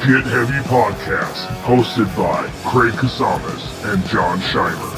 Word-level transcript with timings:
Get 0.00 0.24
Heavy 0.24 0.58
Podcast, 0.66 1.46
hosted 1.62 2.06
by 2.16 2.48
Craig 2.64 2.94
Casamas 2.94 3.92
and 3.92 4.02
John 4.06 4.38
Scheimer. 4.38 4.96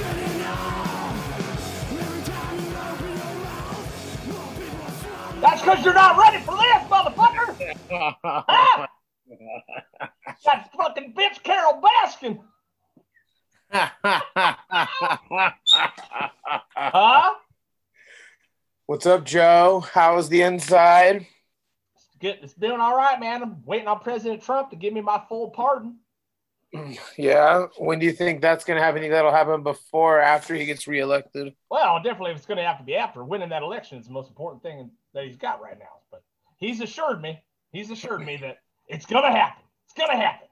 That's 5.41 5.61
because 5.61 5.85
you're 5.85 5.93
not 5.93 6.17
ready 6.17 6.39
for 6.45 6.57
this, 6.57 6.85
motherfucker! 6.89 8.15
Ah! 8.23 8.89
That 10.45 10.71
fucking 10.77 11.15
bitch 11.15 11.43
Carole 11.43 11.81
Baskin! 11.83 12.39
Huh? 16.75 17.35
What's 18.87 19.07
up, 19.07 19.25
Joe? 19.25 19.85
How's 19.93 20.29
the 20.29 20.43
inside? 20.43 21.27
It's, 22.23 22.41
good. 22.41 22.45
it's 22.45 22.55
doing 22.55 22.81
all 22.81 22.97
right, 22.97 23.19
man. 23.19 23.43
I'm 23.43 23.65
waiting 23.65 23.89
on 23.89 23.99
President 24.01 24.43
Trump 24.43 24.71
to 24.71 24.77
give 24.77 24.93
me 24.93 25.01
my 25.01 25.21
full 25.29 25.51
pardon. 25.51 25.97
Yeah. 27.19 27.67
When 27.77 27.99
do 27.99 28.07
you 28.07 28.13
think 28.13 28.41
that's 28.41 28.65
going 28.65 28.79
to 28.79 28.83
happen? 28.83 29.03
Think 29.03 29.13
that'll 29.13 29.33
happen 29.33 29.63
before 29.63 30.19
or 30.19 30.23
after 30.23 30.55
he 30.55 30.65
gets 30.65 30.87
reelected? 30.87 31.53
Well, 31.71 32.03
definitely 32.03 32.33
it's 32.33 32.47
going 32.47 32.59
to 32.59 32.65
have 32.65 32.79
to 32.79 32.85
be 32.85 32.97
after. 32.97 33.25
Winning 33.25 33.51
that 33.51 33.63
election 33.63 33.99
is 33.99 34.07
the 34.07 34.13
most 34.13 34.29
important 34.29 34.63
thing 34.63 34.91
that 35.13 35.25
he's 35.25 35.37
got 35.37 35.61
right 35.61 35.79
now. 35.79 35.99
But 36.11 36.23
he's 36.57 36.81
assured 36.81 37.21
me, 37.21 37.43
he's 37.73 37.91
assured 37.91 38.25
me 38.25 38.39
that 38.39 38.59
it's 38.89 39.05
going 39.05 39.25
to 39.25 39.31
happen. 39.31 39.63
It's 39.85 39.95
going 39.95 40.11
to 40.11 40.17
happen. 40.17 40.49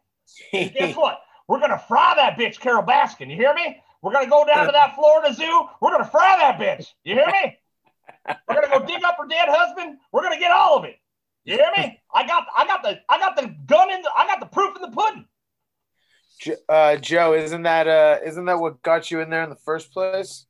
And 0.52 0.72
guess 0.74 0.96
what? 0.96 1.20
We're 1.48 1.58
going 1.58 1.70
to 1.70 1.78
fry 1.78 2.12
that 2.16 2.38
bitch, 2.38 2.60
Carole 2.60 2.84
Baskin. 2.84 3.30
You 3.30 3.36
hear 3.36 3.54
me? 3.54 3.80
We're 4.02 4.12
going 4.12 4.24
to 4.26 4.30
go 4.30 4.44
down 4.44 4.66
to 4.66 4.72
that 4.72 4.94
Florida 4.94 5.34
zoo. 5.34 5.68
We're 5.80 5.90
going 5.90 6.04
to 6.04 6.10
fry 6.10 6.36
that 6.38 6.58
bitch. 6.58 6.88
You 7.04 7.14
hear 7.14 7.26
me? 7.26 7.58
We're 8.46 8.54
going 8.54 8.70
to 8.70 8.78
go 8.78 8.86
dig 8.86 9.02
up 9.04 9.16
her 9.18 9.26
dead 9.26 9.48
husband. 9.48 9.98
We're 10.12 10.22
going 10.22 10.34
to 10.34 10.38
get 10.38 10.52
all 10.52 10.78
of 10.78 10.84
it. 10.84 10.99
You 11.44 11.56
hear 11.56 11.70
me? 11.76 12.00
I 12.14 12.26
got, 12.26 12.46
I 12.56 12.66
got 12.66 12.82
the, 12.82 13.00
I 13.08 13.18
got 13.18 13.36
the 13.36 13.54
gun 13.66 13.90
in 13.90 14.02
the, 14.02 14.10
I 14.16 14.26
got 14.26 14.40
the 14.40 14.46
proof 14.46 14.76
in 14.76 14.82
the 14.82 14.94
pudding. 14.94 15.26
Uh, 16.68 16.96
Joe, 16.96 17.34
isn't 17.34 17.62
that 17.62 17.86
uh, 17.86 18.18
isn't 18.24 18.46
that 18.46 18.58
what 18.58 18.80
got 18.82 19.10
you 19.10 19.20
in 19.20 19.28
there 19.28 19.42
in 19.42 19.50
the 19.50 19.56
first 19.56 19.92
place? 19.92 20.46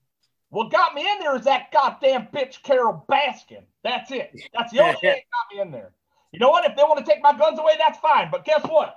What 0.50 0.70
got 0.70 0.94
me 0.94 1.02
in 1.02 1.18
there 1.20 1.36
is 1.36 1.44
that 1.44 1.72
goddamn 1.72 2.28
bitch 2.32 2.62
Carole 2.62 3.04
Baskin. 3.10 3.64
That's 3.82 4.10
it. 4.10 4.30
That's 4.54 4.72
the 4.72 4.80
only 4.80 4.94
thing 5.00 5.10
that 5.10 5.22
got 5.32 5.54
me 5.54 5.62
in 5.62 5.70
there. 5.70 5.92
You 6.32 6.38
know 6.38 6.50
what? 6.50 6.68
If 6.68 6.76
they 6.76 6.82
want 6.82 7.04
to 7.04 7.10
take 7.10 7.22
my 7.22 7.36
guns 7.36 7.58
away, 7.58 7.72
that's 7.78 7.98
fine. 7.98 8.28
But 8.30 8.44
guess 8.44 8.62
what? 8.64 8.96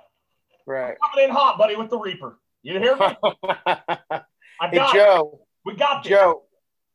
Right. 0.66 0.96
Coming 1.10 1.28
in 1.28 1.30
hot, 1.30 1.58
buddy, 1.58 1.76
with 1.76 1.90
the 1.90 1.98
Reaper. 1.98 2.38
You 2.62 2.78
hear 2.78 2.96
me? 2.96 3.06
I 3.34 4.22
hey, 4.70 4.76
got 4.76 4.94
it. 4.94 4.98
Joe. 4.98 5.40
We 5.64 5.74
got 5.74 6.04
this. 6.04 6.10
Joe. 6.10 6.42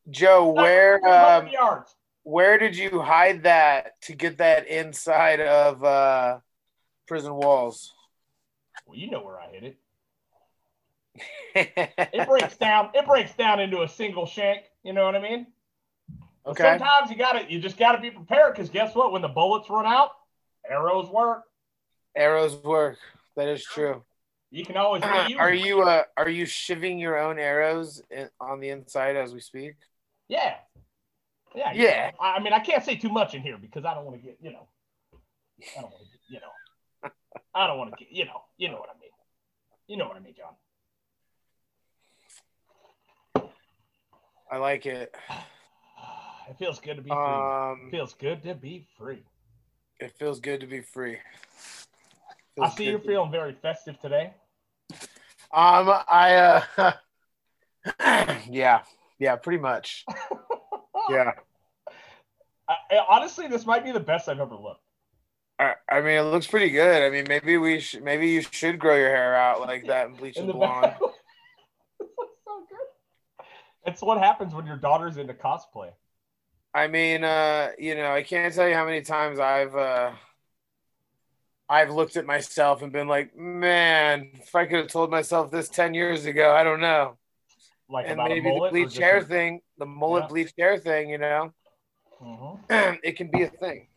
Joe, 0.09 0.51
where 0.51 0.95
um, 1.05 1.47
yards? 1.49 1.93
Where 2.29 2.59
did 2.59 2.77
you 2.77 3.01
hide 3.01 3.43
that 3.43 3.99
to 4.03 4.13
get 4.13 4.37
that 4.37 4.67
inside 4.67 5.39
of 5.41 5.83
uh, 5.83 6.39
prison 7.07 7.33
walls? 7.33 7.93
Well, 8.85 8.97
you 8.97 9.09
know 9.09 9.23
where 9.23 9.39
I 9.39 9.47
hid 9.47 9.63
it. 9.63 9.77
It 12.13 12.27
breaks 12.27 12.55
down. 12.55 12.91
It 12.93 13.05
breaks 13.05 13.33
down 13.33 13.59
into 13.59 13.81
a 13.81 13.87
single 13.87 14.27
shank. 14.27 14.65
You 14.83 14.93
know 14.93 15.05
what 15.05 15.15
I 15.15 15.21
mean? 15.21 15.47
But 16.45 16.51
Okay. 16.51 16.63
Sometimes 16.63 17.09
you 17.09 17.17
gotta. 17.17 17.51
You 17.51 17.59
just 17.59 17.77
gotta 17.77 17.99
be 17.99 18.11
prepared 18.11 18.53
because 18.53 18.69
guess 18.69 18.95
what? 18.95 19.11
When 19.11 19.21
the 19.21 19.27
bullets 19.27 19.69
run 19.69 19.85
out, 19.85 20.11
arrows 20.69 21.09
work. 21.09 21.43
Arrows 22.15 22.55
work. 22.63 22.97
That 23.35 23.47
is 23.47 23.63
true. 23.63 24.03
You 24.51 24.63
can 24.63 24.77
always 24.77 25.01
reuse. 25.01 25.39
Are 25.39 25.53
you 25.53 25.81
uh, 25.81 26.03
are 26.15 26.29
you 26.29 26.45
shivving 26.45 26.99
your 26.99 27.17
own 27.17 27.39
arrows 27.39 28.01
in, 28.11 28.29
on 28.39 28.59
the 28.59 28.69
inside 28.69 29.15
as 29.15 29.33
we 29.33 29.41
speak? 29.41 29.75
Yeah. 30.27 30.55
Yeah. 31.55 31.71
Yeah. 31.73 32.11
I 32.19 32.39
mean, 32.39 32.53
I 32.53 32.59
can't 32.59 32.83
say 32.83 32.95
too 32.95 33.09
much 33.09 33.33
in 33.33 33.41
here 33.41 33.57
because 33.57 33.85
I 33.85 33.93
don't 33.93 34.05
want 34.05 34.17
to 34.21 34.23
get, 34.25 34.37
you 34.41 34.51
know, 34.51 34.67
I 35.77 35.81
don't 35.81 35.91
want 35.91 36.03
to, 36.03 36.09
get, 36.11 36.19
you 36.29 36.39
know, 36.39 37.11
I 37.53 37.67
don't 37.67 37.77
want 37.77 37.91
to 37.91 38.03
get, 38.03 38.13
you 38.13 38.25
know, 38.25 38.41
you 38.57 38.69
know 38.69 38.77
what 38.77 38.89
I 38.89 38.99
mean. 38.99 39.09
You 39.87 39.97
know 39.97 40.07
what 40.07 40.17
I 40.17 40.19
mean, 40.19 40.35
John. 40.37 40.53
I 44.51 44.57
like 44.57 44.85
it. 44.85 45.15
It 46.49 46.57
feels 46.57 46.79
good 46.79 46.95
to 46.95 47.01
be 47.03 47.09
free. 47.09 47.17
Um, 47.17 47.81
it 47.87 47.91
feels 47.91 48.13
good 48.15 48.41
to 48.43 48.55
be 48.55 48.87
free. 48.97 49.23
it 49.99 50.11
feels 50.17 50.39
good 50.39 50.61
to 50.61 50.67
be 50.67 50.81
free. 50.81 51.17
I 52.59 52.69
see 52.69 52.85
you're 52.85 52.99
feeling 52.99 53.31
very 53.31 53.53
festive 53.61 53.99
today. 53.99 54.33
Um, 55.51 55.91
I 56.07 56.63
uh, 56.77 56.93
yeah, 58.49 58.81
yeah, 59.19 59.35
pretty 59.35 59.59
much. 59.59 60.05
Yeah, 61.09 61.31
I, 62.67 62.75
honestly, 63.09 63.47
this 63.47 63.65
might 63.65 63.83
be 63.83 63.91
the 63.91 63.99
best 63.99 64.29
I've 64.29 64.39
ever 64.39 64.55
looked. 64.55 64.83
I, 65.57 65.73
I 65.89 66.01
mean, 66.01 66.17
it 66.17 66.21
looks 66.21 66.47
pretty 66.47 66.69
good. 66.69 67.03
I 67.03 67.09
mean, 67.09 67.25
maybe 67.27 67.57
we 67.57 67.79
should, 67.79 68.03
maybe 68.03 68.29
you 68.29 68.41
should 68.41 68.79
grow 68.79 68.95
your 68.95 69.09
hair 69.09 69.35
out 69.35 69.59
like 69.61 69.87
that 69.87 70.07
and 70.07 70.17
bleach 70.17 70.37
it 70.37 70.49
blonde. 70.51 70.93
This 71.99 72.09
looks 72.17 72.37
so 72.45 72.63
good. 72.69 73.45
It's 73.85 74.01
what 74.01 74.19
happens 74.19 74.53
when 74.53 74.65
your 74.65 74.77
daughter's 74.77 75.17
into 75.17 75.33
cosplay. 75.33 75.91
I 76.73 76.87
mean, 76.87 77.23
uh, 77.23 77.71
you 77.77 77.95
know, 77.95 78.11
I 78.11 78.21
can't 78.23 78.53
tell 78.53 78.69
you 78.69 78.75
how 78.75 78.85
many 78.85 79.01
times 79.01 79.39
I've 79.39 79.75
uh, 79.75 80.11
I've 81.67 81.89
looked 81.89 82.15
at 82.15 82.25
myself 82.25 82.81
and 82.81 82.91
been 82.91 83.07
like, 83.07 83.35
man, 83.35 84.29
if 84.35 84.55
I 84.55 84.65
could 84.65 84.77
have 84.77 84.87
told 84.87 85.09
myself 85.09 85.49
this 85.51 85.67
ten 85.67 85.93
years 85.93 86.25
ago, 86.25 86.53
I 86.53 86.63
don't 86.63 86.79
know. 86.79 87.17
Like 87.89 88.05
and 88.05 88.13
about 88.13 88.29
maybe 88.29 88.49
the 88.49 88.67
bleached 88.69 88.91
just 88.91 89.01
hair 89.01 89.21
thing, 89.23 89.61
the 89.77 89.85
mullet 89.85 90.23
Yeah. 90.23 90.27
bleached 90.27 90.53
hair 90.57 90.77
thing, 90.77 91.09
you 91.09 91.17
know, 91.17 91.51
Mhm. 92.21 92.59
it 93.03 93.13
can 93.17 93.27
be 93.31 93.43
a 93.43 93.47
thing. 93.49 93.87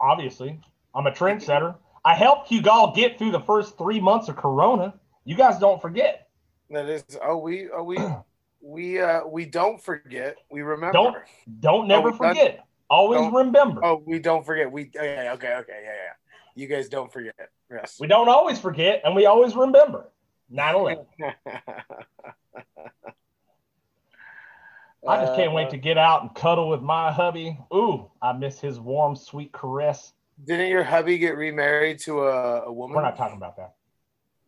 obviously. 0.00 0.60
I'm 0.94 1.06
a 1.06 1.10
trendsetter. 1.10 1.76
I 2.04 2.14
helped 2.14 2.50
you 2.50 2.62
all 2.70 2.92
get 2.94 3.18
through 3.18 3.30
the 3.32 3.40
first 3.40 3.78
three 3.78 3.98
months 4.00 4.28
of 4.28 4.36
Corona. 4.36 4.94
You 5.24 5.34
guys 5.36 5.58
don't 5.58 5.80
forget. 5.80 6.28
That 6.70 6.88
is, 6.88 7.04
oh, 7.22 7.38
we, 7.38 7.68
oh, 7.70 7.82
we, 7.82 7.98
we, 8.60 9.00
uh, 9.00 9.26
we 9.26 9.46
don't 9.46 9.82
forget. 9.82 10.36
We 10.50 10.62
remember. 10.62 10.92
Don't 10.92 11.16
don't 11.60 11.88
never 11.88 12.10
done- 12.10 12.18
forget. 12.18 12.64
Always 12.90 13.20
don't- 13.22 13.34
remember. 13.34 13.84
Oh, 13.84 14.02
we 14.04 14.18
don't 14.18 14.44
forget. 14.44 14.70
We, 14.70 14.90
okay, 14.94 15.30
okay, 15.30 15.54
okay, 15.54 15.80
yeah, 15.82 15.92
yeah. 15.92 16.12
You 16.54 16.68
guys 16.68 16.88
don't 16.88 17.10
forget. 17.12 17.34
Yes. 17.70 17.98
We 17.98 18.06
don't 18.06 18.28
always 18.28 18.60
forget, 18.60 19.00
and 19.04 19.16
we 19.16 19.26
always 19.26 19.56
remember. 19.56 20.08
9/11. 20.52 21.06
I 25.06 25.20
just 25.20 25.34
can't 25.34 25.50
Uh, 25.50 25.54
wait 25.54 25.70
to 25.70 25.76
get 25.76 25.98
out 25.98 26.22
and 26.22 26.34
cuddle 26.34 26.68
with 26.70 26.80
my 26.80 27.12
hubby. 27.12 27.58
Ooh, 27.74 28.10
I 28.22 28.32
miss 28.32 28.58
his 28.58 28.80
warm, 28.80 29.16
sweet 29.16 29.52
caress. 29.52 30.14
Didn't 30.46 30.68
your 30.68 30.82
hubby 30.82 31.18
get 31.18 31.36
remarried 31.36 31.98
to 32.00 32.22
a, 32.22 32.62
a 32.62 32.72
woman? 32.72 32.96
We're 32.96 33.02
not 33.02 33.16
talking 33.16 33.36
about 33.36 33.56
that. 33.56 33.74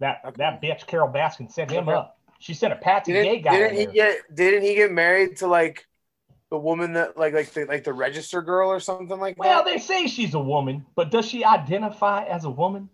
That 0.01 0.21
Okay. 0.25 0.37
that 0.39 0.63
bitch 0.63 0.87
Carol 0.87 1.09
Baskin 1.09 1.51
set 1.51 1.71
him 1.71 1.89
up. 1.89 2.19
She 2.39 2.55
sent 2.55 2.73
a 2.73 2.77
Patsy 2.77 3.13
Didn't, 3.13 3.33
gay 3.35 3.41
guy. 3.41 3.57
didn't 3.59 3.77
he 3.77 3.87
get? 3.87 4.19
Didn't 4.35 4.63
he 4.63 4.75
get 4.75 4.93
married 4.93 5.37
to 5.39 5.47
like 5.47 5.87
the 6.51 6.59
woman 6.59 6.93
that 6.95 7.17
like 7.17 7.35
like 7.35 7.53
the 7.53 7.65
like 7.65 7.85
the 7.85 7.93
register 7.93 8.43
girl 8.43 8.69
or 8.71 8.81
something 8.81 9.19
like 9.19 9.39
well, 9.39 9.49
that? 9.49 9.65
Well, 9.65 9.75
they 9.75 9.81
say 9.81 10.07
she's 10.07 10.35
a 10.35 10.39
woman, 10.41 10.85
but 10.95 11.11
does 11.11 11.27
she 11.27 11.45
identify 11.45 12.25
as 12.25 12.45
a 12.45 12.51
woman? 12.51 12.89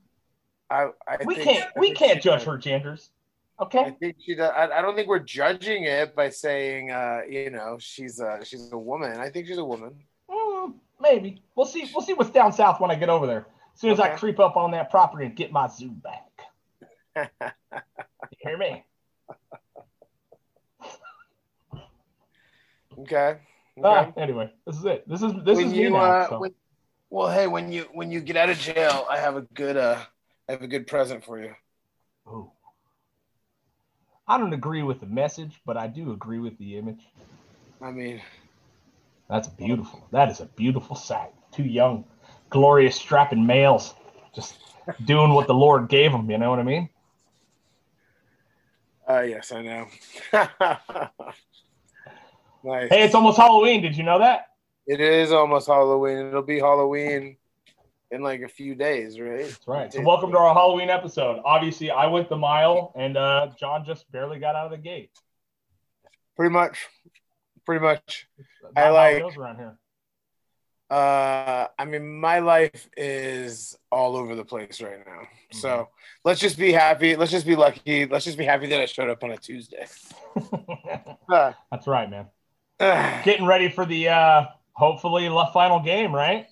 I, 0.73 0.89
I 1.07 1.17
we 1.25 1.35
think- 1.35 1.49
can't 1.49 1.71
we 1.77 1.93
can't 1.93 2.23
judge 2.23 2.41
does. 2.41 2.47
her 2.47 2.59
genders. 2.59 3.11
Okay. 3.61 3.79
I 3.79 3.83
Okay. 3.83 3.97
think 4.01 4.17
she 4.25 4.35
does. 4.35 4.51
I, 4.57 4.79
I 4.79 4.83
don't 4.83 4.97
think 4.97 5.09
we're 5.09 5.19
judging 5.21 5.85
it 5.85 6.17
by 6.17 6.31
saying, 6.31 6.91
uh, 6.91 7.21
you 7.29 7.51
know, 7.51 7.77
she's 7.79 8.21
uh 8.21 8.43
she's 8.43 8.73
a 8.73 8.79
woman. 8.79 9.19
I 9.19 9.29
think 9.31 9.47
she's 9.47 9.59
a 9.59 9.65
woman. 9.65 9.95
Mm, 10.31 10.75
maybe. 11.01 11.43
We'll 11.55 11.67
see. 11.67 11.89
We'll 11.95 12.05
see 12.05 12.15
what's 12.15 12.31
down 12.31 12.53
south 12.53 12.81
when 12.81 12.91
I 12.91 12.95
get 12.97 13.09
over 13.09 13.27
there. 13.27 13.47
As 13.75 13.81
soon 13.81 13.91
as 13.91 14.01
I 14.01 14.09
creep 14.17 14.39
up 14.41 14.57
on 14.57 14.71
that 14.73 14.91
property 14.91 15.27
and 15.27 15.37
get 15.37 15.53
my 15.53 15.69
zoo 15.69 15.91
back. 15.91 16.31
You 18.31 18.51
hear 18.51 18.59
me? 18.59 18.85
Okay. 22.99 23.17
okay. 23.17 23.39
Ah, 23.85 24.13
anyway, 24.17 24.53
this 24.67 24.77
is 24.77 24.85
it. 24.85 25.09
This 25.09 25.23
is 25.23 25.33
this 25.45 25.57
when 25.57 25.67
is 25.69 25.73
you 25.73 25.85
me 25.85 25.91
now. 25.91 25.97
uh, 26.05 26.29
so. 26.29 26.39
when, 26.41 26.55
well, 27.11 27.31
hey, 27.31 27.47
when 27.47 27.73
you 27.73 27.87
when 27.93 28.11
you 28.11 28.21
get 28.21 28.37
out 28.37 28.51
of 28.51 28.59
jail, 28.59 29.07
I 29.11 29.19
have 29.19 29.37
a 29.37 29.43
good 29.55 29.77
uh, 29.77 29.99
I 30.53 30.55
have 30.57 30.63
a 30.63 30.69
good 30.69 30.87
present 30.87 31.25
for 31.25 31.43
you. 31.43 31.55
Ooh. 32.29 32.51
I 34.29 34.37
don't 34.37 34.53
agree 34.53 34.83
with 34.83 35.01
the 35.01 35.07
message, 35.07 35.59
but 35.65 35.79
I 35.79 35.87
do 35.87 36.13
agree 36.13 36.41
with 36.41 36.59
the 36.59 36.77
image. 36.77 37.01
I 37.81 37.91
mean, 37.91 38.21
That's 39.31 39.49
beautiful. 39.49 40.07
That 40.13 40.31
is 40.31 40.41
a 40.41 40.45
beautiful 40.45 40.95
sight. 40.95 41.33
Two 41.53 41.63
young, 41.65 42.05
glorious, 42.51 42.97
strapping 42.97 43.47
males 43.47 43.95
just 44.35 44.59
doing 45.07 45.33
what 45.33 45.47
the 45.47 45.55
Lord 45.55 45.89
gave 45.89 46.13
them. 46.13 46.31
You 46.31 46.37
know 46.37 46.51
what 46.51 46.59
I 46.59 46.65
mean? 46.65 46.91
uh, 49.09 49.23
yes, 49.23 49.53
I 49.53 49.63
know. 49.63 49.87
nice. 52.63 52.91
Hey, 52.91 53.05
it's 53.05 53.15
almost 53.15 53.39
Halloween. 53.39 53.81
Did 53.81 53.97
you 53.97 54.03
know 54.03 54.19
that? 54.19 54.49
It 54.87 55.01
is 55.01 55.33
almost 55.33 55.67
Halloween. 55.69 56.27
It'll 56.27 56.43
be 56.43 56.59
Halloween 56.59 57.39
in 58.13 58.23
like 58.23 58.43
a 58.43 58.49
few 58.49 58.75
days, 58.75 59.19
right? 59.19 59.41
That's 59.47 59.67
right. 59.67 59.93
So 59.93 60.03
welcome 60.03 60.31
to 60.33 60.39
our 60.39 60.55
Halloween 60.55 60.91
episode. 60.91 61.41
Obviously, 61.45 61.91
I 61.91 62.07
went 62.07 62.29
the 62.29 62.37
mile, 62.37 62.93
and 62.95 63.17
uh, 63.17 63.49
John 63.59 63.85
just 63.85 64.11
barely 64.13 64.39
got 64.39 64.55
out 64.55 64.67
of 64.67 64.71
the 64.71 64.79
gate. 64.79 65.11
Pretty 66.37 66.53
much. 66.53 66.87
Pretty 67.65 67.83
much. 67.83 68.29
I 68.77 68.91
like- 68.91 69.37
around 69.37 69.57
here. 69.57 69.79
Uh, 70.91 71.69
I 71.79 71.87
mean, 71.87 72.21
my 72.21 72.41
life 72.41 72.87
is 72.99 73.79
all 73.91 74.15
over 74.15 74.35
the 74.35 74.45
place 74.45 74.83
right 74.83 74.99
now. 75.07 75.23
So 75.51 75.89
let's 76.23 76.39
just 76.39 76.59
be 76.59 76.71
happy. 76.71 77.17
Let's 77.17 77.31
just 77.31 77.47
be 77.47 77.57
lucky. 77.57 78.05
Let's 78.05 78.27
just 78.27 78.37
be 78.37 78.45
happy 78.45 78.67
that 78.67 78.79
I 78.79 78.85
showed 78.85 79.09
up 79.09 79.25
on 79.25 79.31
a 79.31 79.37
Tuesday. 79.39 79.87
Uh, 81.29 81.53
That's 81.71 81.87
right, 81.87 82.11
man. 82.11 82.27
Getting 83.25 83.47
ready 83.47 83.71
for 83.71 83.87
the 83.87 84.09
uh 84.11 84.45
hopefully 84.73 85.29
final 85.55 85.81
game, 85.81 86.15
right? 86.15 86.47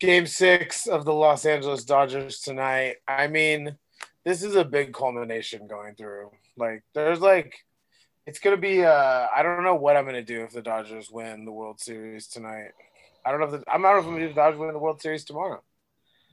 Game 0.00 0.26
six 0.26 0.86
of 0.86 1.04
the 1.04 1.12
Los 1.12 1.46
Angeles 1.46 1.84
Dodgers 1.84 2.40
tonight. 2.40 2.96
I 3.06 3.26
mean, 3.26 3.76
this 4.24 4.42
is 4.42 4.56
a 4.56 4.64
big 4.64 4.92
culmination 4.92 5.66
going 5.66 5.94
through. 5.94 6.30
Like, 6.56 6.82
there's 6.94 7.20
like, 7.20 7.54
it's 8.26 8.38
gonna 8.38 8.56
be. 8.56 8.84
Uh, 8.84 9.26
I 9.34 9.42
don't 9.42 9.64
know 9.64 9.74
what 9.74 9.96
I'm 9.96 10.06
gonna 10.06 10.22
do 10.22 10.42
if 10.42 10.52
the 10.52 10.62
Dodgers 10.62 11.10
win 11.10 11.44
the 11.44 11.52
World 11.52 11.80
Series 11.80 12.26
tonight. 12.26 12.70
I 13.24 13.30
don't 13.30 13.40
know 13.40 13.46
if 13.46 13.52
the, 13.52 13.70
I'm 13.70 13.82
not 13.82 13.98
if 13.98 14.04
I'm 14.04 14.12
gonna 14.12 14.22
do 14.22 14.28
the 14.28 14.34
Dodgers 14.34 14.58
win 14.58 14.72
the 14.72 14.78
World 14.78 15.00
Series 15.00 15.24
tomorrow. 15.24 15.62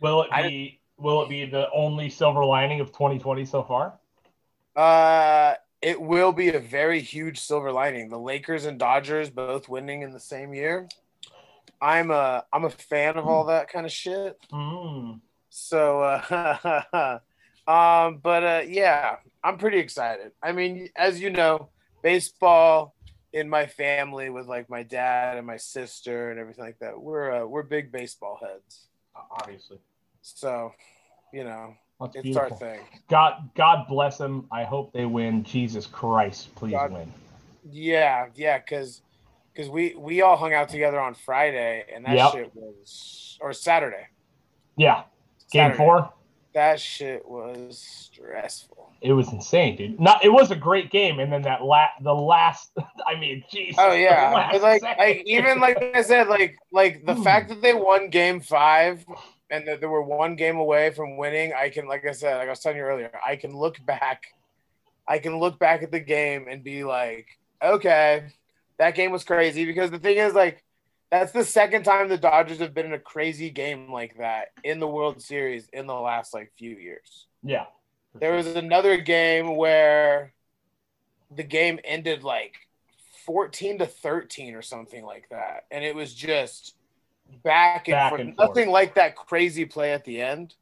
Will 0.02 0.24
it 0.24 0.30
I 0.31 0.48
be 0.48 0.80
will 0.98 1.24
it 1.24 1.30
be 1.30 1.46
the 1.46 1.68
only 1.74 2.10
silver 2.10 2.46
lining 2.46 2.80
of 2.80 2.88
2020 2.88 3.46
so 3.46 3.63
far? 3.63 4.00
Uh, 4.75 5.56
it 5.81 6.00
will 6.00 6.31
be 6.31 6.50
a 6.50 6.60
very 6.60 7.02
huge 7.02 7.40
silver 7.40 7.72
lining. 7.72 8.10
The 8.10 8.19
Lakers 8.19 8.66
and 8.66 8.80
Dodgers 8.80 9.30
both 9.30 9.68
winning 9.68 10.04
in 10.04 10.12
the 10.12 10.19
same 10.19 10.54
year. 10.54 10.88
I'm 11.81 12.12
a 12.12 12.44
I'm 12.54 12.66
a 12.66 12.69
fan 12.69 13.18
of 13.18 13.28
all 13.28 13.46
that 13.46 13.69
kind 13.69 13.86
of 13.86 13.92
shit. 13.92 14.38
Mm. 14.52 15.19
So, 15.50 16.02
uh, 16.02 17.19
um, 17.68 18.19
but 18.24 18.44
uh, 18.44 18.62
yeah, 18.68 19.18
I'm 19.44 19.58
pretty 19.58 19.80
excited. 19.80 20.31
I 20.42 20.52
mean, 20.52 20.90
as 20.96 21.19
you 21.19 21.30
know, 21.30 21.69
baseball 22.04 22.96
in 23.34 23.50
my 23.50 23.66
family 23.66 24.30
with 24.30 24.48
like 24.48 24.69
my 24.69 24.84
dad 24.84 25.38
and 25.38 25.48
my 25.48 25.58
sister 25.58 26.31
and 26.31 26.40
everything 26.40 26.66
like 26.66 26.80
that. 26.80 27.00
We're 27.00 27.44
uh, 27.44 27.46
we're 27.46 27.63
big 27.63 27.92
baseball 27.92 28.40
heads. 28.42 28.88
Obviously. 29.31 29.78
So, 30.22 30.74
you 31.34 31.44
know, 31.44 31.74
That's 32.00 32.16
it's 32.18 32.24
beautiful. 32.24 32.52
our 32.52 32.58
thing. 32.58 32.81
God 33.10 33.50
God 33.56 33.88
bless 33.88 34.18
them. 34.18 34.48
I 34.52 34.63
hope 34.63 34.94
they 34.94 35.06
win. 35.06 35.44
Jesus 35.44 35.86
Christ, 35.86 36.54
please 36.56 36.74
God- 36.74 36.94
win. 36.94 37.12
Yeah, 37.69 38.28
yeah, 38.34 38.58
because 38.58 39.02
because 39.53 39.69
we 39.69 39.95
we 39.98 40.21
all 40.21 40.38
hung 40.38 40.53
out 40.53 40.69
together 40.69 41.00
on 41.00 41.13
Friday 41.13 41.86
and 41.94 42.06
that 42.06 42.15
Yep. 42.15 42.31
shit 42.31 42.51
was 42.56 43.38
or 43.42 43.53
Saturday. 43.53 44.07
Yeah. 44.77 45.03
Game 45.51 45.63
Saturday. 45.71 45.77
four. 45.77 46.13
That 46.53 46.80
shit 46.81 47.25
was 47.27 47.80
stressful. 47.80 48.92
It 49.01 49.13
was 49.13 49.31
insane, 49.31 49.77
dude. 49.77 50.00
Not 50.00 50.24
it 50.24 50.30
was 50.30 50.51
a 50.51 50.56
great 50.56 50.92
game, 50.92 51.19
and 51.19 51.31
then 51.31 51.42
that 51.44 51.63
la- 51.63 51.88
the 52.01 52.13
last 52.13 52.71
I 53.07 53.18
mean, 53.18 53.44
Jesus. 53.50 53.77
Oh 53.80 53.94
yeah, 53.94 54.31
like 54.62 54.81
second 54.81 54.98
like 55.00 55.24
even 55.25 55.59
like 55.59 55.81
I 55.95 56.01
said, 56.01 56.27
like 56.27 56.57
like 56.71 57.06
the 57.06 57.15
Hmm. 57.15 57.24
fact 57.24 57.50
that 57.50 57.62
they 57.62 57.74
won 57.74 58.09
Game 58.09 58.42
Five 58.42 59.06
and 59.50 59.68
that 59.68 59.80
they 59.81 59.88
were 59.88 60.01
one 60.03 60.36
game 60.36 60.57
away 60.57 60.92
from 60.92 61.18
winning. 61.18 61.53
I 61.53 61.69
can 61.69 61.88
like 61.88 62.06
I 62.06 62.12
said, 62.12 62.38
like 62.38 62.48
I 62.48 62.51
was 62.51 62.59
telling 62.59 62.77
you 62.77 62.83
earlier, 62.83 63.12
I 63.25 63.38
can 63.38 63.56
look 63.57 63.77
back, 63.86 64.24
I 65.07 65.19
can 65.19 65.39
look 65.39 65.57
back 65.57 65.83
at 65.83 65.92
the 65.92 66.00
game 66.01 66.48
and 66.50 66.63
be 66.63 66.83
like, 66.83 67.27
okay, 67.63 68.25
that 68.81 68.95
game 68.95 69.12
was 69.12 69.24
crazy 69.24 69.63
because 69.66 69.92
the 69.92 70.00
thing 70.00 70.18
is 70.18 70.33
like. 70.33 70.63
That's 71.10 71.33
the 71.33 71.44
second 71.44 71.83
time 71.83 72.07
the 72.07 72.18
Dodgers 72.18 72.60
have 72.60 72.74
been 72.74 72.86
in 72.86 72.94
a 72.94 72.98
crazy 72.98 73.50
game 73.50 73.92
like 73.92 74.18
that 74.19 74.54
in 74.63 74.80
the 74.80 74.88
World 74.88 75.22
Series 75.22 75.68
in 75.74 75.86
the 75.86 75.94
last 75.94 76.33
like 76.33 76.54
few 76.57 76.74
years. 76.78 77.28
yeah. 77.44 77.66
There 78.18 78.31
was 78.31 78.48
another 78.48 78.95
game 78.95 79.57
where 79.57 80.31
the 81.30 81.44
game 81.44 81.80
ended 81.83 82.24
like 82.24 82.54
14 83.25 83.80
to 83.80 83.88
13 83.88 84.56
or 84.56 84.62
something 84.62 85.04
like 85.04 85.27
that. 85.31 85.66
And 85.69 85.84
it 85.84 85.95
was 85.95 86.13
just 86.13 86.75
back 87.44 87.89
and 87.89 87.95
Back 87.95 88.10
forth. 88.12 88.22
and 88.22 88.36
forth. 88.38 88.48
Nothing 88.50 88.69
like 88.69 88.95
that 88.95 89.18
crazy 89.18 89.66
play 89.66 89.92
at 89.92 90.06
the 90.06 90.22
end. 90.22 90.56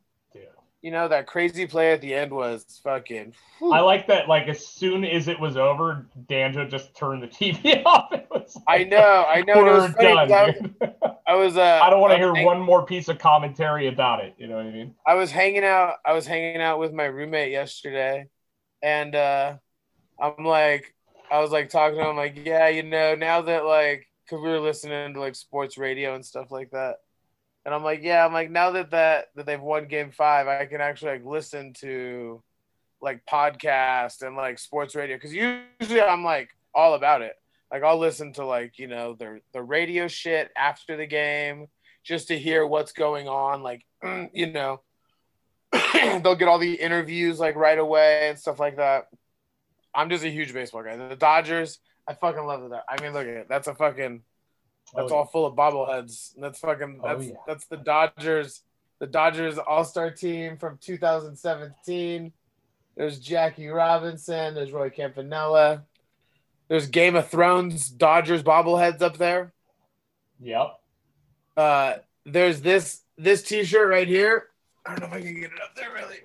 You 0.81 0.91
know, 0.91 1.09
that 1.09 1.27
crazy 1.27 1.67
play 1.67 1.91
at 1.91 1.99
the 2.01 2.13
end 2.13 2.31
was 2.31 2.79
fucking. 2.83 3.33
whew. 3.57 3.73
I 3.73 3.81
like 3.81 4.07
that. 4.07 4.29
Like 4.29 4.47
as 4.47 4.65
soon 4.65 5.03
as 5.03 5.27
it 5.27 5.37
was 5.39 5.57
over, 5.57 6.05
Danjo 6.27 6.69
just 6.69 6.95
turned 6.95 7.21
the 7.21 7.27
TV 7.27 7.83
off. 7.85 8.13
It 8.13 8.27
was 8.31 8.57
I 8.67 8.85
know, 8.85 9.25
I 9.27 9.41
know. 9.41 9.59
it 9.59 9.63
We're 9.63 9.81
was 9.81 9.91
funny 9.93 10.15
'cause 10.15 10.29
done. 10.29 10.75
I. 10.81 11.11
I 11.27 11.35
was. 11.35 11.57
Uh, 11.57 11.79
I 11.83 11.89
don't 11.89 11.99
want 12.01 12.11
to 12.13 12.17
hear 12.17 12.33
hang- 12.33 12.45
one 12.45 12.59
more 12.61 12.85
piece 12.85 13.07
of 13.09 13.19
commentary 13.19 13.87
about 13.87 14.23
it. 14.23 14.35
You 14.37 14.47
know 14.47 14.55
what 14.55 14.65
I 14.65 14.71
mean? 14.71 14.95
I 15.05 15.15
was 15.15 15.31
hanging 15.31 15.63
out. 15.65 15.95
I 16.05 16.13
was 16.13 16.25
hanging 16.25 16.61
out 16.61 16.79
with 16.79 16.93
my 16.93 17.05
roommate 17.05 17.51
yesterday, 17.51 18.27
and 18.81 19.13
uh, 19.15 19.57
I'm 20.21 20.43
like, 20.45 20.95
I 21.31 21.39
was 21.41 21.51
like 21.51 21.69
talking 21.69 21.99
to 21.99 22.09
him, 22.09 22.15
like, 22.17 22.39
yeah, 22.45 22.69
you 22.69 22.83
know, 22.83 23.15
now 23.15 23.41
that 23.43 23.65
like, 23.65 24.07
cause 24.29 24.39
we 24.41 24.49
were 24.49 24.59
listening 24.59 25.13
to 25.13 25.19
like 25.19 25.35
sports 25.35 25.77
radio 25.77 26.15
and 26.15 26.25
stuff 26.25 26.51
like 26.51 26.71
that, 26.71 26.95
and 27.65 27.73
I'm 27.73 27.83
like, 27.83 28.01
yeah, 28.03 28.25
I'm 28.25 28.33
like, 28.33 28.49
now 28.49 28.71
that 28.71 28.91
that 28.91 29.27
that 29.35 29.45
they've 29.45 29.61
won 29.61 29.87
Game 29.87 30.11
Five, 30.11 30.47
I 30.47 30.65
can 30.65 30.81
actually 30.81 31.11
like 31.13 31.25
listen 31.25 31.73
to 31.79 32.41
like 33.01 33.25
podcast 33.25 34.25
and 34.25 34.35
like 34.35 34.59
sports 34.59 34.95
radio, 34.95 35.17
because 35.17 35.33
usually 35.33 36.01
I'm 36.01 36.23
like 36.23 36.49
all 36.73 36.93
about 36.93 37.21
it. 37.21 37.33
Like 37.71 37.83
I'll 37.83 37.99
listen 37.99 38.33
to 38.33 38.45
like 38.45 38.79
you 38.79 38.87
know 38.87 39.13
the 39.13 39.41
the 39.53 39.61
radio 39.61 40.07
shit 40.07 40.51
after 40.57 40.97
the 40.97 41.05
game 41.05 41.67
just 42.03 42.29
to 42.29 42.39
hear 42.39 42.65
what's 42.65 42.91
going 42.91 43.27
on. 43.27 43.61
Like 43.61 43.85
you 44.33 44.51
know, 44.51 44.81
they'll 45.93 46.35
get 46.35 46.47
all 46.47 46.59
the 46.59 46.73
interviews 46.73 47.39
like 47.39 47.55
right 47.55 47.77
away 47.77 48.29
and 48.29 48.39
stuff 48.39 48.59
like 48.59 48.77
that. 48.77 49.07
I'm 49.93 50.09
just 50.09 50.23
a 50.23 50.29
huge 50.29 50.53
baseball 50.53 50.83
guy. 50.83 50.95
The 50.95 51.15
Dodgers, 51.15 51.79
I 52.07 52.13
fucking 52.13 52.45
love 52.45 52.69
that. 52.69 52.85
I 52.87 53.01
mean, 53.01 53.13
look 53.13 53.27
at 53.27 53.33
it. 53.33 53.49
That's 53.49 53.67
a 53.67 53.75
fucking. 53.75 54.21
That's 54.95 55.11
Oh, 55.11 55.15
all 55.17 55.25
full 55.25 55.45
of 55.45 55.55
bobbleheads. 55.55 56.33
That's 56.39 56.59
fucking. 56.59 57.01
Oh, 57.03 57.19
yeah. 57.19 57.33
that's 57.47 57.65
the 57.67 57.77
Dodgers. 57.77 58.61
The 58.99 59.07
Dodgers 59.07 59.57
All 59.57 59.85
Star 59.85 60.09
team 60.11 60.57
from 60.57 60.77
2017. 60.81 62.33
There's 62.97 63.19
Jackie 63.19 63.67
Robinson. 63.67 64.55
There's 64.55 64.71
Roy 64.71 64.89
Campanella. 64.89 65.83
There's 66.67 66.87
Game 66.87 67.15
of 67.15 67.27
Thrones 67.29 67.89
Dodgers 67.89 68.43
bobbleheads 68.43 69.01
up 69.01 69.17
there. 69.17 69.53
Yep. 70.41 70.79
Uh, 71.55 71.93
there's 72.25 72.61
this 72.61 73.01
this 73.17 73.43
T-shirt 73.43 73.89
right 73.89 74.07
here. 74.07 74.47
I 74.85 74.91
don't 74.95 75.01
know 75.01 75.17
if 75.17 75.21
I 75.23 75.25
can 75.25 75.33
get 75.35 75.51
it 75.51 75.61
up 75.63 75.75
there. 75.75 75.91
Really, 75.93 76.17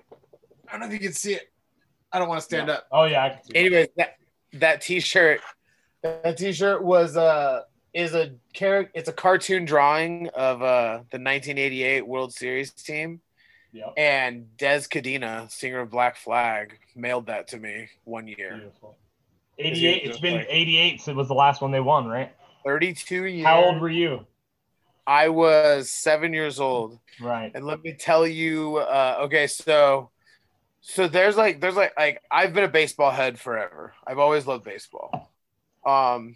I 0.67 0.71
don't 0.71 0.81
know 0.81 0.87
if 0.87 0.93
you 0.93 0.99
can 0.99 1.13
see 1.13 1.33
it. 1.33 1.51
I 2.11 2.19
don't 2.19 2.27
want 2.29 2.39
to 2.39 2.45
stand 2.45 2.67
Yeah. 2.67 2.75
up. 2.75 2.87
Oh 2.91 3.03
yeah. 3.05 3.23
I 3.25 3.29
can 3.29 3.43
see 3.43 3.51
it. 3.53 3.59
Anyways, 3.59 3.87
that 3.97 4.17
that 4.53 4.81
T-shirt, 4.81 5.41
that 6.03 6.37
T-shirt 6.37 6.83
was 6.83 7.17
uh 7.17 7.61
is 7.95 8.13
a 8.13 8.33
character. 8.53 8.91
It's 8.93 9.09
a 9.09 9.13
cartoon 9.13 9.65
drawing 9.65 10.27
of 10.35 10.61
uh 10.61 10.97
the 11.09 11.17
1988 11.17 12.05
World 12.05 12.33
Series 12.33 12.71
team, 12.71 13.21
Yep. 13.71 13.93
and 13.97 14.47
Dez 14.57 14.87
Cadena, 14.89 15.49
singer 15.49 15.79
of 15.79 15.89
Black 15.89 16.17
Flag, 16.17 16.77
mailed 16.95 17.27
that 17.27 17.47
to 17.49 17.57
me 17.57 17.87
one 18.03 18.27
year. 18.27 18.57
Beautiful. 18.57 18.97
88. 19.57 19.95
It's 20.03 20.07
just 20.09 20.21
been 20.21 20.35
like- 20.39 20.47
88. 20.49 21.01
So 21.01 21.11
it 21.11 21.17
was 21.17 21.29
the 21.29 21.33
last 21.33 21.61
one 21.61 21.71
they 21.71 21.79
won, 21.79 22.05
right? 22.07 22.31
32 22.65 23.25
years. 23.25 23.45
How 23.45 23.63
old 23.63 23.79
were 23.81 23.89
you? 23.89 24.25
I 25.07 25.29
was 25.29 25.89
seven 25.91 26.33
years 26.33 26.59
old. 26.59 26.99
Right. 27.21 27.51
And 27.55 27.65
let 27.65 27.81
me 27.83 27.93
tell 27.93 28.25
you, 28.27 28.77
uh, 28.77 29.17
okay, 29.21 29.47
so 29.47 30.09
so 30.81 31.07
there's 31.07 31.37
like 31.37 31.61
there's 31.61 31.75
like 31.75 31.93
like 31.97 32.21
I've 32.29 32.53
been 32.53 32.63
a 32.65 32.67
baseball 32.69 33.11
head 33.11 33.39
forever. 33.39 33.93
I've 34.05 34.19
always 34.19 34.45
loved 34.47 34.63
baseball. 34.65 35.31
Um 35.85 36.35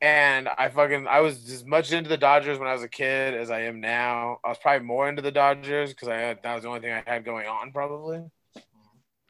and 0.00 0.48
I 0.48 0.68
fucking 0.70 1.06
I 1.06 1.20
was 1.20 1.50
as 1.50 1.64
much 1.64 1.92
into 1.92 2.08
the 2.08 2.16
Dodgers 2.16 2.58
when 2.58 2.68
I 2.68 2.72
was 2.72 2.82
a 2.82 2.88
kid 2.88 3.34
as 3.34 3.50
I 3.50 3.62
am 3.62 3.80
now. 3.80 4.38
I 4.44 4.48
was 4.48 4.58
probably 4.58 4.86
more 4.86 5.08
into 5.08 5.22
the 5.22 5.30
Dodgers 5.30 5.90
because 5.90 6.08
I 6.08 6.16
had 6.16 6.42
that 6.42 6.54
was 6.54 6.62
the 6.62 6.68
only 6.68 6.80
thing 6.80 6.92
I 6.92 7.02
had 7.06 7.24
going 7.24 7.46
on 7.46 7.72
probably. 7.72 8.22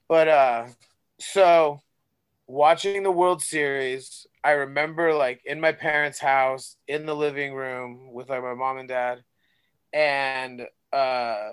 But 0.08 0.28
uh 0.28 0.66
so 1.18 1.80
watching 2.46 3.02
the 3.02 3.10
World 3.10 3.42
Series, 3.42 4.26
I 4.44 4.52
remember 4.52 5.14
like 5.14 5.40
in 5.44 5.60
my 5.60 5.72
parents' 5.72 6.20
house 6.20 6.76
in 6.86 7.04
the 7.06 7.16
living 7.16 7.54
room 7.54 8.12
with 8.12 8.28
like 8.28 8.42
my 8.42 8.54
mom 8.54 8.78
and 8.78 8.88
dad 8.88 9.24
and 9.92 10.62
uh 10.92 11.50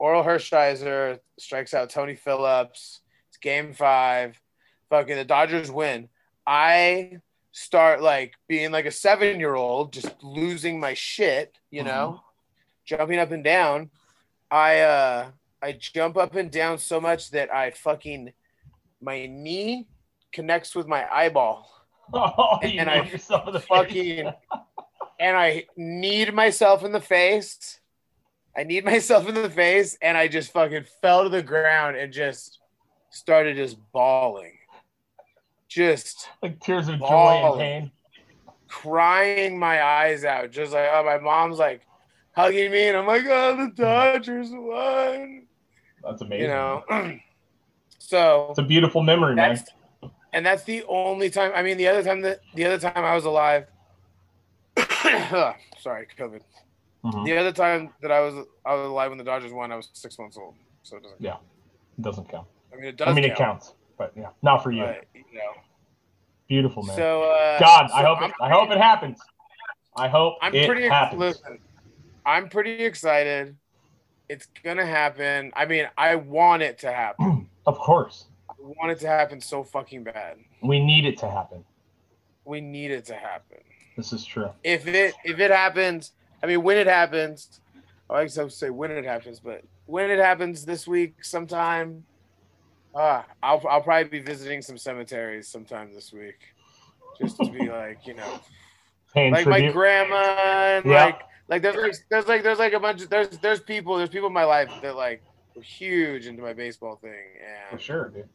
Orel 0.00 0.24
Hershiser 0.24 1.18
strikes 1.38 1.74
out 1.74 1.90
Tony 1.90 2.16
Phillips. 2.16 3.00
It's 3.28 3.36
game 3.36 3.74
five. 3.74 4.40
Fucking 4.90 5.16
the 5.16 5.24
Dodgers 5.24 5.70
win. 5.70 6.08
I 6.46 7.18
start 7.56 8.02
like 8.02 8.34
being 8.48 8.72
like 8.72 8.84
a 8.84 8.90
seven 8.90 9.38
year 9.38 9.54
old, 9.54 9.92
just 9.92 10.12
losing 10.22 10.80
my 10.80 10.92
shit, 10.92 11.56
you 11.70 11.84
know, 11.84 12.20
jumping 12.84 13.20
up 13.20 13.30
and 13.30 13.44
down. 13.44 13.90
I 14.50 14.80
uh 14.80 15.30
I 15.62 15.72
jump 15.72 16.16
up 16.16 16.34
and 16.34 16.50
down 16.50 16.78
so 16.78 17.00
much 17.00 17.30
that 17.30 17.54
I 17.54 17.70
fucking 17.70 18.32
my 19.00 19.26
knee 19.26 19.86
connects 20.32 20.74
with 20.74 20.88
my 20.88 21.06
eyeball 21.10 21.70
Oh, 22.12 22.58
you 22.62 22.80
And 22.80 22.90
I 22.90 23.06
fucking 23.60 24.32
and 25.20 25.36
I 25.36 25.66
need 25.76 26.34
myself 26.34 26.84
in 26.84 26.90
the 26.90 27.00
face. 27.00 27.78
I 28.56 28.64
need 28.64 28.84
myself 28.84 29.28
in 29.28 29.34
the 29.34 29.50
face, 29.50 29.96
and 30.02 30.18
I 30.18 30.28
just 30.28 30.52
fucking 30.52 30.86
fell 31.00 31.22
to 31.22 31.28
the 31.28 31.42
ground 31.42 31.96
and 31.96 32.12
just 32.12 32.58
started 33.10 33.56
just 33.56 33.76
bawling, 33.92 34.53
just 35.74 36.28
like 36.40 36.60
tears 36.60 36.88
of 36.88 37.00
joy 37.00 37.42
and 37.44 37.58
pain. 37.58 37.90
crying 38.68 39.58
my 39.58 39.82
eyes 39.82 40.24
out. 40.24 40.52
Just 40.52 40.72
like 40.72 40.88
oh, 40.92 41.02
my 41.04 41.18
mom's 41.18 41.58
like, 41.58 41.82
hugging 42.32 42.70
me, 42.70 42.88
and 42.88 42.96
I'm 42.96 43.06
like, 43.06 43.24
oh, 43.26 43.56
the 43.56 43.72
Dodgers 43.74 44.50
won. 44.52 45.46
That's 46.02 46.22
amazing. 46.22 46.42
You 46.42 46.48
know. 46.48 46.84
so 47.98 48.46
it's 48.50 48.58
a 48.60 48.62
beautiful 48.62 49.02
memory, 49.02 49.34
man. 49.34 49.58
and 50.32 50.46
that's 50.46 50.62
the 50.62 50.84
only 50.84 51.28
time. 51.28 51.50
I 51.54 51.62
mean, 51.62 51.76
the 51.76 51.88
other 51.88 52.04
time 52.04 52.20
that 52.22 52.40
the 52.54 52.64
other 52.64 52.78
time 52.78 53.04
I 53.04 53.14
was 53.14 53.24
alive. 53.24 53.66
sorry, 55.80 56.06
COVID. 56.16 56.40
Mhm. 57.04 57.24
The 57.26 57.36
other 57.36 57.52
time 57.52 57.90
that 58.00 58.12
I 58.12 58.20
was 58.20 58.46
I 58.64 58.74
was 58.74 58.86
alive 58.86 59.10
when 59.10 59.18
the 59.18 59.24
Dodgers 59.24 59.52
won, 59.52 59.72
I 59.72 59.76
was 59.76 59.88
six 59.92 60.18
months 60.18 60.36
old. 60.36 60.54
So 60.84 60.96
it 60.98 61.02
doesn't. 61.02 61.20
Yeah. 61.20 61.36
It 61.98 62.02
doesn't 62.02 62.28
count. 62.28 62.46
I 62.72 62.76
mean, 62.76 62.84
it 62.86 62.96
does. 62.96 63.08
I 63.08 63.12
mean, 63.12 63.24
it 63.24 63.36
counts, 63.36 63.74
but 63.98 64.12
yeah, 64.16 64.28
not 64.42 64.62
for 64.62 64.70
you. 64.70 64.82
But, 64.82 65.04
you 65.14 65.22
know. 65.32 65.52
Beautiful, 66.48 66.82
man. 66.82 66.96
So 66.96 67.22
uh, 67.24 67.58
God, 67.58 67.90
I 67.92 68.02
so 68.02 68.06
hope 68.06 68.18
I'm 68.22 68.30
it, 68.30 68.36
I 68.40 68.50
hope 68.50 68.70
it 68.70 68.78
happens. 68.78 69.18
I 69.96 70.08
hope 70.08 70.36
I'm 70.42 70.54
it 70.54 70.66
pretty 70.66 70.88
happens. 70.88 71.20
listen. 71.20 71.58
I'm 72.26 72.48
pretty 72.48 72.84
excited. 72.84 73.56
It's 74.28 74.48
gonna 74.62 74.86
happen. 74.86 75.52
I 75.54 75.66
mean, 75.66 75.86
I 75.96 76.16
want 76.16 76.62
it 76.62 76.78
to 76.80 76.92
happen. 76.92 77.48
Of 77.66 77.78
course, 77.78 78.26
I 78.50 78.52
want 78.60 78.92
it 78.92 79.00
to 79.00 79.06
happen 79.06 79.40
so 79.40 79.64
fucking 79.64 80.04
bad. 80.04 80.36
we 80.60 80.84
need 80.84 81.06
it 81.06 81.16
to 81.20 81.30
happen. 81.30 81.64
We 82.44 82.60
need 82.60 82.90
it 82.90 83.06
to 83.06 83.14
happen. 83.14 83.56
This 83.96 84.12
is 84.12 84.22
true. 84.22 84.50
If 84.62 84.86
it 84.86 85.14
if 85.24 85.38
it 85.38 85.50
happens, 85.50 86.12
I 86.42 86.46
mean, 86.46 86.62
when 86.62 86.76
it 86.76 86.86
happens, 86.86 87.62
I 88.10 88.12
like 88.12 88.30
to 88.32 88.50
say 88.50 88.68
when 88.68 88.90
it 88.90 89.06
happens, 89.06 89.40
but 89.40 89.62
when 89.86 90.10
it 90.10 90.18
happens 90.18 90.66
this 90.66 90.86
week, 90.86 91.24
sometime, 91.24 92.04
uh, 92.94 93.22
I'll 93.42 93.62
I'll 93.68 93.82
probably 93.82 94.08
be 94.08 94.20
visiting 94.20 94.62
some 94.62 94.78
cemeteries 94.78 95.48
sometime 95.48 95.92
this 95.94 96.12
week, 96.12 96.40
just 97.18 97.44
to 97.44 97.50
be 97.50 97.70
like, 97.70 98.06
you 98.06 98.14
know, 98.14 98.40
Paying 99.12 99.32
like 99.32 99.46
my 99.46 99.60
grandma 99.70 100.16
and 100.16 100.86
Yeah. 100.86 101.04
like 101.06 101.20
like 101.48 101.62
there's 101.62 101.76
like 101.76 101.92
there's 102.10 102.26
like 102.26 102.42
there's 102.42 102.58
like 102.58 102.72
a 102.72 102.80
bunch 102.80 103.02
of 103.02 103.10
there's 103.10 103.28
there's 103.38 103.60
people 103.60 103.96
there's 103.96 104.08
people 104.10 104.28
in 104.28 104.32
my 104.34 104.44
life 104.44 104.70
that 104.82 104.96
like 104.96 105.22
were 105.54 105.62
huge 105.62 106.26
into 106.26 106.42
my 106.42 106.52
baseball 106.52 106.96
thing 106.96 107.12
for 107.68 107.72
and 107.72 107.80
sure, 107.80 108.08
dude. 108.08 108.28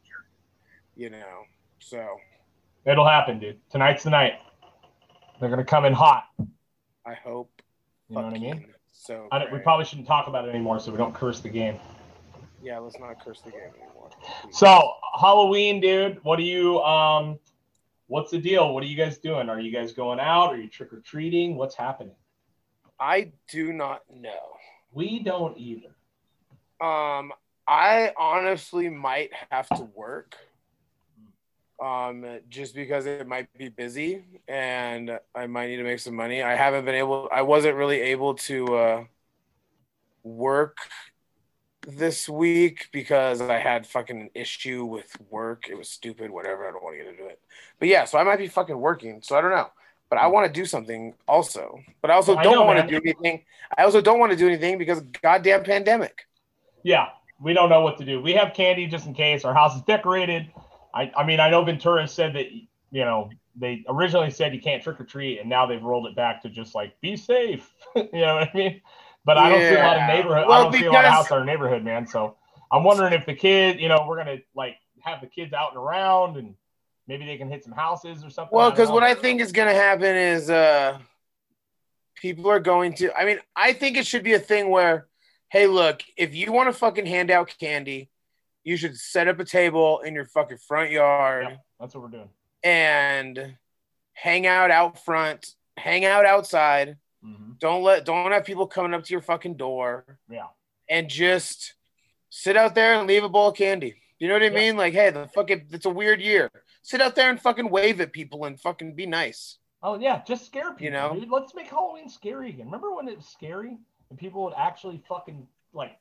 you 0.96 1.10
know 1.10 1.42
so 1.80 2.16
It'll 2.86 3.06
happen, 3.06 3.38
dude. 3.38 3.58
Tonight's 3.70 4.04
the 4.04 4.10
night. 4.10 4.34
They're 5.38 5.50
gonna 5.50 5.64
come 5.64 5.84
in 5.84 5.92
hot. 5.92 6.24
I 7.06 7.14
hope 7.14 7.50
You 8.08 8.16
know 8.16 8.22
what 8.22 8.34
I 8.34 8.38
mean? 8.38 8.66
so 8.92 9.28
I 9.30 9.52
we 9.52 9.58
probably 9.58 9.84
shouldn't 9.84 10.06
talk 10.06 10.28
about 10.28 10.46
it 10.46 10.50
anymore, 10.54 10.80
so 10.80 10.90
we 10.90 10.96
don't 10.98 11.14
curse 11.14 11.40
the 11.40 11.50
game. 11.50 11.78
Yeah 12.62 12.78
let's 12.78 12.98
not 12.98 13.22
curse 13.24 13.40
the 13.42 13.50
game 13.50 13.60
anymore 13.76 14.10
So 14.50 14.92
Halloween, 15.20 15.80
dude. 15.80 16.18
What 16.24 16.36
do 16.36 16.42
you 16.42 16.80
um? 16.80 17.38
What's 18.08 18.30
the 18.32 18.38
deal? 18.38 18.74
What 18.74 18.82
are 18.82 18.86
you 18.86 18.96
guys 18.96 19.18
doing? 19.18 19.48
Are 19.48 19.60
you 19.60 19.72
guys 19.72 19.92
going 19.92 20.18
out? 20.18 20.48
Are 20.52 20.56
you 20.56 20.68
trick 20.68 20.92
or 20.92 21.00
treating? 21.00 21.54
What's 21.56 21.76
happening? 21.76 22.14
I 22.98 23.32
do 23.48 23.72
not 23.72 24.02
know 24.12 24.56
We 24.92 25.20
don't 25.22 25.56
either. 25.58 25.94
um 26.80 27.32
I 27.68 28.12
honestly 28.18 28.88
might 28.88 29.30
have 29.50 29.68
to 29.68 29.84
work 29.94 30.36
um 31.82 32.40
just 32.50 32.74
because 32.74 33.06
it 33.06 33.26
might 33.26 33.48
be 33.56 33.68
busy 33.70 34.24
and 34.48 35.18
I 35.34 35.46
might 35.46 35.68
need 35.68 35.76
to 35.76 35.84
make 35.84 36.00
some 36.00 36.14
money. 36.16 36.42
I 36.42 36.54
haven't 36.56 36.84
been 36.84 36.96
able 36.96 37.28
I 37.32 37.42
wasn't 37.42 37.76
really 37.76 38.00
able 38.00 38.34
to 38.34 38.76
uh 38.76 39.04
work 40.24 40.76
this 41.96 42.28
week 42.28 42.88
because 42.92 43.40
I 43.40 43.58
had 43.58 43.86
fucking 43.86 44.20
an 44.20 44.30
issue 44.34 44.84
with 44.84 45.16
work. 45.30 45.68
It 45.68 45.76
was 45.76 45.88
stupid, 45.88 46.30
whatever. 46.30 46.68
I 46.68 46.72
don't 46.72 46.82
want 46.82 46.96
to 46.96 47.02
get 47.02 47.12
into 47.12 47.26
it. 47.26 47.40
But 47.78 47.88
yeah, 47.88 48.04
so 48.04 48.18
I 48.18 48.24
might 48.24 48.38
be 48.38 48.48
fucking 48.48 48.78
working. 48.78 49.20
So 49.22 49.36
I 49.36 49.40
don't 49.40 49.50
know. 49.50 49.68
But 50.08 50.18
I 50.18 50.26
hmm. 50.26 50.32
want 50.32 50.52
to 50.52 50.60
do 50.60 50.66
something 50.66 51.14
also. 51.28 51.78
But 52.02 52.10
I 52.10 52.14
also 52.14 52.36
I 52.36 52.42
don't 52.42 52.54
know, 52.54 52.64
want 52.64 52.80
to 52.80 52.86
do 52.86 53.00
anything. 53.04 53.44
I 53.76 53.84
also 53.84 54.00
don't 54.00 54.18
want 54.18 54.32
to 54.32 54.38
do 54.38 54.46
anything 54.46 54.78
because 54.78 55.00
goddamn 55.22 55.64
pandemic. 55.64 56.26
Yeah, 56.82 57.08
we 57.40 57.52
don't 57.52 57.68
know 57.68 57.80
what 57.80 57.98
to 57.98 58.04
do. 58.04 58.20
We 58.20 58.32
have 58.32 58.54
candy 58.54 58.86
just 58.86 59.06
in 59.06 59.14
case. 59.14 59.44
Our 59.44 59.54
house 59.54 59.76
is 59.76 59.82
decorated. 59.82 60.50
I, 60.94 61.12
I 61.16 61.24
mean, 61.24 61.40
I 61.40 61.50
know 61.50 61.64
Ventura 61.64 62.06
said 62.08 62.34
that 62.34 62.46
you 62.52 63.04
know 63.04 63.30
they 63.56 63.84
originally 63.88 64.30
said 64.30 64.54
you 64.54 64.60
can't 64.60 64.82
trick 64.82 65.00
or 65.00 65.04
treat, 65.04 65.40
and 65.40 65.48
now 65.48 65.66
they've 65.66 65.82
rolled 65.82 66.06
it 66.06 66.16
back 66.16 66.42
to 66.42 66.48
just 66.48 66.74
like 66.74 67.00
be 67.00 67.16
safe. 67.16 67.70
you 67.96 68.08
know 68.12 68.36
what 68.36 68.48
I 68.48 68.50
mean? 68.54 68.80
But 69.24 69.36
I 69.38 69.48
don't 69.50 69.60
see 69.60 69.74
a 69.74 69.82
lot 69.82 69.96
of 69.96 70.00
Yeah. 70.00 70.06
neighborhood. 70.06 70.44
I 70.50 70.62
don't 70.62 70.72
see 70.72 70.84
a 70.86 70.90
lot 70.90 71.04
of 71.04 71.10
because- 71.10 71.12
house 71.12 71.30
in 71.30 71.36
our 71.38 71.44
neighborhood, 71.44 71.82
man. 71.84 72.06
So 72.06 72.36
I'm 72.72 72.84
wondering 72.84 73.12
if 73.12 73.26
the 73.26 73.34
kid, 73.34 73.80
you 73.80 73.88
know, 73.88 74.04
we're 74.08 74.16
gonna 74.16 74.38
like 74.54 74.76
have 75.02 75.20
the 75.20 75.26
kids 75.26 75.52
out 75.52 75.70
and 75.70 75.78
around, 75.78 76.36
and 76.36 76.54
maybe 77.06 77.26
they 77.26 77.36
can 77.36 77.50
hit 77.50 77.64
some 77.64 77.72
houses 77.72 78.24
or 78.24 78.30
something. 78.30 78.56
Well, 78.56 78.70
because 78.70 78.90
what 78.90 79.02
I 79.02 79.14
think 79.14 79.40
is 79.40 79.52
going 79.52 79.68
to 79.68 79.74
happen 79.74 80.14
is 80.14 80.48
uh, 80.50 80.98
people 82.16 82.50
are 82.50 82.60
going 82.60 82.94
to. 82.94 83.12
I 83.16 83.24
mean, 83.24 83.38
I 83.56 83.72
think 83.72 83.96
it 83.96 84.06
should 84.06 84.22
be 84.22 84.34
a 84.34 84.38
thing 84.38 84.68
where, 84.70 85.08
hey, 85.50 85.66
look, 85.66 86.02
if 86.16 86.34
you 86.34 86.52
want 86.52 86.68
to 86.72 86.78
fucking 86.78 87.06
hand 87.06 87.30
out 87.30 87.54
candy, 87.58 88.10
you 88.62 88.76
should 88.76 88.96
set 88.96 89.26
up 89.28 89.40
a 89.40 89.44
table 89.44 90.00
in 90.00 90.14
your 90.14 90.26
fucking 90.26 90.58
front 90.58 90.90
yard 90.90 91.46
Yep, 91.48 91.58
that's 91.80 91.94
what 91.94 92.02
we're 92.04 92.08
doing. 92.10 92.28
and 92.62 93.56
hang 94.12 94.46
out 94.46 94.70
out 94.70 95.02
front, 95.02 95.54
hang 95.78 96.04
out 96.04 96.26
outside. 96.26 96.96
Don't 97.60 97.82
let, 97.82 98.04
don't 98.04 98.32
have 98.32 98.44
people 98.44 98.66
coming 98.66 98.94
up 98.94 99.04
to 99.04 99.12
your 99.12 99.20
fucking 99.22 99.54
door 99.54 100.18
Yeah, 100.28 100.46
and 100.88 101.08
just 101.08 101.74
sit 102.30 102.56
out 102.56 102.74
there 102.74 102.94
and 102.94 103.06
leave 103.06 103.22
a 103.22 103.28
bowl 103.28 103.48
of 103.48 103.56
candy. 103.56 103.96
You 104.18 104.28
know 104.28 104.34
what 104.34 104.42
I 104.42 104.46
Yeah. 104.46 104.50
mean? 104.54 104.76
Like, 104.76 104.94
hey, 104.94 105.10
the 105.10 105.28
fucking, 105.28 105.66
it's 105.70 105.86
a 105.86 105.90
weird 105.90 106.20
year. 106.20 106.50
Sit 106.82 107.00
out 107.00 107.14
there 107.14 107.30
and 107.30 107.40
fucking 107.40 107.68
wave 107.70 108.00
at 108.00 108.12
people 108.12 108.44
and 108.46 108.58
fucking 108.60 108.94
be 108.94 109.06
nice. 109.06 109.58
Oh 109.82 109.98
yeah, 109.98 110.22
just 110.26 110.44
scare 110.46 110.70
people. 110.72 110.84
You 110.84 110.90
know? 110.90 111.14
dude. 111.14 111.30
let's 111.30 111.54
make 111.54 111.68
Halloween 111.68 112.08
scary 112.08 112.50
again. 112.50 112.66
Remember 112.66 112.94
when 112.94 113.08
it 113.08 113.16
was 113.16 113.26
scary 113.26 113.78
and 114.10 114.18
people 114.18 114.44
would 114.44 114.54
actually 114.56 115.02
fucking 115.08 115.46
like, 115.72 115.96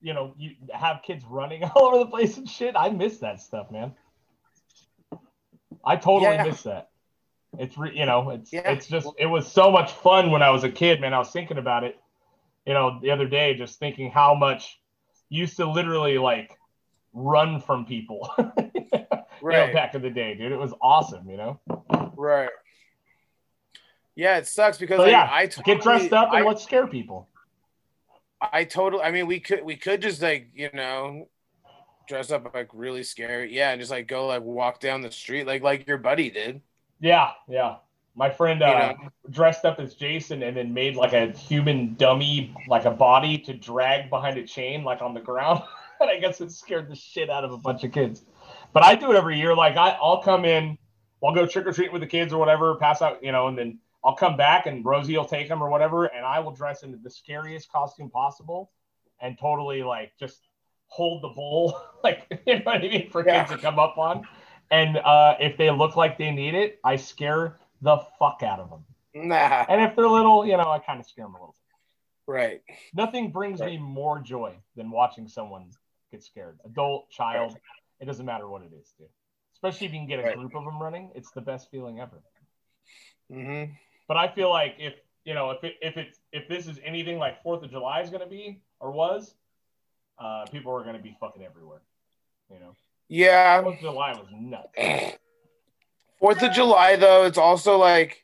you 0.00 0.14
know, 0.14 0.34
you 0.36 0.54
have 0.72 1.02
kids 1.02 1.24
running 1.24 1.64
all 1.76 1.86
over 1.86 1.98
the 1.98 2.06
place 2.06 2.36
and 2.36 2.48
shit. 2.48 2.74
I 2.76 2.90
miss 2.90 3.18
that 3.18 3.40
stuff, 3.40 3.70
man. 3.72 3.94
I 5.84 5.96
totally 5.96 6.34
Yeah. 6.36 6.44
miss 6.44 6.62
that. 6.62 6.90
It's 7.58 7.76
re- 7.76 7.96
you 7.96 8.06
know, 8.06 8.30
it's 8.30 8.52
Yeah. 8.52 8.70
it's 8.70 8.86
just 8.86 9.08
it 9.18 9.26
was 9.26 9.50
so 9.50 9.70
much 9.70 9.92
fun 9.92 10.30
when 10.30 10.42
I 10.42 10.50
was 10.50 10.64
a 10.64 10.70
kid, 10.70 11.00
man. 11.00 11.12
I 11.12 11.18
was 11.18 11.30
thinking 11.30 11.58
about 11.58 11.84
it, 11.84 11.98
you 12.66 12.72
know, 12.72 12.98
the 13.00 13.10
other 13.10 13.26
day, 13.26 13.54
just 13.54 13.78
thinking 13.78 14.10
how 14.10 14.34
much 14.34 14.80
used 15.28 15.56
to 15.56 15.70
literally 15.70 16.18
like 16.18 16.58
run 17.12 17.60
from 17.60 17.84
people. 17.84 18.30
you 18.38 19.58
know, 19.58 19.72
back 19.72 19.94
in 19.94 20.02
the 20.02 20.10
day, 20.10 20.34
dude. 20.34 20.52
It 20.52 20.58
was 20.58 20.72
awesome, 20.80 21.28
you 21.28 21.36
know. 21.36 21.60
Right. 22.16 22.50
Yeah, 24.14 24.38
it 24.38 24.46
sucks 24.46 24.78
because 24.78 24.98
So 24.98 25.04
like, 25.04 25.12
yeah, 25.12 25.28
I 25.30 25.46
get 25.46 25.82
dressed 25.82 26.12
up 26.12 26.28
and 26.32 26.44
I, 26.44 26.46
let's 26.46 26.62
scare 26.62 26.86
people. 26.86 27.28
I 28.40 28.64
totally. 28.64 29.02
I 29.02 29.10
mean, 29.10 29.26
we 29.26 29.40
could 29.40 29.64
we 29.64 29.76
could 29.76 30.02
just 30.02 30.20
like 30.20 30.50
you 30.54 30.70
know 30.74 31.28
dress 32.08 32.30
up 32.30 32.52
like 32.54 32.68
really 32.72 33.02
scary, 33.04 33.54
yeah, 33.54 33.70
and 33.70 33.80
just 33.80 33.90
like 33.90 34.08
go 34.08 34.26
like 34.26 34.42
walk 34.42 34.80
down 34.80 35.00
the 35.02 35.10
street 35.10 35.46
like 35.46 35.62
like 35.62 35.86
your 35.86 35.98
buddy 35.98 36.30
did. 36.30 36.60
Yeah, 37.02 37.32
yeah. 37.48 37.76
My 38.14 38.30
friend 38.30 38.60
You 38.60 38.66
uh, 38.66 38.94
know? 39.02 39.08
dressed 39.30 39.64
up 39.64 39.80
as 39.80 39.94
Jason 39.94 40.42
and 40.42 40.56
then 40.56 40.72
made 40.72 40.96
like 40.96 41.12
a 41.12 41.32
human 41.32 41.94
dummy, 41.94 42.54
like 42.68 42.84
a 42.84 42.90
body 42.90 43.38
to 43.38 43.52
drag 43.54 44.08
behind 44.08 44.38
a 44.38 44.46
chain, 44.46 44.84
like 44.84 45.02
on 45.02 45.12
the 45.12 45.20
ground. 45.20 45.62
and 46.00 46.08
I 46.08 46.18
guess 46.18 46.40
it 46.40 46.52
scared 46.52 46.88
the 46.88 46.94
shit 46.94 47.28
out 47.28 47.44
of 47.44 47.52
a 47.52 47.58
bunch 47.58 47.82
of 47.84 47.92
kids. 47.92 48.22
But 48.72 48.84
I 48.84 48.94
do 48.94 49.10
it 49.10 49.16
every 49.16 49.38
year. 49.38 49.54
Like 49.54 49.76
I, 49.76 49.98
I'll 50.00 50.22
come 50.22 50.44
in, 50.44 50.78
I'll 51.24 51.34
go 51.34 51.44
trick 51.46 51.66
or 51.66 51.72
treat 51.72 51.92
with 51.92 52.02
the 52.02 52.06
kids 52.06 52.32
or 52.32 52.38
whatever, 52.38 52.76
pass 52.76 53.02
out, 53.02 53.22
you 53.22 53.32
know, 53.32 53.48
and 53.48 53.58
then 53.58 53.78
I'll 54.04 54.16
come 54.16 54.36
back 54.36 54.66
and 54.66 54.84
Rosie 54.84 55.16
will 55.16 55.24
take 55.24 55.48
them 55.48 55.60
or 55.62 55.70
whatever, 55.70 56.06
and 56.06 56.24
I 56.24 56.38
will 56.38 56.52
dress 56.52 56.82
in 56.84 56.98
the 57.02 57.10
scariest 57.10 57.70
costume 57.72 58.10
possible 58.10 58.70
and 59.20 59.38
totally 59.38 59.82
like 59.82 60.12
just 60.20 60.46
hold 60.86 61.22
the 61.22 61.28
bowl, 61.28 61.80
like 62.04 62.26
you 62.46 62.56
know 62.56 62.62
what 62.64 62.76
I 62.76 62.88
mean, 62.88 63.10
for 63.10 63.24
Yeah. 63.26 63.44
kids 63.44 63.56
to 63.56 63.58
come 63.58 63.78
up 63.78 63.98
on. 63.98 64.26
And 64.72 64.96
uh, 64.96 65.36
if 65.38 65.58
they 65.58 65.70
look 65.70 65.96
like 65.96 66.16
they 66.16 66.30
need 66.30 66.54
it, 66.54 66.80
I 66.82 66.96
scare 66.96 67.58
the 67.82 67.98
fuck 68.18 68.42
out 68.42 68.58
of 68.58 68.70
them. 68.70 68.84
Nah. 69.14 69.66
And 69.68 69.82
if 69.82 69.94
they're 69.94 70.08
little, 70.08 70.46
you 70.46 70.56
know, 70.56 70.70
I 70.70 70.78
kind 70.78 70.98
of 70.98 71.06
scare 71.06 71.26
them 71.26 71.34
a 71.34 71.38
little. 71.38 71.54
Right. 72.26 72.62
Nothing 72.94 73.30
brings 73.30 73.60
me 73.60 73.76
more 73.76 74.18
joy 74.20 74.54
than 74.74 74.90
watching 74.90 75.28
someone 75.28 75.70
get 76.10 76.22
scared. 76.22 76.58
Adult, 76.64 77.10
child, 77.10 77.58
it 78.00 78.06
doesn't 78.06 78.24
matter 78.24 78.48
what 78.48 78.62
it 78.62 78.72
is, 78.72 78.94
dude. 78.98 79.08
Especially 79.54 79.86
if 79.88 79.92
you 79.92 79.98
can 80.00 80.08
get 80.08 80.20
a 80.20 80.22
Right. 80.22 80.36
group 80.36 80.54
of 80.56 80.64
them 80.64 80.80
running, 80.80 81.10
it's 81.14 81.30
the 81.32 81.40
best 81.42 81.70
feeling 81.70 82.00
ever. 82.00 82.22
hmm 83.30 83.64
But 84.08 84.16
I 84.16 84.28
feel 84.28 84.50
like 84.50 84.76
if 84.78 84.94
you 85.24 85.34
know 85.34 85.50
if 85.50 85.62
it, 85.64 85.74
if 85.82 85.96
it's 85.96 86.18
if 86.32 86.48
this 86.48 86.66
is 86.66 86.80
anything 86.84 87.18
like 87.18 87.42
Fourth 87.42 87.62
of 87.62 87.70
July 87.70 88.00
is 88.00 88.10
going 88.10 88.22
to 88.22 88.28
be 88.28 88.62
or 88.80 88.90
was, 88.90 89.34
uh, 90.18 90.46
people 90.50 90.72
are 90.72 90.82
going 90.82 90.96
to 90.96 91.02
be 91.02 91.16
fucking 91.20 91.44
everywhere. 91.44 91.82
You 92.50 92.58
know, 92.58 92.74
Yeah. 93.12 93.60
Fourth 93.60 93.74
of 93.74 93.80
July 93.80 94.12
was 94.12 94.26
nuts. 94.32 94.78
Fourth 96.18 96.42
of 96.42 96.52
July 96.52 96.96
though, 96.96 97.26
it's 97.26 97.36
also 97.36 97.76
like 97.76 98.22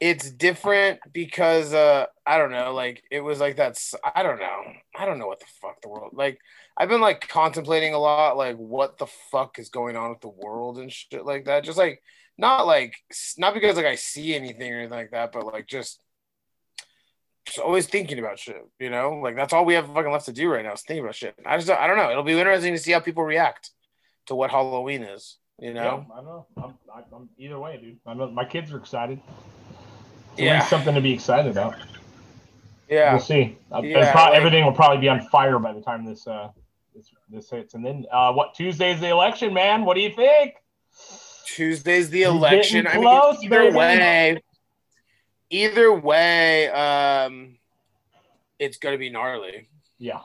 it's 0.00 0.30
different 0.30 1.00
because 1.12 1.74
uh 1.74 2.06
I 2.24 2.38
don't 2.38 2.50
know, 2.50 2.72
like 2.72 3.02
it 3.10 3.20
was 3.20 3.40
like 3.40 3.56
that's 3.56 3.94
I 4.14 4.22
don't 4.22 4.38
know. 4.38 4.62
I 4.98 5.04
don't 5.04 5.18
know 5.18 5.26
what 5.26 5.40
the 5.40 5.46
fuck 5.60 5.82
the 5.82 5.90
world 5.90 6.12
like 6.14 6.38
I've 6.78 6.88
been 6.88 7.02
like 7.02 7.28
contemplating 7.28 7.92
a 7.92 7.98
lot 7.98 8.38
like 8.38 8.56
what 8.56 8.96
the 8.96 9.06
fuck 9.30 9.58
is 9.58 9.68
going 9.68 9.96
on 9.96 10.08
with 10.08 10.22
the 10.22 10.28
world 10.28 10.78
and 10.78 10.90
shit 10.90 11.26
like 11.26 11.44
that. 11.44 11.64
Just 11.64 11.76
like 11.76 12.02
not 12.38 12.66
like 12.66 12.94
not 13.36 13.52
because 13.52 13.76
like 13.76 13.84
I 13.84 13.96
see 13.96 14.34
anything 14.34 14.72
or 14.72 14.78
anything 14.78 14.96
like 14.96 15.10
that, 15.10 15.30
but 15.30 15.44
like 15.44 15.66
just 15.66 16.00
just 17.44 17.58
always 17.58 17.86
thinking 17.86 18.18
about 18.18 18.38
shit. 18.38 18.66
You 18.80 18.88
know, 18.88 19.20
like 19.22 19.36
that's 19.36 19.52
all 19.52 19.66
we 19.66 19.74
have 19.74 19.88
fucking 19.88 20.10
left 20.10 20.24
to 20.24 20.32
do 20.32 20.50
right 20.50 20.64
now 20.64 20.72
is 20.72 20.80
thinking 20.80 21.04
about 21.04 21.16
shit. 21.16 21.34
I 21.44 21.58
just 21.58 21.68
I 21.68 21.86
don't 21.86 21.98
know. 21.98 22.10
It'll 22.10 22.22
be 22.22 22.38
interesting 22.38 22.72
to 22.72 22.78
see 22.78 22.92
how 22.92 23.00
people 23.00 23.22
react 23.22 23.72
to 24.26 24.34
what 24.34 24.50
Halloween 24.50 25.02
is. 25.02 25.36
You 25.58 25.72
know, 25.72 25.82
Yeah, 26.08 26.14
I 26.14 26.16
don't 26.16 26.24
know. 26.26 26.46
I'm, 26.62 26.74
I- 26.94 27.16
I'm 27.16 27.28
either 27.38 27.58
way, 27.58 27.78
dude. 27.78 27.98
I 28.06 28.14
know 28.14 28.30
my 28.30 28.44
kids 28.44 28.72
are 28.72 28.76
excited. 28.78 29.20
It's 30.32 30.40
Yeah. 30.42 30.62
something 30.66 30.94
to 30.94 31.00
be 31.00 31.12
excited 31.12 31.50
about. 31.50 31.76
yeah. 32.90 33.12
We'll 33.12 33.22
see. 33.22 33.56
Yeah, 33.82 34.12
prob- 34.12 34.28
like- 34.30 34.34
everything 34.34 34.64
will 34.64 34.72
probably 34.72 34.98
be 34.98 35.08
on 35.08 35.22
fire 35.28 35.58
by 35.58 35.72
the 35.72 35.80
time 35.80 36.04
this 36.04 36.26
uh 36.26 36.50
this, 36.94 37.10
this 37.30 37.50
hits. 37.50 37.74
And 37.74 37.84
then 37.84 38.06
uh, 38.12 38.32
what? 38.32 38.54
Tuesday's 38.54 39.00
the 39.00 39.08
election, 39.08 39.52
man. 39.54 39.84
What 39.84 39.94
do 39.94 40.00
you 40.00 40.10
think? 40.14 40.54
Tuesday's 41.46 42.10
the 42.10 42.22
election. 42.24 42.84
getting 42.84 43.00
I 43.00 43.02
close, 43.02 43.38
mean, 43.40 43.52
either 43.52 43.62
baby. 43.64 43.76
way, 43.76 44.42
either 45.50 45.92
way, 45.94 46.68
um, 46.70 47.56
it's 48.58 48.76
gonna 48.78 48.96
be 48.98 49.10
gnarly. 49.10 49.68
Yeah, 49.98 50.20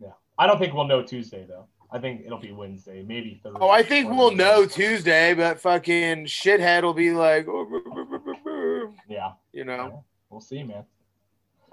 yeah. 0.00 0.12
I 0.38 0.46
don't 0.46 0.58
think 0.58 0.72
we'll 0.74 0.86
know 0.86 1.02
Tuesday 1.02 1.44
though. 1.48 1.66
I 1.92 1.98
think 1.98 2.22
it'll 2.24 2.38
be 2.38 2.52
Wednesday, 2.52 3.04
maybe 3.06 3.38
Thursday. 3.42 3.58
Oh, 3.60 3.68
I 3.68 3.82
think 3.82 4.10
we'll 4.10 4.34
know 4.34 4.64
Tuesday, 4.64 5.34
but 5.34 5.60
fucking 5.60 6.24
shithead 6.24 6.82
will 6.82 6.94
be 6.94 7.10
like, 7.12 7.46
oh, 7.48 8.94
Yeah, 9.08 9.32
you 9.52 9.64
know, 9.64 10.02
we'll 10.30 10.40
see, 10.40 10.62
man. 10.62 10.84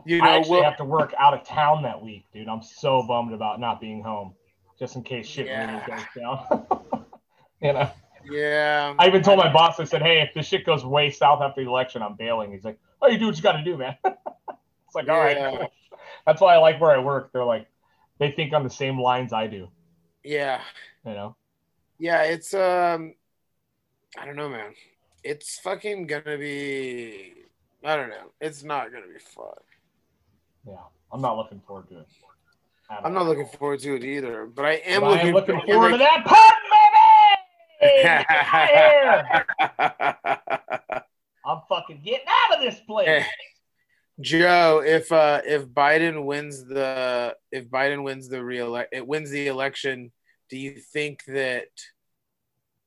you 0.06 0.20
know, 0.20 0.26
I 0.26 0.38
actually 0.38 0.52
we'll, 0.58 0.64
have 0.64 0.78
to 0.78 0.86
work 0.86 1.14
out 1.18 1.34
of 1.34 1.48
town 1.48 1.84
that 1.84 2.04
week, 2.04 2.26
dude. 2.34 2.50
I'm 2.50 2.62
so 2.62 3.02
bummed 3.04 3.34
about 3.34 3.62
not 3.62 3.80
being 3.80 4.04
home, 4.04 4.34
just 4.78 4.98
in 4.98 5.04
case 5.04 5.26
shit 5.26 5.48
Yeah. 5.48 5.72
really 5.72 5.88
goes 5.88 6.06
down. 6.18 6.66
you 7.62 7.74
know, 7.74 7.90
yeah. 8.30 8.94
I 9.00 9.08
even 9.08 9.24
told 9.24 9.38
my 9.38 9.52
boss. 9.52 9.80
I 9.80 9.86
said, 9.86 10.02
"Hey, 10.02 10.22
if 10.22 10.34
this 10.34 10.46
shit 10.46 10.66
goes 10.66 10.84
way 10.84 11.10
south 11.10 11.42
after 11.42 11.64
the 11.64 11.70
election, 11.70 12.02
I'm 12.02 12.16
bailing." 12.16 12.52
He's 12.52 12.66
like, 12.66 12.78
"Oh, 13.02 13.08
you 13.08 13.18
do 13.18 13.28
what 13.28 13.38
you 13.38 13.42
got 13.42 13.54
to 13.54 13.64
do, 13.64 13.78
man." 13.78 13.96
it's 14.04 14.96
like, 14.96 15.08
all 15.08 15.18
right. 15.18 15.38
Yeah. 15.38 15.52
cool. 15.52 15.72
That's 16.26 16.42
why 16.42 16.56
I 16.56 16.58
like 16.58 16.82
where 16.82 16.92
I 16.92 17.00
work. 17.00 17.32
They're 17.32 17.46
like, 17.46 17.68
they 18.20 18.32
think 18.32 18.54
on 18.54 18.64
the 18.64 18.70
same 18.70 19.00
lines 19.00 19.34
I 19.34 19.48
do. 19.48 19.70
Yeah, 20.30 20.62
You 21.06 21.14
know. 21.14 21.36
yeah. 21.98 22.22
It's 22.24 22.54
um, 22.54 23.16
I 24.18 24.26
don't 24.26 24.36
know, 24.36 24.50
man. 24.50 24.74
It's 25.24 25.60
fucking 25.60 26.06
gonna 26.08 26.38
be. 26.38 27.34
I 27.84 27.96
don't 27.96 28.10
know. 28.10 28.32
It's 28.40 28.64
not 28.64 28.92
gonna 28.94 29.08
be 29.12 29.20
fun. 29.20 29.48
Yeah, 30.68 30.76
I'm 31.12 31.22
not 31.22 31.36
looking 31.38 31.62
forward 31.66 31.88
to 31.90 32.00
it. 32.00 32.08
I'm 32.90 33.06
all. 33.06 33.12
not 33.12 33.26
looking 33.26 33.48
forward 33.48 33.80
to 33.82 33.96
it 33.96 34.04
either, 34.04 34.46
but 34.46 34.66
I 34.66 34.74
am 34.86 35.02
But 35.02 35.08
I 35.08 35.12
looking, 35.12 35.28
am 35.30 35.34
looking 35.34 35.56
like- 35.56 35.66
forward 35.66 35.92
to 35.92 35.98
that 35.98 36.26
part, 36.26 36.56
baby. 37.82 38.04
Get 38.04 38.26
out 38.30 39.20
of 39.20 40.90
here. 40.90 41.04
I'm 41.46 41.62
fucking 41.68 42.02
getting 42.04 42.26
out 42.28 42.58
of 42.58 42.64
this 42.64 42.80
place. 42.82 43.08
Hey, 43.08 43.26
Joe, 44.22 44.84
if 44.86 45.12
uh 45.12 45.42
if 45.46 45.66
Biden 45.68 46.26
wins 46.26 46.66
the 46.66 47.36
if 47.52 47.66
Biden 47.70 48.04
wins 48.04 48.28
the 48.30 48.44
real 48.44 48.76
it 48.92 49.08
wins 49.08 49.30
the 49.32 49.48
election, 49.48 50.12
do 50.50 50.58
you 50.58 50.72
think 50.72 51.24
that 51.26 51.68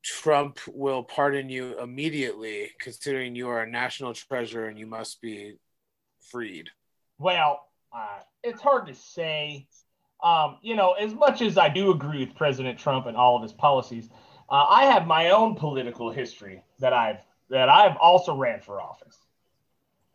Trump 0.03 0.59
will 0.67 1.05
pardon 1.05 1.49
you 1.49 1.79
immediately, 1.81 2.71
considering 2.81 3.37
you 3.37 3.49
are 3.49 3.63
a 3.63 3.71
national 3.71 4.15
treasure 4.15 4.67
and 4.67 4.79
you 4.79 4.87
must 4.87 5.21
be 5.23 5.59
freed? 6.31 6.69
Well, 7.19 7.69
uh, 7.95 8.21
it's 8.43 8.61
hard 8.61 8.87
to 8.89 8.95
say. 8.95 9.69
Um, 10.23 10.59
you 10.63 10.77
know, 10.77 10.93
as 10.93 11.15
much 11.15 11.43
as 11.43 11.59
I 11.59 11.69
do 11.69 11.91
agree 11.91 12.25
with 12.25 12.35
President 12.37 12.79
Trump 12.79 13.07
and 13.07 13.17
all 13.17 13.37
of 13.37 13.43
his 13.43 13.53
policies, 13.53 14.09
uh, 14.49 14.67
I 14.69 14.87
have 14.87 15.07
my 15.07 15.31
own 15.31 15.55
political 15.55 16.11
history 16.11 16.63
that 16.79 16.93
I've 16.93 17.19
that 17.51 17.69
I've 17.69 17.97
also 17.97 18.35
ran 18.35 18.61
for 18.61 18.81
office, 18.81 19.19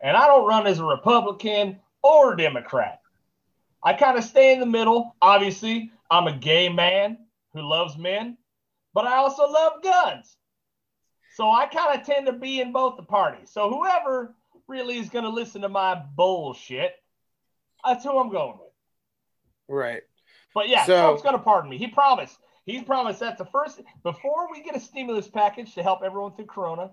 and 0.00 0.16
I 0.16 0.26
don't 0.26 0.46
run 0.46 0.66
as 0.66 0.78
a 0.78 0.84
Republican 0.84 1.78
or 2.02 2.36
Democrat. 2.36 3.00
I 3.82 3.92
kind 3.92 4.18
of 4.18 4.24
stay 4.24 4.52
in 4.52 4.60
the 4.60 4.66
middle. 4.66 5.14
Obviously, 5.20 5.92
I'm 6.10 6.26
a 6.26 6.32
gay 6.36 6.68
man 6.68 7.18
who 7.54 7.62
loves 7.62 7.96
men, 7.96 8.36
but 8.94 9.06
I 9.06 9.16
also 9.16 9.46
love 9.48 9.82
guns. 9.82 10.36
So 11.34 11.48
I 11.50 11.66
kind 11.66 11.98
of 12.00 12.06
tend 12.06 12.26
to 12.26 12.32
be 12.32 12.60
in 12.60 12.72
both 12.72 12.96
the 12.96 13.02
parties. 13.02 13.50
So 13.50 13.70
whoever 13.70 14.34
really 14.66 14.98
is 14.98 15.08
going 15.08 15.24
to 15.24 15.30
listen 15.30 15.62
to 15.62 15.68
my 15.68 15.94
bullshit, 16.16 16.92
that's 17.84 18.04
who 18.04 18.18
I'm 18.18 18.30
going 18.30 18.58
with. 18.58 18.72
Right. 19.68 20.02
But 20.54 20.68
yeah, 20.68 20.84
So- 20.84 21.00
Trump's 21.00 21.22
going 21.22 21.36
to 21.36 21.42
pardon 21.42 21.70
me. 21.70 21.78
He 21.78 21.86
promised. 21.88 22.38
He 22.64 22.82
promised 22.82 23.20
that's 23.20 23.38
the 23.38 23.46
first 23.46 23.80
before 24.02 24.50
we 24.50 24.62
get 24.62 24.76
a 24.76 24.80
stimulus 24.80 25.26
package 25.26 25.74
to 25.74 25.82
help 25.82 26.02
everyone 26.02 26.34
through 26.34 26.46
Corona. 26.46 26.90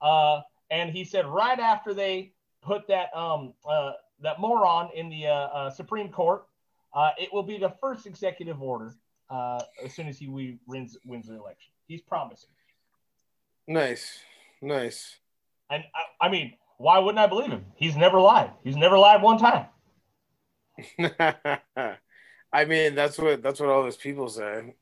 Uh, 0.00 0.42
and 0.70 0.90
he 0.90 1.04
said 1.04 1.26
right 1.26 1.58
after 1.58 1.94
they 1.94 2.32
put 2.62 2.86
that 2.88 3.16
um 3.16 3.54
uh, 3.68 3.92
that 4.20 4.38
moron 4.40 4.90
in 4.94 5.08
the 5.08 5.26
uh, 5.26 5.32
uh, 5.32 5.70
Supreme 5.70 6.10
Court, 6.10 6.46
uh, 6.94 7.10
it 7.18 7.32
will 7.32 7.42
be 7.42 7.58
the 7.58 7.70
first 7.80 8.06
executive 8.06 8.62
order 8.62 8.94
uh, 9.30 9.60
as 9.84 9.92
soon 9.94 10.08
as 10.08 10.18
he 10.18 10.28
we 10.28 10.58
wins 10.66 10.96
wins 11.04 11.26
the 11.26 11.34
election. 11.34 11.72
He's 11.88 12.00
promising. 12.02 12.50
Nice. 13.68 14.18
Nice. 14.62 15.16
And 15.70 15.84
I, 15.94 16.26
I 16.26 16.28
mean, 16.30 16.54
why 16.78 16.98
wouldn't 16.98 17.18
I 17.18 17.26
believe 17.26 17.50
him? 17.50 17.66
He's 17.76 17.96
never 17.96 18.20
lied. 18.20 18.50
He's 18.64 18.76
never 18.76 18.96
lied 18.98 19.22
one 19.22 19.38
time. 19.38 19.66
I 22.52 22.64
mean, 22.66 22.94
that's 22.94 23.18
what 23.18 23.42
that's 23.42 23.60
what 23.60 23.68
all 23.68 23.82
those 23.82 23.96
people 23.96 24.28
say. 24.28 24.74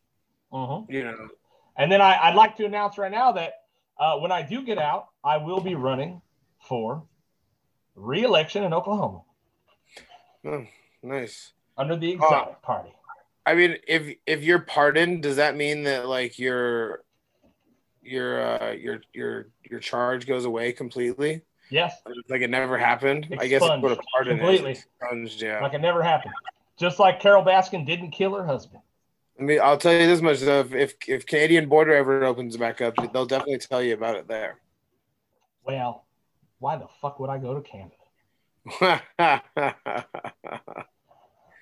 Mhm. 0.53 0.87
You 0.91 1.05
know. 1.05 1.29
And 1.77 1.91
then 1.91 2.01
I, 2.01 2.17
I'd 2.25 2.35
like 2.37 2.57
to 2.59 2.65
announce 2.67 2.99
right 2.99 3.11
now 3.11 3.33
that 3.33 3.63
uh, 3.99 4.19
when 4.19 4.31
I 4.31 4.43
do 4.43 4.63
get 4.65 4.79
out, 4.79 5.09
I 5.25 5.39
will 5.39 5.61
be 5.61 5.75
running 5.75 6.21
for 6.69 7.03
re-election 7.97 8.63
in 8.65 8.73
Oklahoma 8.73 9.23
Oh, 10.45 10.65
nice. 11.03 11.53
under 11.77 11.97
the 11.97 12.13
Exotic 12.13 12.61
Party. 12.63 12.93
I 13.47 13.55
mean, 13.55 13.77
if 13.87 14.17
if 14.27 14.43
you're 14.43 14.61
pardoned, 14.61 15.23
does 15.23 15.37
that 15.37 15.57
mean 15.57 15.85
that 15.85 16.07
like 16.09 16.39
your 16.39 17.05
your 18.03 18.41
uh 18.41 18.73
your 18.73 19.01
your 19.13 19.49
your 19.71 19.81
charge 19.81 20.27
goes 20.27 20.45
away 20.45 20.73
completely? 20.73 21.43
Yes, 21.71 21.95
Like 22.29 22.43
it 22.43 22.51
never 22.51 22.79
happened? 22.79 23.35
I 23.39 23.47
guess 23.49 23.63
that's 23.63 23.83
what 23.83 23.93
a 23.93 23.99
pardon 24.13 24.37
Completely. 24.39 24.73
is. 24.73 24.87
Expunged, 25.01 25.43
yeah. 25.43 25.61
like 25.61 25.75
it 25.75 25.81
never 25.81 26.03
happened. 26.03 26.35
Just 26.79 26.99
like 26.99 27.21
Carole 27.21 27.45
Baskin 27.45 27.87
didn't 27.87 28.11
kill 28.11 28.35
her 28.35 28.45
husband. 28.45 28.83
I 29.39 29.43
mean, 29.43 29.61
I'll 29.61 29.79
tell 29.79 29.93
you 29.93 30.07
this 30.07 30.21
much 30.21 30.41
though: 30.41 30.61
if 30.61 30.73
if, 30.75 30.95
if 31.09 31.27
Canadian 31.27 31.69
border 31.69 31.93
ever 31.95 32.25
opens 32.25 32.57
back 32.57 32.81
up, 32.81 32.95
they'll 33.13 33.27
definitely 33.27 33.59
tell 33.59 33.83
you 33.83 33.95
about 33.95 34.17
it 34.17 34.29
there. 34.29 34.61
Well, 35.65 36.05
why 36.59 36.77
the 36.77 36.87
fuck 37.01 37.19
would 37.19 37.31
I 37.31 37.39
go 37.39 37.55
to 37.55 37.63
Canada? 37.63 37.95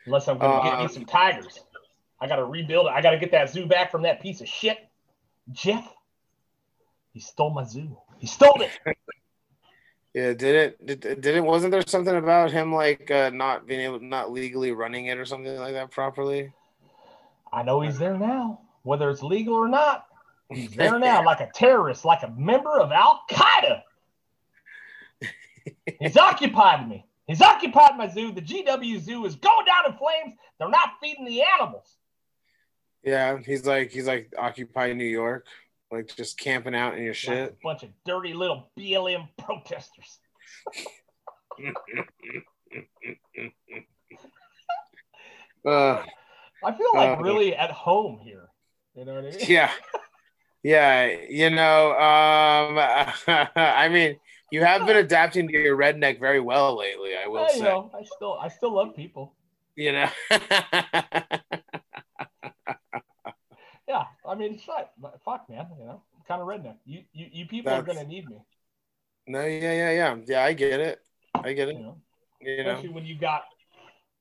Unless 0.07 0.29
I'm 0.29 0.38
going 0.38 0.57
to 0.62 0.64
get 0.71 0.79
Uh, 0.79 0.83
me 0.83 0.88
some 0.88 1.05
tigers. 1.05 1.61
I 2.23 2.29
got 2.29 2.37
to 2.37 2.45
rebuild 2.45 2.87
it. 2.87 2.91
I 2.91 3.03
got 3.03 3.11
to 3.11 3.19
get 3.19 3.33
that 3.33 3.51
zoo 3.51 3.67
back 3.67 3.91
from 3.91 4.03
that 4.03 4.23
piece 4.23 4.41
of 4.41 4.47
shit. 4.47 4.79
Jeff, 5.51 5.85
he 7.13 7.19
stole 7.19 7.51
my 7.51 7.65
zoo. 7.65 7.97
He 8.19 8.29
stole 8.29 8.63
it. 8.63 8.71
yeah, 10.15 10.33
did 10.33 10.55
it? 10.55 10.87
Did, 10.87 11.01
did 11.01 11.27
it? 11.35 11.45
Wasn't 11.45 11.73
there 11.73 11.83
something 11.85 12.15
about 12.15 12.53
him 12.53 12.73
like 12.73 13.11
uh, 13.11 13.31
not 13.35 13.67
being 13.67 13.81
able, 13.81 13.99
not 13.99 14.31
legally 14.31 14.71
running 14.71 15.07
it 15.07 15.19
or 15.19 15.25
something 15.25 15.57
like 15.57 15.73
that 15.73 15.91
properly? 15.91 16.53
I 17.53 17.65
know 17.65 17.81
he's 17.81 17.99
there 17.99 18.17
now, 18.17 18.61
whether 18.85 19.11
it's 19.11 19.25
legal 19.25 19.55
or 19.55 19.67
not. 19.67 20.07
He's 20.49 20.71
there 20.71 21.01
now, 21.01 21.25
like 21.27 21.41
a 21.41 21.51
terrorist, 21.53 22.05
like 22.05 22.23
a 22.23 22.31
member 22.31 22.79
of 22.79 22.93
Al 22.93 23.23
Qaeda. 23.29 23.83
He's 25.99 26.17
occupied 26.17 26.89
me. 26.89 27.05
He's 27.27 27.43
occupied 27.43 27.97
my 27.97 28.07
zoo. 28.07 28.31
The 28.31 28.43
GW 28.43 29.01
zoo 29.01 29.25
is 29.25 29.35
going 29.35 29.67
down 29.67 29.93
in 29.93 29.99
flames. 29.99 30.39
They're 30.61 30.69
not 30.69 30.91
feeding 31.01 31.25
the 31.25 31.43
animals. 31.43 31.97
Yeah, 33.05 33.38
he's 33.45 33.67
like 33.67 33.91
he's 33.91 34.07
like 34.07 34.33
Occupy 34.38 34.93
New 34.93 35.05
York, 35.05 35.47
like 35.91 36.15
just 36.17 36.38
camping 36.38 36.75
out 36.75 36.97
in 36.97 37.03
your 37.05 37.15
shit. 37.15 37.51
a 37.51 37.57
bunch 37.62 37.83
of 37.83 37.91
dirty 38.05 38.33
little 38.33 38.71
BLM 38.79 39.29
protesters. 39.38 40.19
Uh, 45.65 46.03
I 46.65 46.73
feel 46.73 46.88
like 46.95 47.19
Uh, 47.19 47.23
really 47.23 47.55
at 47.55 47.71
home 47.71 48.19
here. 48.19 48.49
You 48.97 49.05
know 49.05 49.15
what 49.15 49.27
I 49.27 49.31
mean? 49.31 49.38
yeah, 49.49 49.71
yeah. 50.62 51.07
You 51.29 51.51
know, 51.51 51.93
um, 51.93 52.79
I 53.57 53.88
mean, 53.88 54.19
you 54.51 54.65
have 54.65 54.87
been 54.87 54.97
adapting 55.07 55.47
to 55.49 55.53
your 55.53 55.77
redneck 55.77 56.19
very 56.19 56.41
well 56.41 56.77
lately. 56.77 57.12
I 57.17 57.29
will 57.29 57.49
say. 57.49 57.61
know, 57.61 57.91
I 57.97 58.03
still, 58.05 58.38
I 58.41 58.49
still 58.49 58.75
love 58.75 58.97
people. 58.97 59.35
You 59.77 59.93
know. 59.93 60.09
Yeah, 63.92 64.05
I 64.26 64.35
mean, 64.35 64.59
shit, 64.59 64.88
fuck, 65.22 65.50
man. 65.50 65.66
You 65.78 65.85
know, 65.85 66.00
I'm 66.16 66.24
kind 66.26 66.40
of 66.40 66.48
redneck. 66.48 66.76
You, 66.87 67.02
you, 67.12 67.26
you 67.31 67.46
people 67.46 67.74
are 67.74 67.83
gonna 67.83 68.05
need 68.05 68.26
me. 68.26 68.38
no, 69.26 69.44
yeah, 69.44 69.72
yeah, 69.72 69.90
yeah, 69.90 70.16
yeah. 70.26 70.44
I 70.44 70.55
get 70.55 70.81
it. 70.81 71.02
I 71.35 71.52
get 71.52 71.68
You 71.68 71.74
it. 71.74 71.81
know, 71.83 71.96
You 72.40 72.64
know. 72.64 72.70
especially 72.70 72.94
when 72.94 73.05
you 73.05 73.18
got 73.18 73.42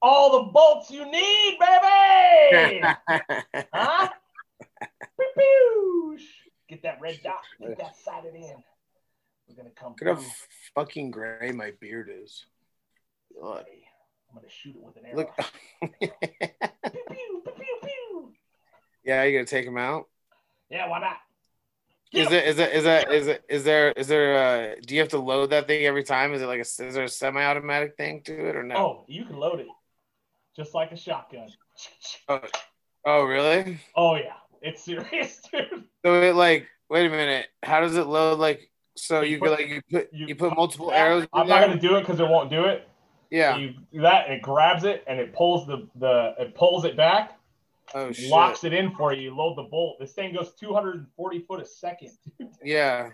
all 0.01 0.43
the 0.43 0.51
bolts 0.51 0.91
you 0.91 1.09
need, 1.09 1.57
baby. 1.57 2.81
huh? 3.73 4.09
Get 6.67 6.83
that 6.83 6.99
red 6.99 7.21
dot. 7.23 7.35
Get 7.61 7.77
that 7.77 7.95
sighted 7.95 8.35
in. 8.35 8.61
We're 9.47 9.55
gonna 9.55 9.69
come 9.69 9.95
Look 10.01 10.17
how 10.17 10.25
fucking 10.75 11.11
gray 11.11 11.53
my 11.53 11.71
beard 11.79 12.11
is. 12.13 12.45
God. 13.41 13.63
I'm 14.29 14.35
gonna 14.35 14.49
shoot 14.49 14.75
it 14.75 14.83
with 14.83 14.97
an 14.97 15.05
arrow. 15.05 15.15
Look. 15.21 16.11
Pew, 16.91 17.03
pew, 17.09 17.41
pew. 17.55 17.80
Yeah, 19.03 19.23
you 19.23 19.33
gonna 19.37 19.45
take 19.45 19.65
him 19.65 19.77
out? 19.77 20.07
Yeah, 20.69 20.87
why 20.87 20.99
not? 20.99 21.17
Is 22.13 22.29
it 22.31 22.45
is 22.45 22.59
it 22.59 22.71
is 22.73 22.83
that 22.83 23.11
is 23.11 23.27
it 23.27 23.43
is 23.47 23.63
there 23.63 23.91
is 23.93 24.07
there 24.07 24.37
uh 24.73 24.75
do 24.85 24.95
you 24.95 24.99
have 24.99 25.09
to 25.09 25.17
load 25.19 25.51
that 25.51 25.67
thing 25.67 25.85
every 25.85 26.03
time? 26.03 26.33
Is 26.33 26.41
it 26.41 26.45
like 26.45 26.57
a 26.59 26.61
is 26.61 26.75
there 26.93 27.03
a 27.05 27.09
semi-automatic 27.09 27.95
thing 27.95 28.21
to 28.23 28.49
it 28.49 28.55
or 28.55 28.63
no? 28.63 28.75
Oh, 28.75 29.05
you 29.07 29.23
can 29.25 29.37
load 29.37 29.61
it 29.61 29.67
just 30.55 30.73
like 30.73 30.91
a 30.91 30.97
shotgun. 30.97 31.47
Oh, 32.27 32.41
oh 33.05 33.23
really? 33.23 33.79
Oh 33.95 34.15
yeah, 34.15 34.33
it's 34.61 34.83
serious, 34.83 35.41
dude. 35.53 35.85
So 36.05 36.21
it 36.21 36.35
like 36.35 36.67
wait 36.89 37.05
a 37.05 37.09
minute, 37.09 37.47
how 37.63 37.79
does 37.79 37.95
it 37.95 38.07
load 38.07 38.39
like 38.39 38.69
so 38.97 39.21
You 39.21 39.29
you, 39.31 39.39
put- 39.39 39.57
could 39.57 39.59
like 39.59 39.69
you 39.69 39.81
put 39.89 40.09
you- 40.13 40.27
you, 40.27 40.35
put 40.35 40.53
multiple 40.55 40.91
arrows 40.91 41.25
I'm 41.31 41.47
not 41.47 41.61
gonna 41.61 41.79
do 41.79 41.95
it 41.95 42.01
because 42.01 42.19
it 42.19 42.27
won't 42.27 42.49
do 42.49 42.65
it. 42.65 42.87
Yeah. 43.29 43.55
You 43.55 43.73
do 43.93 44.01
that, 44.01 44.25
and 44.25 44.33
it 44.33 44.41
grabs 44.41 44.83
it 44.83 45.05
and 45.07 45.17
it 45.17 45.33
pulls 45.33 45.65
the 45.65 45.87
the 45.95 46.35
it 46.37 46.55
pulls 46.55 46.83
it 46.83 46.97
back, 46.97 47.39
Oh 47.93 48.11
shit. 48.11 48.29
locks 48.29 48.63
it 48.63 48.73
in 48.73 48.91
for 48.95 49.13
you. 49.13 49.21
You 49.23 49.35
load 49.35 49.57
the 49.57 49.63
bolt. 49.63 49.97
This 49.99 50.13
thing 50.13 50.33
goes 50.33 50.53
240 50.59 51.39
foot 51.39 51.61
a 51.61 51.65
second. 51.65 52.11
Yeah. 52.63 53.09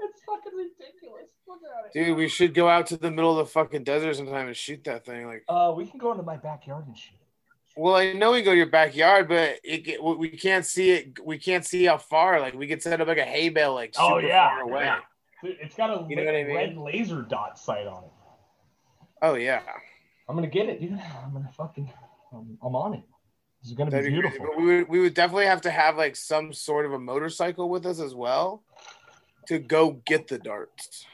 It's 0.00 0.20
fucking 0.26 0.52
ridiculous. 0.56 1.30
Look 1.46 1.60
at 1.62 1.94
it. 1.94 2.06
Dude, 2.06 2.16
we 2.16 2.26
should 2.28 2.54
go 2.54 2.68
out 2.68 2.86
to 2.88 2.96
the 2.96 3.10
middle 3.10 3.38
of 3.38 3.46
the 3.46 3.52
fucking 3.52 3.84
desert 3.84 4.16
sometime 4.16 4.48
and 4.48 4.56
shoot 4.56 4.82
that 4.84 5.04
thing. 5.06 5.26
Like, 5.26 5.44
Uh, 5.48 5.72
we 5.76 5.86
can 5.86 5.98
go 6.00 6.10
into 6.10 6.24
my 6.24 6.36
backyard 6.36 6.86
and 6.88 6.98
shoot. 6.98 7.14
it. 7.14 7.80
well, 7.80 7.94
I 7.94 8.12
know 8.12 8.32
we 8.32 8.42
go 8.42 8.50
to 8.50 8.56
your 8.56 8.66
backyard, 8.66 9.28
but 9.28 9.60
it 9.62 10.02
we 10.02 10.28
can't 10.30 10.66
see 10.66 10.90
it. 10.90 11.24
We 11.24 11.38
can't 11.38 11.64
see 11.64 11.84
how 11.84 11.98
far. 11.98 12.40
Like, 12.40 12.54
we 12.54 12.66
could 12.66 12.82
set 12.82 13.00
up 13.00 13.06
like 13.06 13.18
a 13.18 13.24
hay 13.24 13.48
bale, 13.48 13.74
like 13.74 13.94
super 13.94 14.14
Oh 14.14 14.18
yeah, 14.18 14.48
far 14.50 14.60
away. 14.62 14.84
yeah. 14.86 14.98
It's 15.44 15.76
got 15.76 15.90
a 15.90 16.04
You 16.08 16.16
know 16.16 16.22
la- 16.24 16.30
I 16.30 16.44
mean? 16.44 16.56
red 16.56 16.76
laser 16.76 17.22
dot 17.22 17.56
sight 17.58 17.86
on 17.86 18.02
it. 18.04 18.10
Oh 19.22 19.34
yeah, 19.34 19.62
I'm 20.28 20.34
gonna 20.34 20.48
get 20.48 20.68
it, 20.68 20.80
dude. 20.80 20.92
I'm 21.24 21.32
gonna 21.32 21.50
fucking. 21.56 21.88
I'm, 22.32 22.58
I'm 22.60 22.74
on 22.74 22.94
it. 22.94 23.02
Is 23.64 23.72
gonna 23.72 23.90
that'd 23.90 24.06
be 24.06 24.10
be 24.10 24.20
crazy. 24.20 24.38
beautiful. 24.38 24.54
But 24.54 24.62
we 24.62 24.76
would 24.78 24.88
we 24.88 25.00
would 25.00 25.14
definitely 25.14 25.46
have 25.46 25.60
to 25.62 25.70
have 25.70 25.96
like 25.96 26.16
some 26.16 26.52
sort 26.52 26.86
of 26.86 26.92
a 26.92 26.98
motorcycle 26.98 27.68
with 27.68 27.86
us 27.86 28.00
as 28.00 28.14
well 28.14 28.62
to 29.46 29.58
go 29.58 30.00
get 30.04 30.28
the 30.28 30.38
darts. 30.38 31.06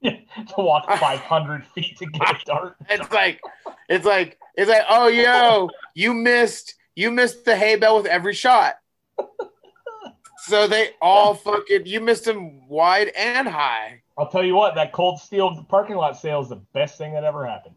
to 0.02 0.16
walk 0.56 0.86
500 0.98 1.66
feet 1.74 1.98
to 1.98 2.06
get 2.06 2.42
a 2.42 2.44
dart. 2.44 2.76
It's 2.88 3.10
like, 3.12 3.40
it's 3.88 4.04
like, 4.04 4.38
it's 4.56 4.70
like, 4.70 4.84
oh 4.88 5.08
yo, 5.08 5.68
you 5.94 6.14
missed, 6.14 6.74
you 6.94 7.10
missed 7.10 7.44
the 7.44 7.56
hay 7.56 7.76
bale 7.76 7.98
with 7.98 8.06
every 8.06 8.34
shot. 8.34 8.76
So 10.44 10.66
they 10.66 10.90
all 11.02 11.34
fucking, 11.34 11.84
you 11.84 12.00
missed 12.00 12.24
them 12.24 12.66
wide 12.66 13.08
and 13.08 13.46
high. 13.46 14.02
I'll 14.16 14.28
tell 14.28 14.42
you 14.42 14.54
what, 14.54 14.74
that 14.74 14.92
cold 14.92 15.20
steel 15.20 15.64
parking 15.68 15.96
lot 15.96 16.18
sale 16.18 16.40
is 16.40 16.48
the 16.48 16.62
best 16.72 16.96
thing 16.96 17.12
that 17.12 17.24
ever 17.24 17.46
happened. 17.46 17.74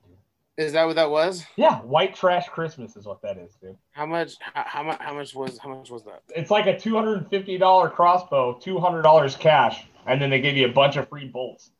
Is 0.57 0.73
that 0.73 0.85
what 0.85 0.95
that 0.97 1.09
was? 1.09 1.45
Yeah, 1.55 1.79
white 1.79 2.13
trash 2.15 2.47
Christmas 2.49 2.95
is 2.95 3.05
what 3.05 3.21
that 3.23 3.37
is, 3.37 3.55
dude. 3.61 3.75
How 3.91 4.05
much? 4.05 4.33
How, 4.39 4.63
how 4.67 4.83
much? 4.83 4.99
How 5.01 5.13
much 5.13 5.33
was? 5.33 5.57
How 5.57 5.69
much 5.69 5.89
was 5.89 6.03
that? 6.03 6.21
It's 6.35 6.51
like 6.51 6.67
a 6.67 6.75
$250 6.75 7.91
crossbow, 7.93 8.59
$200 8.59 9.39
cash, 9.39 9.85
and 10.05 10.21
then 10.21 10.29
they 10.29 10.39
give 10.41 10.55
you 10.55 10.67
a 10.67 10.71
bunch 10.71 10.95
of 10.95 11.09
free 11.09 11.27
bolts. 11.27 11.71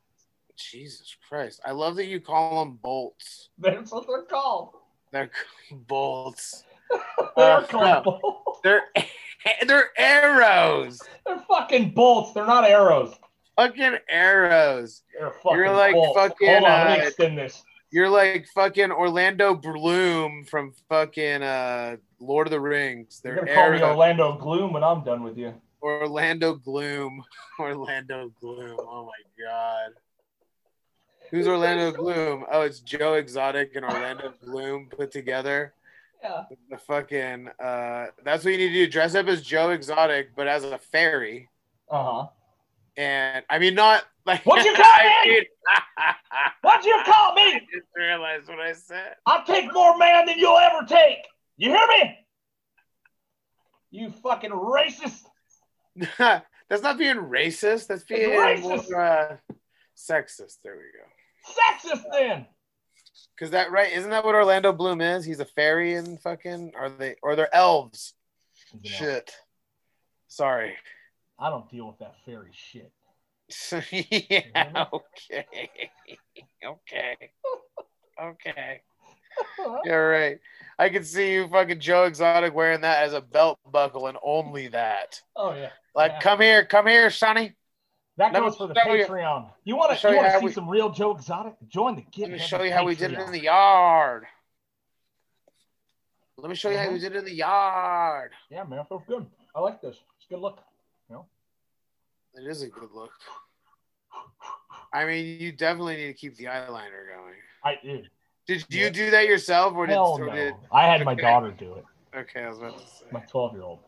Jesus 0.56 1.16
Christ! 1.28 1.60
I 1.64 1.70
love 1.70 1.94
that 1.96 2.06
you 2.06 2.20
call 2.20 2.64
them 2.64 2.78
bolts. 2.82 3.50
That's 3.58 3.92
what 3.92 4.06
they're 4.08 4.22
called. 4.22 4.70
They're 5.12 5.30
bolts. 5.70 6.64
They're 7.36 7.58
Uh, 7.58 7.66
called 7.66 8.04
bolts. 8.04 8.60
They're 8.64 8.82
they're 9.66 9.90
arrows. 9.96 11.00
They're 11.26 11.42
fucking 11.48 11.90
bolts. 11.90 12.32
They're 12.32 12.46
not 12.46 12.64
arrows. 12.64 13.14
Fucking 13.56 13.98
arrows. 14.08 15.02
Fucking 15.42 15.56
You're 15.58 15.70
like 15.72 15.94
bolts. 15.94 16.18
fucking, 16.18 16.48
Hold 16.48 16.64
on, 16.64 16.86
let 16.88 16.98
me 16.98 17.04
uh, 17.04 17.08
extend 17.08 17.38
this. 17.38 17.62
You're 17.94 18.10
like 18.10 18.48
fucking 18.48 18.90
Orlando 18.90 19.54
Bloom 19.54 20.44
from 20.46 20.72
fucking 20.88 21.44
uh 21.44 21.94
Lord 22.18 22.48
of 22.48 22.50
the 22.50 22.58
Rings. 22.58 23.20
You're 23.22 23.36
They're 23.36 23.44
gonna 23.44 23.56
call 23.56 23.70
me. 23.70 23.82
Orlando 23.84 24.32
Gloom 24.36 24.72
when 24.72 24.82
I'm 24.82 25.04
done 25.04 25.22
with 25.22 25.38
you. 25.38 25.54
Orlando 25.80 26.56
Gloom. 26.56 27.22
Orlando 27.60 28.32
Gloom. 28.40 28.80
Oh 28.80 29.04
my 29.06 29.44
god. 29.44 29.92
Who's 31.30 31.46
Orlando 31.46 31.92
Gloom? 31.92 32.44
Oh, 32.50 32.62
it's 32.62 32.80
Joe 32.80 33.14
Exotic 33.14 33.76
and 33.76 33.84
Orlando 33.84 34.34
Gloom 34.44 34.88
put 34.90 35.12
together. 35.12 35.72
Yeah. 36.20 36.42
The 36.68 36.78
fucking 36.78 37.48
uh 37.62 38.06
that's 38.24 38.44
what 38.44 38.54
you 38.54 38.58
need 38.58 38.68
to 38.70 38.86
do. 38.86 38.90
Dress 38.90 39.14
up 39.14 39.28
as 39.28 39.40
Joe 39.40 39.70
Exotic, 39.70 40.34
but 40.34 40.48
as 40.48 40.64
a 40.64 40.78
fairy. 40.78 41.48
Uh 41.88 42.02
huh. 42.02 42.26
And 42.96 43.44
I 43.48 43.60
mean 43.60 43.76
not 43.76 44.02
like 44.26 44.44
What'd 44.44 44.64
you 44.64 44.74
call 44.76 45.24
me? 45.24 45.46
What'd 46.62 46.84
you 46.84 47.00
call 47.04 47.34
me? 47.34 47.42
I 47.42 47.60
just 47.72 47.88
realized 47.96 48.48
what 48.48 48.60
I 48.60 48.72
said. 48.72 49.14
I'll 49.26 49.44
take 49.44 49.72
more 49.72 49.96
man 49.98 50.26
than 50.26 50.38
you'll 50.38 50.58
ever 50.58 50.86
take. 50.86 51.18
You 51.56 51.70
hear 51.70 51.86
me? 51.88 52.18
You 53.90 54.10
fucking 54.10 54.50
racist. 54.50 55.22
That's 56.68 56.82
not 56.82 56.98
being 56.98 57.16
racist. 57.16 57.86
That's 57.86 58.04
being 58.04 58.30
racist. 58.30 58.90
more 58.90 59.00
uh, 59.00 59.36
sexist. 59.96 60.56
There 60.64 60.76
we 60.76 60.90
go. 60.98 61.92
Sexist 61.92 62.02
then. 62.12 62.46
Cause 63.38 63.50
that 63.50 63.70
right? 63.70 63.92
Isn't 63.92 64.10
that 64.10 64.24
what 64.24 64.34
Orlando 64.34 64.72
Bloom 64.72 65.00
is? 65.00 65.24
He's 65.24 65.40
a 65.40 65.44
fairy 65.44 65.94
and 65.94 66.20
fucking 66.20 66.72
are 66.76 66.88
they 66.88 67.16
or 67.22 67.36
they're 67.36 67.54
elves? 67.54 68.14
Shit. 68.82 69.32
Sorry. 70.28 70.74
I 71.38 71.50
don't 71.50 71.68
deal 71.70 71.86
with 71.86 71.98
that 71.98 72.14
fairy 72.24 72.50
shit. 72.52 72.92
yeah. 73.90 74.86
Okay. 74.92 75.46
Okay. 76.64 77.16
Okay. 78.22 78.80
You're 79.84 80.08
right. 80.10 80.38
I 80.78 80.88
can 80.88 81.02
see 81.04 81.32
you 81.32 81.48
fucking 81.48 81.80
Joe 81.80 82.04
Exotic 82.04 82.54
wearing 82.54 82.82
that 82.82 83.02
as 83.02 83.12
a 83.12 83.20
belt 83.20 83.58
buckle 83.70 84.06
and 84.06 84.16
only 84.22 84.68
that. 84.68 85.20
Oh 85.34 85.52
yeah. 85.52 85.70
Like, 85.96 86.12
Yeah. 86.12 86.20
come 86.20 86.40
here, 86.40 86.64
come 86.64 86.86
here, 86.86 87.10
Sonny. 87.10 87.54
That 88.16 88.32
Let 88.32 88.40
goes 88.40 88.56
for 88.56 88.68
the 88.68 88.74
show 88.80 88.92
you- 88.94 89.04
Patreon. 89.06 89.50
You 89.64 89.74
want 89.76 89.90
to 89.90 89.96
show 89.96 90.08
you 90.10 90.14
you 90.14 90.20
want 90.20 90.28
how 90.28 90.34
to 90.34 90.40
see 90.42 90.44
we- 90.46 90.52
some 90.52 90.68
real 90.70 90.90
Joe 90.90 91.10
Exotic? 91.16 91.54
Join 91.68 91.96
the 91.96 92.02
Get 92.02 92.22
Let 92.22 92.30
me 92.30 92.38
show 92.38 92.62
you 92.62 92.72
how 92.72 92.84
we 92.84 92.94
did 92.94 93.12
it 93.12 93.18
in 93.18 93.32
the 93.32 93.42
yard. 93.42 94.26
Let 96.36 96.48
me 96.48 96.54
show 96.54 96.70
you 96.70 96.78
how 96.78 96.86
Mhm. 96.86 96.92
we 96.92 96.98
did 97.00 97.12
it 97.16 97.18
in 97.18 97.24
the 97.24 97.34
yard. 97.34 98.32
Yeah, 98.50 98.62
man, 98.64 98.78
it 98.78 98.86
feels 98.88 99.02
good. 99.08 99.26
I 99.54 99.60
like 99.60 99.80
this. 99.80 99.96
It's 100.18 100.26
a 100.26 100.34
good 100.34 100.40
look. 100.40 100.60
It 102.36 102.46
is 102.48 102.62
a 102.62 102.68
good 102.68 102.90
look. 102.94 103.12
I 104.92 105.04
mean, 105.04 105.40
you 105.40 105.52
definitely 105.52 105.96
need 105.96 106.06
to 106.08 106.14
keep 106.14 106.36
the 106.36 106.44
eyeliner 106.44 107.08
going. 107.16 107.34
I 107.64 107.74
did. 107.82 108.08
Did 108.46 108.64
you 108.70 108.84
Yeah. 108.84 108.90
do 108.90 109.10
that 109.10 109.26
yourself, 109.26 109.74
or 109.74 109.86
did, 109.86 109.94
Hell 109.94 110.18
or 110.20 110.26
no. 110.26 110.32
did? 110.32 110.54
I 110.70 110.86
had 110.86 111.04
my 111.04 111.12
Okay. 111.12 111.22
daughter 111.22 111.50
do 111.52 111.74
it. 111.74 111.84
Okay, 112.16 112.44
I 112.44 112.48
was 112.48 112.58
about 112.58 112.78
to 112.78 112.86
say. 112.86 113.06
My 113.10 113.20
12 113.20 113.54
year 113.54 113.62
old. 113.62 113.80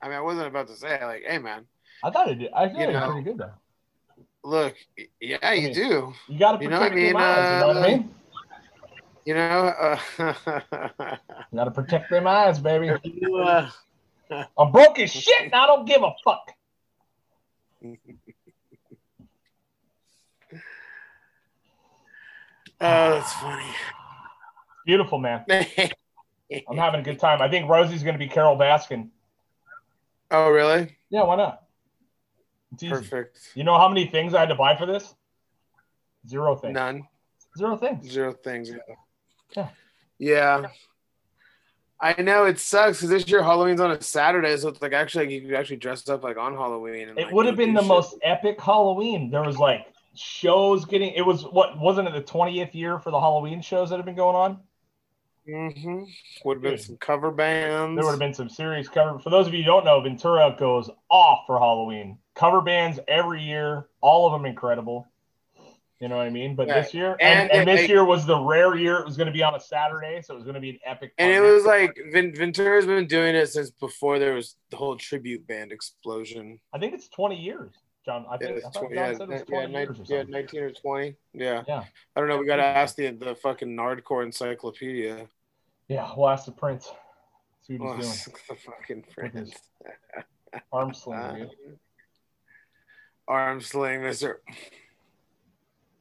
I 0.00 0.06
mean, 0.08 0.16
I 0.16 0.20
wasn't 0.20 0.46
about 0.48 0.68
to 0.68 0.74
say 0.76 1.04
like, 1.04 1.22
hey 1.26 1.38
man, 1.38 1.66
I 2.02 2.10
thought 2.10 2.28
it 2.28 2.36
did. 2.36 2.52
I 2.52 2.68
thought 2.68 2.78
You 2.80 2.84
it 2.88 2.92
was 2.92 2.96
know. 2.96 3.06
pretty 3.12 3.22
good 3.22 3.38
though. 3.38 3.52
look, 4.44 4.76
yeah, 5.20 5.52
you 5.52 5.62
mean, 5.62 5.74
do. 5.74 6.12
You 6.28 6.38
got 6.38 6.52
to 6.52 6.64
You 6.64 6.68
protect 6.70 6.70
know 6.70 6.80
what 6.80 6.92
I 6.92 6.94
mean? 6.94 7.12
them 7.12 7.16
eyes. 7.16 7.50
You 7.50 7.58
know 7.58 7.66
what 7.68 7.76
I 7.76 7.80
Uh, 7.80 7.88
mean? 7.88 8.14
You 9.24 9.34
know, 9.34 9.40
uh, 9.80 9.98
You 11.52 11.56
got 11.56 11.64
to 11.64 11.70
protect 11.70 12.10
them 12.10 12.26
eyes, 12.26 12.58
baby. 12.58 12.90
uh, 12.90 13.70
I'm 14.58 14.72
broke 14.72 14.98
as 14.98 15.10
shit, 15.10 15.42
and 15.44 15.54
I 15.54 15.66
don't 15.66 15.86
give 15.86 16.02
a 16.02 16.12
fuck. 16.24 16.52
oh, 17.84 17.90
that's 22.80 23.32
funny. 23.34 23.64
Beautiful, 24.86 25.18
man. 25.18 25.44
I'm 25.50 26.76
having 26.76 27.00
a 27.00 27.02
good 27.02 27.18
time. 27.18 27.42
I 27.42 27.48
think 27.48 27.68
Rosie's 27.68 28.02
going 28.02 28.14
to 28.14 28.18
be 28.18 28.28
Carole 28.28 28.56
Baskin. 28.58 29.08
oh, 30.30 30.50
really? 30.50 30.96
Yeah, 31.10 31.24
why 31.24 31.36
not? 31.36 31.62
Perfect. 32.80 33.50
You 33.54 33.64
know 33.64 33.78
how 33.78 33.88
many 33.88 34.06
things 34.06 34.34
I 34.34 34.40
had 34.40 34.48
to 34.48 34.54
buy 34.54 34.76
for 34.76 34.86
this? 34.86 35.14
Zero 36.26 36.56
things. 36.56 36.74
None. 36.74 37.08
Zero 37.58 37.76
things. 37.76 38.10
Zero 38.10 38.32
things. 38.32 38.70
Yeah. 38.70 38.76
Yeah. 39.56 39.68
Yeah. 40.18 40.68
I 42.02 42.20
know 42.20 42.44
it 42.46 42.58
sucks 42.58 42.98
because 42.98 43.10
this 43.10 43.28
year 43.28 43.42
Halloween's 43.44 43.80
on 43.80 43.92
a 43.92 44.02
Saturday, 44.02 44.56
so 44.56 44.68
it's 44.68 44.82
like 44.82 44.92
actually 44.92 45.26
like, 45.26 45.32
you 45.34 45.40
could 45.42 45.54
actually 45.54 45.76
dress 45.76 46.08
up 46.08 46.24
like 46.24 46.36
on 46.36 46.54
Halloween. 46.54 47.10
And, 47.10 47.18
It 47.18 47.26
like, 47.26 47.34
would 47.34 47.46
have 47.46 47.56
been 47.56 47.74
the 47.74 47.80
shit. 47.80 47.88
most 47.88 48.16
epic 48.22 48.60
Halloween. 48.60 49.30
There 49.30 49.42
was 49.42 49.56
like 49.56 49.86
shows 50.14 50.84
getting. 50.84 51.12
It 51.12 51.22
was 51.24 51.44
what 51.44 51.78
wasn't 51.78 52.08
it 52.08 52.14
the 52.14 52.22
20th 52.22 52.74
year 52.74 52.98
for 52.98 53.10
the 53.12 53.20
Halloween 53.20 53.62
shows 53.62 53.90
that 53.90 53.96
have 53.96 54.04
been 54.04 54.16
going 54.16 54.34
on? 54.36 54.58
Mhm. 55.48 56.06
Would 56.44 56.56
have 56.56 56.62
been 56.62 56.78
some 56.78 56.96
cover 56.98 57.30
bands. 57.30 57.96
There 57.96 58.04
would 58.04 58.12
have 58.12 58.18
been 58.18 58.34
some 58.34 58.48
serious 58.48 58.88
cover. 58.88 59.18
For 59.18 59.30
those 59.30 59.46
of 59.46 59.54
you 59.54 59.60
who 59.60 59.66
don't 59.66 59.84
know, 59.84 60.00
Ventura 60.00 60.54
goes 60.58 60.90
off 61.08 61.44
for 61.46 61.58
Halloween. 61.58 62.18
Cover 62.34 62.60
bands 62.60 62.98
every 63.08 63.42
year, 63.42 63.88
all 64.00 64.26
of 64.26 64.32
them 64.32 64.46
incredible. 64.46 65.06
You 66.02 66.08
know 66.08 66.16
what 66.16 66.26
I 66.26 66.30
mean? 66.30 66.56
But 66.56 66.66
this 66.66 66.92
year, 66.92 67.16
and, 67.20 67.48
And 67.48 67.60
and, 67.60 67.68
this 67.68 67.88
year 67.88 68.04
was 68.04 68.26
the 68.26 68.36
rare 68.36 68.74
year. 68.74 68.96
It 68.98 69.06
was 69.06 69.16
going 69.16 69.28
to 69.28 69.32
be 69.32 69.44
on 69.44 69.54
a 69.54 69.60
Saturday, 69.60 70.20
so 70.20 70.34
it 70.34 70.36
was 70.36 70.42
going 70.42 70.56
to 70.56 70.60
be 70.60 70.70
an 70.70 70.78
epic. 70.84 71.12
and 71.16 71.30
it 71.30 71.40
was 71.40 71.64
like 71.64 71.96
Vin- 72.10 72.34
Ventura's 72.34 72.86
been 72.86 73.06
doing 73.06 73.36
it 73.36 73.46
since 73.46 73.70
before 73.70 74.18
there 74.18 74.34
was 74.34 74.56
the 74.70 74.76
whole 74.76 74.96
tribute 74.96 75.46
band 75.46 75.70
explosion. 75.70 76.58
I 76.72 76.80
think 76.80 76.92
it's 76.92 77.06
20 77.10 77.36
years. 77.40 77.70
John. 78.04 78.26
I 78.28 78.36
think 78.36 78.56
it's 78.56 78.76
I 78.76 78.80
20, 78.80 78.94
yeah, 78.96 79.12
said 79.12 79.20
it 79.20 79.28
was 79.28 79.40
ni- 79.42 79.44
20 79.46 79.72
yeah, 79.72 79.78
years 79.78 79.98
yeah, 80.08 80.22
19 80.28 80.60
or 80.60 80.70
20. 80.72 81.14
Yeah. 81.34 81.62
Yeah. 81.68 81.84
I 82.16 82.20
don't 82.20 82.28
know. 82.28 82.36
We 82.38 82.46
got 82.46 82.56
to 82.56 82.64
ask 82.64 82.96
the, 82.96 83.12
the 83.12 83.36
fucking 83.36 83.68
Nardcore 83.68 84.24
encyclopedia. 84.24 85.28
Yeah, 85.86 86.10
we'll 86.16 86.30
ask 86.30 86.46
the 86.46 86.50
prince. 86.50 86.90
See 87.64 87.76
what 87.76 87.90
Oh, 87.90 87.96
he's 87.98 88.24
doing. 88.24 88.36
the 88.48 88.54
fucking 88.56 89.04
friends. 89.14 89.52
arm 90.72 90.92
sling, 90.94 91.16
Uh, 91.20 91.46
arm 93.28 93.60
sling, 93.60 94.02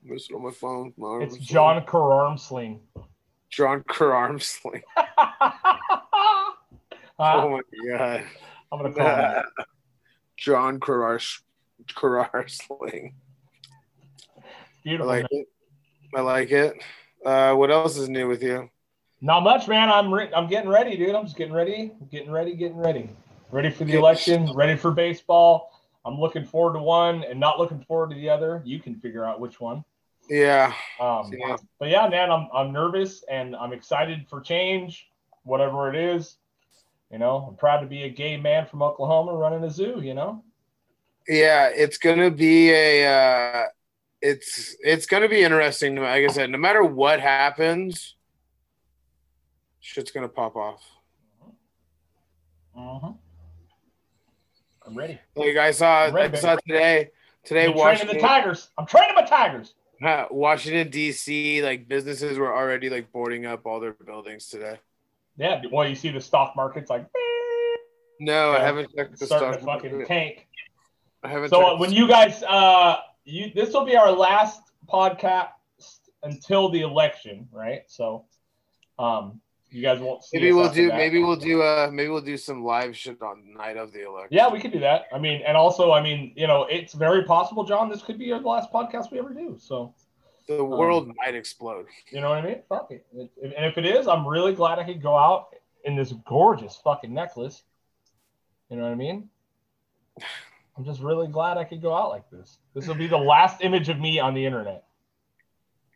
Mr. 0.08 0.36
on 0.36 0.44
my 0.44 0.52
phone. 0.52 0.94
My 0.98 1.20
It's. 1.22 1.38
John 1.38 1.82
Kerr 1.84 2.12
arm 2.12 2.38
sling. 2.38 2.80
John 3.50 3.84
Kerr 3.88 4.14
arm 4.14 4.40
sling. 4.40 4.82
Huh? 4.96 6.52
Oh 7.20 7.50
my 7.50 7.62
god. 7.88 8.24
I'm 8.72 8.82
gonna 8.82 8.94
call 8.94 9.06
him 9.06 9.18
that. 9.18 9.46
John 10.38 10.80
Kerr 10.80 11.20
Kerr 11.96 12.48
sling. 12.48 13.14
I 14.88 14.96
like 14.96 15.28
man. 15.32 15.42
it. 15.42 15.48
I 16.16 16.22
like 16.22 16.52
it. 16.52 16.74
Uh, 17.24 17.54
what 17.54 17.70
else 17.70 17.98
is 17.98 18.10
new 18.10 18.28
with 18.28 18.42
you? 18.42 18.70
Not 19.22 19.42
much, 19.42 19.68
man. 19.68 19.92
I'm 19.92 20.12
re- 20.12 20.32
I'm 20.36 20.48
getting 20.48 20.70
ready, 20.70 20.98
dude. 20.98 21.14
I'm 21.14 21.26
just 21.26 21.38
getting 21.38 21.54
ready. 21.54 21.92
getting 22.10 22.32
ready, 22.32 22.56
getting 22.56 22.78
ready. 22.78 23.08
Ready 23.52 23.70
for 23.70 23.84
the 23.84 23.94
election. 23.94 24.52
Ready 24.56 24.76
for 24.76 24.90
baseball. 24.90 25.72
I'm 26.04 26.20
looking 26.20 26.44
forward 26.44 26.74
to 26.74 26.80
one 26.80 27.24
and 27.24 27.40
not 27.40 27.60
looking 27.60 27.84
forward 27.84 28.10
to 28.10 28.16
the 28.16 28.30
other. 28.30 28.64
You 28.66 28.80
can 28.80 28.96
figure 28.96 29.24
out 29.24 29.40
which 29.40 29.60
one. 29.60 29.84
Yeah. 30.32 30.74
Um, 30.98 31.30
Yeah. 31.38 31.58
But 31.78 31.89
yeah, 31.89 32.08
man, 32.08 32.32
I'm 32.32 32.48
I'm 32.54 32.72
nervous 32.72 33.24
and 33.30 33.54
I'm 33.54 33.74
excited 33.74 34.26
for 34.30 34.39
change, 34.39 35.10
whatever 35.44 35.94
it 35.94 35.96
is. 35.98 36.38
You 37.12 37.20
know, 37.20 37.46
I'm 37.50 37.56
proud 37.58 37.82
to 37.82 37.86
be 37.86 38.04
a 38.04 38.10
gay 38.10 38.38
man 38.38 38.65
from 38.65 38.82
Oklahoma 38.82 39.34
running 39.34 39.62
a 39.65 39.70
zoo. 39.70 40.00
You 40.02 40.13
know. 40.13 40.41
Yeah, 41.28 41.67
it's 41.67 41.98
gonna 41.98 42.32
be 42.32 42.72
a 42.72 43.08
uh 43.08 43.65
it's 44.22 44.78
it's 44.80 45.06
gonna 45.06 45.28
be 45.28 45.44
interesting. 45.44 45.98
Like 45.98 46.24
I 46.24 46.28
said, 46.28 46.50
no 46.50 46.58
matter 46.58 46.82
what 46.82 47.20
happens, 47.20 48.15
shit's 49.82 50.12
gonna 50.12 50.30
pop 50.30 50.56
off. 50.56 50.82
Mm-hmm. 52.78 53.12
I'm 54.88 54.98
ready. 54.98 55.20
Like 55.36 55.58
I 55.58 55.72
saw 55.72 56.06
ready, 56.06 56.38
I 56.38 56.39
saw 56.39 56.56
today 56.56 57.10
today 57.44 57.65
I'm 57.65 57.74
training 57.74 58.15
the 58.15 58.22
Tigers. 58.22 58.70
I'm 58.78 58.86
training 58.86 59.13
my 59.13 59.24
Tigers. 59.24 59.74
Washington 60.32 60.90
DC 60.92 61.62
like 61.62 61.88
businesses 61.88 62.38
were 62.38 62.54
already 62.56 62.90
like 62.90 63.12
boarding 63.12 63.46
up 63.46 63.66
all 63.66 63.80
their 63.80 63.94
buildings 63.94 64.48
today. 64.48 64.80
Yeah. 65.38 65.62
Well, 65.72 65.88
you 65.88 65.96
see 65.96 66.10
the 66.10 66.22
stock 66.22 66.56
market's 66.56 66.90
like 66.90 67.06
No, 68.20 68.52
I 68.52 68.60
haven't 68.60 68.94
checked 68.96 69.20
the 69.20 69.26
starting 69.28 69.62
stuff. 69.62 69.82
to 69.82 69.90
fucking 69.90 70.06
tank. 70.06 70.48
I 71.24 71.28
haven't 71.30 71.50
So 71.50 71.62
uh, 71.62 71.70
checked 71.70 71.80
when 71.82 71.92
you 71.92 72.08
guys, 72.08 72.42
uh, 72.44 72.98
you 73.26 73.52
this 73.54 73.74
will 73.74 73.86
be 73.86 73.96
our 73.96 74.12
last 74.12 74.62
podcast 74.88 75.50
until 76.24 76.70
the 76.70 76.82
election, 76.82 77.48
right? 77.52 77.84
So, 77.88 78.26
um, 78.98 79.40
you 79.71 79.81
guys 79.81 79.99
won't 79.99 80.23
see. 80.23 80.38
maybe 80.38 80.51
we'll 80.51 80.71
do 80.71 80.89
maybe 80.89 81.19
we'll 81.23 81.36
do 81.36 81.62
uh 81.62 81.89
maybe 81.91 82.10
we'll 82.10 82.21
do 82.21 82.38
some 82.38 82.63
live 82.63 82.95
shit 82.95 83.21
on 83.21 83.53
night 83.53 83.77
of 83.77 83.93
the 83.93 84.05
election. 84.05 84.29
Yeah, 84.31 84.49
we 84.49 84.60
could 84.60 84.71
do 84.71 84.79
that. 84.79 85.05
I 85.13 85.17
mean, 85.19 85.41
and 85.45 85.55
also, 85.55 85.91
I 85.91 86.01
mean, 86.01 86.34
you 86.36 86.47
know, 86.47 86.67
it's 86.69 86.93
very 86.93 87.23
possible, 87.23 87.63
John. 87.63 87.89
This 87.89 88.01
could 88.01 88.19
be 88.19 88.29
the 88.29 88.38
last 88.38 88.71
podcast 88.71 89.12
we 89.12 89.19
ever 89.19 89.34
do. 89.34 89.57
So, 89.60 89.93
the 90.47 90.63
world 90.63 91.12
might 91.15 91.36
explode. 91.36 91.86
you 92.12 92.21
know 92.21 92.29
what 92.29 92.39
I 92.39 92.41
mean? 92.41 92.62
Fuck 92.67 92.91
it. 92.91 93.05
And 93.13 93.65
if 93.65 93.77
it 93.77 93.86
is, 93.86 94.07
I'm 94.07 94.27
really 94.27 94.53
glad 94.53 94.79
I 94.79 94.84
could 94.84 95.01
go 95.01 95.17
out 95.17 95.55
in 95.86 95.95
this 95.95 96.13
gorgeous 96.27 96.79
fucking 96.84 97.13
necklace. 97.13 97.63
You 98.69 98.77
know 98.77 98.84
what 98.84 98.91
I 98.91 98.95
mean? 98.95 99.29
I'm 100.77 100.86
just 100.86 101.01
really 101.01 101.27
glad 101.27 101.57
I 101.57 101.63
could 101.63 101.81
go 101.81 101.93
out 101.95 102.10
like 102.10 102.29
this. 102.29 102.57
This 102.73 102.88
will 102.88 102.95
be 102.95 103.07
the 103.07 103.17
last 103.17 103.62
image 103.62 103.89
of 103.89 103.99
me 103.99 104.19
on 104.19 104.34
the 104.34 104.45
internet. 104.45 104.84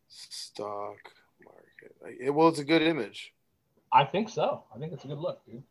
Stock 0.07 0.97
market. 1.43 2.19
It, 2.21 2.29
well, 2.29 2.49
it's 2.49 2.59
a 2.59 2.65
good 2.65 2.81
image. 2.81 3.33
I 3.95 4.03
think 4.03 4.29
so. 4.29 4.63
I 4.75 4.77
think 4.77 4.91
it's 4.93 5.05
a 5.05 5.07
good 5.07 5.19
look, 5.19 5.43
dude. 5.45 5.63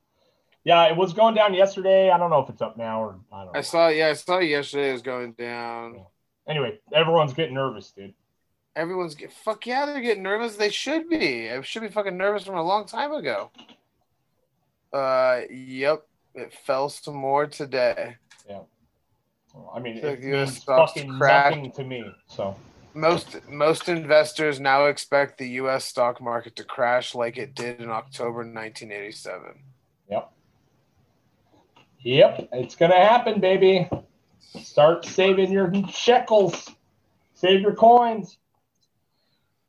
Yeah, 0.64 0.84
it 0.86 0.96
was 0.96 1.12
going 1.12 1.34
down 1.34 1.52
yesterday. 1.52 2.08
I 2.10 2.16
don't 2.16 2.30
know 2.30 2.40
if 2.40 2.48
it's 2.48 2.62
up 2.62 2.78
now 2.78 3.02
or 3.02 3.16
I 3.30 3.44
don't 3.44 3.52
know. 3.52 3.58
I 3.58 3.60
saw, 3.60 3.88
yeah, 3.88 4.08
I 4.08 4.12
saw 4.14 4.38
yesterday 4.38 4.88
it 4.90 4.92
was 4.94 5.02
going 5.02 5.32
down. 5.32 6.00
Anyway, 6.48 6.78
everyone's 6.92 7.34
getting 7.34 7.54
nervous, 7.54 7.90
dude. 7.90 8.14
Everyone's 8.74 9.14
get 9.14 9.30
fuck 9.32 9.66
yeah, 9.66 9.84
they're 9.86 10.00
getting 10.00 10.22
nervous. 10.22 10.56
They 10.56 10.70
should 10.70 11.08
be. 11.08 11.50
I 11.50 11.60
should 11.60 11.82
be 11.82 11.88
fucking 11.88 12.16
nervous 12.16 12.44
from 12.44 12.56
a 12.56 12.62
long 12.62 12.86
time 12.86 13.12
ago. 13.12 13.50
Uh, 14.92 15.42
yep, 15.50 16.06
it 16.34 16.52
fell 16.64 16.88
some 16.88 17.14
more 17.14 17.46
today. 17.46 18.16
Yeah. 18.48 18.60
I 19.72 19.78
mean, 19.80 20.00
So 20.00 20.08
it 20.08 20.22
means 20.22 20.64
fucking 20.64 21.18
crashed. 21.18 21.56
nothing 21.56 21.72
to 21.72 21.84
me. 21.84 22.04
So 22.26 22.56
Most 22.94 23.36
most 23.48 23.88
investors 23.88 24.60
now 24.60 24.86
expect 24.86 25.38
the 25.38 25.48
U.S. 25.50 25.84
stock 25.84 26.20
market 26.20 26.54
to 26.56 26.64
crash 26.64 27.12
like 27.14 27.36
it 27.36 27.54
did 27.54 27.80
in 27.80 27.90
October 27.90 28.38
1987. 28.38 29.58
Yep. 30.10 30.30
Yep, 32.02 32.48
it's 32.52 32.76
gonna 32.76 32.94
happen, 33.00 33.40
baby. 33.40 33.88
Start 34.62 35.04
saving 35.04 35.50
your 35.50 35.72
shekels. 35.90 36.70
Save 37.34 37.62
your 37.62 37.74
coins. 37.74 38.38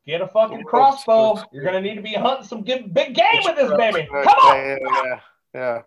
Get 0.06 0.20
a 0.20 0.28
fucking 0.28 0.62
crossbow. 0.62 1.42
You're 1.50 1.64
gonna 1.64 1.80
need 1.80 1.96
to 1.96 2.02
be 2.02 2.12
hunting 2.14 2.46
some 2.46 2.62
good, 2.62 2.94
big 2.94 3.14
game 3.14 3.40
with 3.42 3.56
this 3.56 3.72
baby. 3.76 4.06
Come 4.08 4.24
on, 4.24 4.56
Yeah, 4.56 4.76
yeah, 4.80 5.20
yeah. 5.52 5.82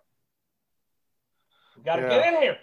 you 1.76 1.82
gotta 1.84 2.02
Yeah. 2.02 2.08
get 2.08 2.34
in 2.34 2.42
here. 2.42 2.58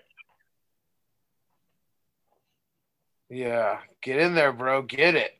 Yeah, 3.30 3.80
get 4.02 4.20
in 4.20 4.36
there, 4.36 4.54
bro. 4.54 4.82
Get 4.82 5.16
it. 5.16 5.32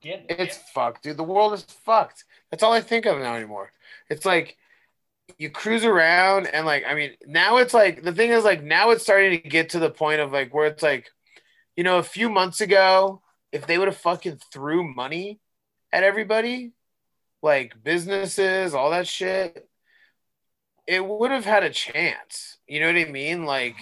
Get 0.00 0.26
it. 0.28 0.38
It's 0.38 0.58
fucked, 0.74 1.04
dude. 1.04 1.16
The 1.16 1.24
world 1.24 1.54
is 1.54 1.62
fucked. 1.62 2.24
That's 2.50 2.62
all 2.62 2.72
I 2.72 2.80
think 2.80 3.06
of 3.06 3.18
now 3.18 3.34
anymore. 3.34 3.72
It's 4.10 4.24
like 4.24 4.56
you 5.38 5.50
cruise 5.50 5.84
around 5.84 6.46
and 6.46 6.64
like 6.64 6.84
I 6.86 6.94
mean, 6.94 7.12
now 7.26 7.58
it's 7.58 7.74
like 7.74 8.02
the 8.02 8.12
thing 8.12 8.30
is 8.30 8.44
like 8.44 8.62
now 8.62 8.90
it's 8.90 9.02
starting 9.02 9.42
to 9.42 9.48
get 9.48 9.70
to 9.70 9.78
the 9.78 9.90
point 9.90 10.20
of 10.20 10.32
like 10.32 10.54
where 10.54 10.66
it's 10.66 10.82
like, 10.82 11.10
you 11.76 11.84
know, 11.84 11.98
a 11.98 12.02
few 12.02 12.28
months 12.28 12.60
ago, 12.60 13.22
if 13.52 13.66
they 13.66 13.78
would 13.78 13.88
have 13.88 13.96
fucking 13.96 14.40
threw 14.52 14.84
money 14.94 15.40
at 15.92 16.02
everybody, 16.02 16.72
like 17.42 17.82
businesses, 17.82 18.74
all 18.74 18.90
that 18.90 19.06
shit, 19.06 19.68
it 20.86 21.04
would 21.04 21.30
have 21.30 21.44
had 21.44 21.64
a 21.64 21.70
chance. 21.70 22.58
You 22.66 22.80
know 22.80 22.86
what 22.86 22.96
I 22.96 23.10
mean? 23.10 23.44
Like 23.44 23.76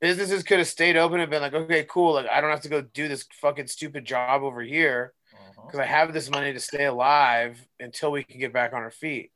businesses 0.00 0.42
could 0.42 0.58
have 0.58 0.68
stayed 0.68 0.96
open 0.96 1.20
and 1.20 1.30
been 1.30 1.42
like, 1.42 1.54
okay, 1.54 1.84
cool. 1.88 2.14
Like 2.14 2.28
I 2.28 2.40
don't 2.40 2.50
have 2.50 2.62
to 2.62 2.68
go 2.68 2.82
do 2.82 3.08
this 3.08 3.24
fucking 3.40 3.66
stupid 3.66 4.04
job 4.04 4.42
over 4.42 4.62
here 4.62 5.12
uh-huh. 5.32 5.62
because 5.66 5.80
I 5.80 5.86
have 5.86 6.12
this 6.12 6.30
money 6.30 6.52
to 6.52 6.60
stay 6.60 6.86
alive 6.86 7.58
until 7.80 8.12
we 8.12 8.22
can 8.24 8.40
get 8.40 8.52
back 8.52 8.72
on 8.72 8.82
our 8.82 8.90
feet. 8.90 9.32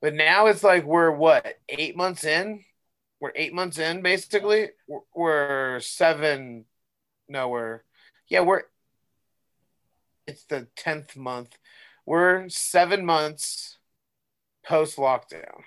But 0.00 0.14
now 0.14 0.46
it's 0.46 0.64
like 0.64 0.84
we're 0.84 1.10
what 1.10 1.58
eight 1.68 1.96
months 1.96 2.24
in. 2.24 2.64
We're 3.20 3.32
eight 3.36 3.54
months 3.54 3.78
in 3.78 4.02
basically. 4.02 4.70
We're, 4.88 5.00
we're 5.14 5.80
seven. 5.80 6.64
No, 7.28 7.48
we're 7.48 7.82
yeah 8.28 8.40
we're. 8.40 8.62
It's 10.26 10.44
the 10.44 10.68
tenth 10.76 11.16
month. 11.16 11.56
We're 12.06 12.48
seven 12.48 13.04
months 13.04 13.78
post 14.64 14.96
lockdown, 14.96 15.62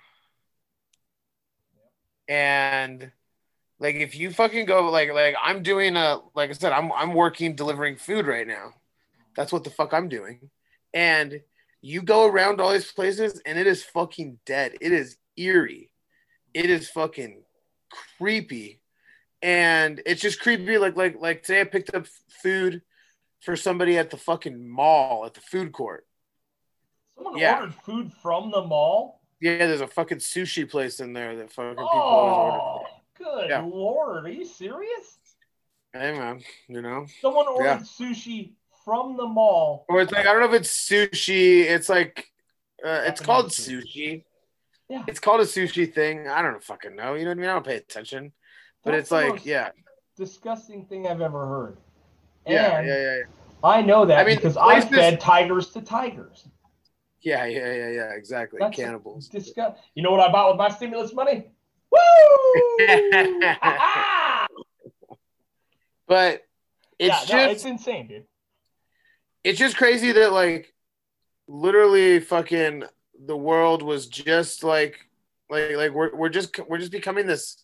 and 2.27 3.11
like 3.79 3.95
if 3.95 4.15
you 4.15 4.31
fucking 4.31 4.65
go 4.65 4.89
like 4.89 5.11
like 5.13 5.35
I'm 5.41 5.63
doing 5.63 5.95
a 5.97 6.19
like 6.35 6.49
I 6.49 6.53
said 6.53 6.71
I'm 6.71 6.91
I'm 6.93 7.13
working 7.13 7.55
delivering 7.55 7.97
food 7.97 8.25
right 8.25 8.47
now. 8.47 8.73
That's 9.35 9.51
what 9.51 9.63
the 9.63 9.69
fuck 9.69 9.93
I'm 9.93 10.07
doing. 10.09 10.49
And 10.93 11.41
you 11.81 12.01
go 12.01 12.25
around 12.25 12.61
all 12.61 12.71
these 12.71 12.91
places 12.91 13.41
and 13.45 13.59
it 13.59 13.67
is 13.67 13.83
fucking 13.83 14.39
dead. 14.45 14.75
It 14.81 14.91
is 14.91 15.17
eerie. 15.37 15.91
It 16.53 16.69
is 16.69 16.89
fucking 16.89 17.43
creepy. 18.17 18.79
And 19.41 20.01
it's 20.05 20.21
just 20.21 20.39
creepy. 20.39 20.77
Like 20.77 20.95
like 20.95 21.17
like 21.19 21.43
today 21.43 21.61
I 21.61 21.65
picked 21.65 21.93
up 21.93 22.07
food 22.41 22.81
for 23.41 23.55
somebody 23.55 23.97
at 23.97 24.09
the 24.09 24.17
fucking 24.17 24.67
mall 24.67 25.25
at 25.25 25.33
the 25.33 25.41
food 25.41 25.71
court. 25.73 26.07
Someone 27.15 27.37
Yeah. 27.37 27.59
ordered 27.59 27.75
food 27.85 28.11
from 28.21 28.51
the 28.51 28.63
mall. 28.63 29.21
Yeah, 29.41 29.57
there's 29.67 29.81
a 29.81 29.87
fucking 29.87 30.19
sushi 30.19 30.67
place 30.69 30.99
in 31.01 31.13
there 31.13 31.35
that 31.35 31.51
fucking 31.51 31.75
people 31.75 31.89
always 31.89 32.61
order. 32.61 32.84
Good 33.17 33.49
Yeah. 33.49 33.61
lord! 33.61 34.25
Are 34.25 34.29
you 34.29 34.45
serious? 34.45 35.17
Hey 35.93 36.11
man, 36.17 36.41
you 36.67 36.81
know. 36.81 37.05
Someone 37.21 37.47
ordered 37.47 37.63
Yeah. 37.65 37.77
sushi 37.79 38.53
from 38.83 39.17
the 39.17 39.25
mall. 39.27 39.85
Or 39.89 40.01
it's 40.01 40.11
like 40.11 40.25
I 40.27 40.33
don't 40.33 40.41
know 40.41 40.53
if 40.53 40.61
it's 40.61 40.89
sushi. 40.89 41.61
It's 41.63 41.89
like 41.89 42.29
uh, 42.85 43.03
it's 43.05 43.21
called 43.21 43.47
sushi. 43.47 43.81
sushi. 43.83 44.23
Yeah. 44.89 45.03
It's 45.07 45.19
called 45.19 45.41
a 45.41 45.45
sushi 45.45 45.91
thing. 45.91 46.27
I 46.27 46.41
don't 46.41 46.61
fucking 46.63 46.95
know. 46.95 47.15
You 47.15 47.23
know 47.23 47.31
what 47.31 47.37
I 47.37 47.41
mean? 47.41 47.49
I 47.49 47.53
don't 47.53 47.65
pay 47.65 47.77
attention. 47.77 48.31
But 48.83 48.91
That's 48.91 49.03
it's 49.03 49.11
like, 49.11 49.45
yeah, 49.45 49.69
disgusting 50.15 50.85
thing 50.85 51.07
I've 51.07 51.21
ever 51.21 51.47
heard. 51.47 51.77
yeah, 52.45 52.77
And 52.77 52.87
yeah, 52.87 52.97
yeah, 53.01 53.21
I 53.63 53.81
know 53.81 54.05
that 54.05 54.19
I 54.19 54.23
mean, 54.27 54.35
because 54.35 54.57
I 54.57 54.77
is- 54.77 54.85
fed 54.85 55.19
tigers 55.19 55.71
to 55.71 55.81
tigers. 55.81 56.47
yeah, 57.21 57.45
yeah, 57.45 57.73
yeah, 57.73 57.89
yeah. 57.89 58.09
Exactly. 58.13 58.59
That's 58.59 58.75
Cannibals. 58.75 59.27
Disgust. 59.27 59.81
You 59.95 60.03
know 60.03 60.11
what 60.11 60.19
I 60.19 60.31
bought 60.31 60.49
with 60.51 60.57
my 60.59 60.69
stimulus 60.69 61.13
money? 61.13 61.49
Woo! 61.95 63.39
But 66.07 66.43
it's 66.99 67.09
yeah, 67.09 67.19
just 67.19 67.33
no, 67.33 67.49
it's 67.49 67.65
insane, 67.65 68.07
dude. 68.07 68.25
it's 69.43 69.57
just 69.57 69.75
crazy 69.75 70.11
that 70.11 70.31
like 70.31 70.73
literally 71.47 72.19
fucking 72.19 72.83
the 73.25 73.37
world 73.37 73.81
was 73.81 74.07
just 74.07 74.63
like 74.63 74.99
like 75.49 75.71
like 75.71 75.91
we're 75.93 76.15
we're 76.15 76.29
just 76.29 76.57
we're 76.69 76.77
just 76.77 76.91
becoming 76.91 77.25
this 77.25 77.63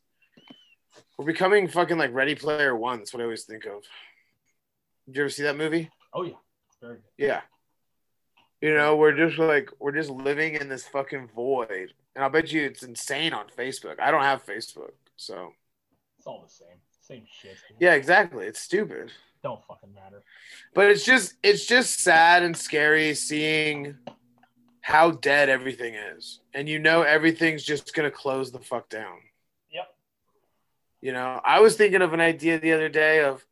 we're 1.18 1.26
becoming 1.26 1.68
fucking 1.68 1.98
like 1.98 2.14
Ready 2.14 2.36
Player 2.36 2.76
One. 2.76 3.00
That's 3.00 3.14
what 3.14 3.22
I 3.22 3.26
always 3.26 3.44
think 3.44 3.66
of. 3.66 3.84
Did 5.06 5.16
you 5.18 5.22
ever 5.24 5.30
see 5.30 5.44
that 5.44 5.58
movie? 5.58 5.90
Oh 6.14 6.24
yeah, 6.24 6.34
very 6.82 6.96
good. 6.96 7.04
Yeah. 7.18 7.42
You 8.60 8.76
know, 8.76 8.96
we're 8.96 9.16
just 9.16 9.38
like 9.38 9.70
we're 9.80 9.92
just 9.92 10.10
living 10.10 10.56
in 10.56 10.68
this 10.68 10.88
fucking 10.88 11.30
void. 11.36 11.94
And 12.16 12.24
I'll 12.24 12.30
bet 12.30 12.52
you 12.52 12.64
it's 12.64 12.84
insane 12.84 13.34
on 13.34 13.46
Facebook. 13.58 14.00
I 14.00 14.12
don't 14.12 14.24
have 14.24 14.46
Facebook, 14.46 14.92
so 15.16 15.54
It's 16.18 16.28
all 16.28 16.42
the 16.46 16.50
same, 16.52 16.78
same 17.02 17.24
shit. 17.30 17.56
dude. 17.68 17.78
yeah, 17.80 17.94
exactly. 17.94 18.46
It's 18.46 18.62
stupid. 18.62 19.12
don't 19.44 19.64
fucking 19.66 19.94
matter. 19.94 20.22
But 20.74 20.92
it's 20.92 21.06
just 21.06 21.36
it's 21.42 21.66
just 21.66 22.02
sad 22.02 22.44
and 22.44 22.56
scary 22.56 23.14
seeing 23.16 23.98
how 24.82 25.12
dead 25.12 25.48
everything 25.50 25.94
is. 25.96 26.42
And 26.54 26.68
you 26.68 26.80
know 26.80 27.02
everything's 27.04 27.64
just 27.64 27.94
gonna 27.94 28.12
close 28.12 28.52
the 28.52 28.60
fuck 28.60 28.90
down. 28.90 29.18
Yep. 29.72 29.88
You 31.02 31.14
know, 31.14 31.40
I 31.46 31.62
was 31.62 31.76
thinking 31.78 32.02
of 32.02 32.14
an 32.14 32.20
idea 32.22 32.60
the 32.60 32.74
other 32.74 32.90
day 32.90 33.24
of 33.24 33.46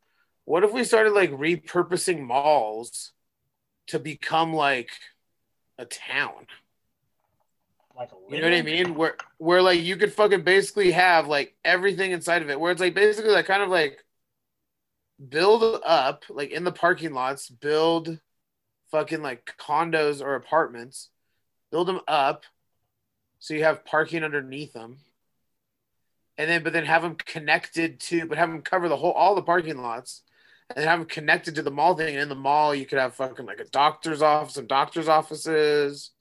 what 0.44 0.64
if 0.64 0.72
we 0.72 0.84
started 0.84 1.12
like 1.14 1.30
repurposing 1.30 2.20
malls 2.20 3.12
to 3.86 3.98
become 3.98 4.52
like 4.52 4.90
a 5.78 5.84
town? 5.86 6.46
Like 8.00 8.10
You 8.30 8.40
know 8.40 8.48
what 8.48 8.56
I 8.56 8.62
mean? 8.62 8.94
Where 8.94 9.14
where 9.36 9.60
like 9.60 9.82
you 9.82 9.96
could 9.96 10.14
fucking 10.14 10.42
basically 10.42 10.90
have 10.92 11.26
like 11.26 11.54
everything 11.66 12.12
inside 12.12 12.40
of 12.40 12.48
it. 12.48 12.58
Where 12.58 12.72
it's 12.72 12.80
like 12.80 12.94
basically 12.94 13.30
like 13.30 13.44
kind 13.44 13.62
of 13.62 13.68
like 13.68 14.02
build 15.28 15.82
up 15.84 16.24
like 16.30 16.50
in 16.50 16.64
the 16.64 16.72
parking 16.72 17.12
lots, 17.12 17.50
build 17.50 18.18
fucking 18.90 19.20
like 19.20 19.52
condos 19.60 20.22
or 20.22 20.34
apartments, 20.34 21.10
build 21.70 21.88
them 21.88 22.00
up 22.08 22.44
so 23.38 23.52
you 23.52 23.64
have 23.64 23.84
parking 23.84 24.24
underneath 24.24 24.72
them. 24.72 24.96
And 26.38 26.48
then 26.48 26.62
but 26.62 26.72
then 26.72 26.86
have 26.86 27.02
them 27.02 27.16
connected 27.16 28.00
to 28.00 28.24
but 28.24 28.38
have 28.38 28.48
them 28.48 28.62
cover 28.62 28.88
the 28.88 28.96
whole 28.96 29.12
all 29.12 29.34
the 29.34 29.42
parking 29.42 29.82
lots 29.82 30.22
and 30.74 30.86
have 30.86 31.00
them 31.00 31.08
connected 31.08 31.54
to 31.56 31.62
the 31.62 31.70
mall 31.70 31.94
thing. 31.94 32.14
And 32.14 32.22
in 32.22 32.28
the 32.30 32.34
mall 32.34 32.74
you 32.74 32.86
could 32.86 32.98
have 32.98 33.14
fucking 33.14 33.44
like 33.44 33.60
a 33.60 33.66
doctor's 33.66 34.22
office, 34.22 34.54
some 34.54 34.66
doctor's 34.66 35.08
offices. 35.08 36.12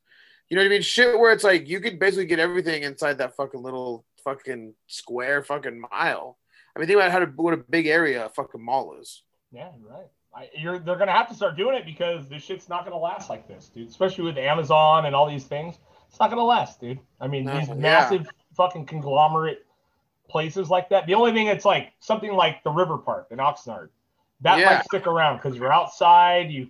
You 0.50 0.56
know 0.56 0.64
what 0.64 0.68
I 0.68 0.70
mean? 0.70 0.82
Shit 0.82 1.20
where 1.20 1.32
it's 1.32 1.44
like 1.44 1.68
you 1.70 1.80
could 1.80 2.00
basically 2.00 2.26
get 2.26 2.40
everything 2.40 2.84
inside 2.84 3.20
that 3.20 3.36
fucking 3.36 3.62
little 3.62 4.06
fucking 4.24 4.74
square 4.88 5.44
fucking 5.44 5.80
mile. 5.92 6.38
I 6.76 6.80
mean, 6.80 6.88
think 6.88 6.98
about 6.98 7.12
how 7.12 7.20
to, 7.20 7.26
what 7.28 7.54
a 7.54 7.58
big 7.58 7.88
area 7.88 8.26
a 8.26 8.30
fucking 8.30 8.64
mall 8.64 8.96
is. 9.00 9.24
Yeah, 9.52 9.70
right. 9.88 10.08
I, 10.34 10.50
you're 10.56 10.78
they're 10.80 10.96
gonna 10.96 11.12
have 11.12 11.28
to 11.30 11.36
start 11.36 11.58
doing 11.58 11.76
it 11.76 11.86
because 11.86 12.30
this 12.30 12.44
shit's 12.44 12.70
not 12.70 12.84
gonna 12.84 12.98
last 12.98 13.30
like 13.30 13.48
this, 13.48 13.70
dude. 13.70 13.90
Especially 13.90 14.24
with 14.24 14.38
Amazon 14.38 15.06
and 15.06 15.16
all 15.16 15.28
these 15.28 15.46
things, 15.46 15.80
it's 16.08 16.20
not 16.20 16.30
gonna 16.30 16.44
last, 16.44 16.80
dude. 16.80 17.00
I 17.20 17.28
mean, 17.28 17.46
No, 17.46 17.58
these 17.60 17.68
yeah. 17.68 17.74
massive 17.76 18.28
fucking 18.56 18.86
conglomerate 18.86 19.66
places 20.30 20.70
like 20.70 20.90
that. 20.90 21.08
The 21.08 21.16
only 21.16 21.32
thing 21.34 21.48
that's 21.48 21.66
like 21.66 21.94
something 22.00 22.32
like 22.32 22.64
the 22.64 22.70
River 22.70 22.98
Park 23.00 23.28
in 23.32 23.40
Oxnard, 23.40 23.90
that 24.42 24.60
Yeah. 24.60 24.66
might 24.76 24.86
stick 24.86 25.08
around 25.08 25.38
because 25.38 25.56
you're 25.58 25.74
outside, 25.74 26.52
you 26.52 26.70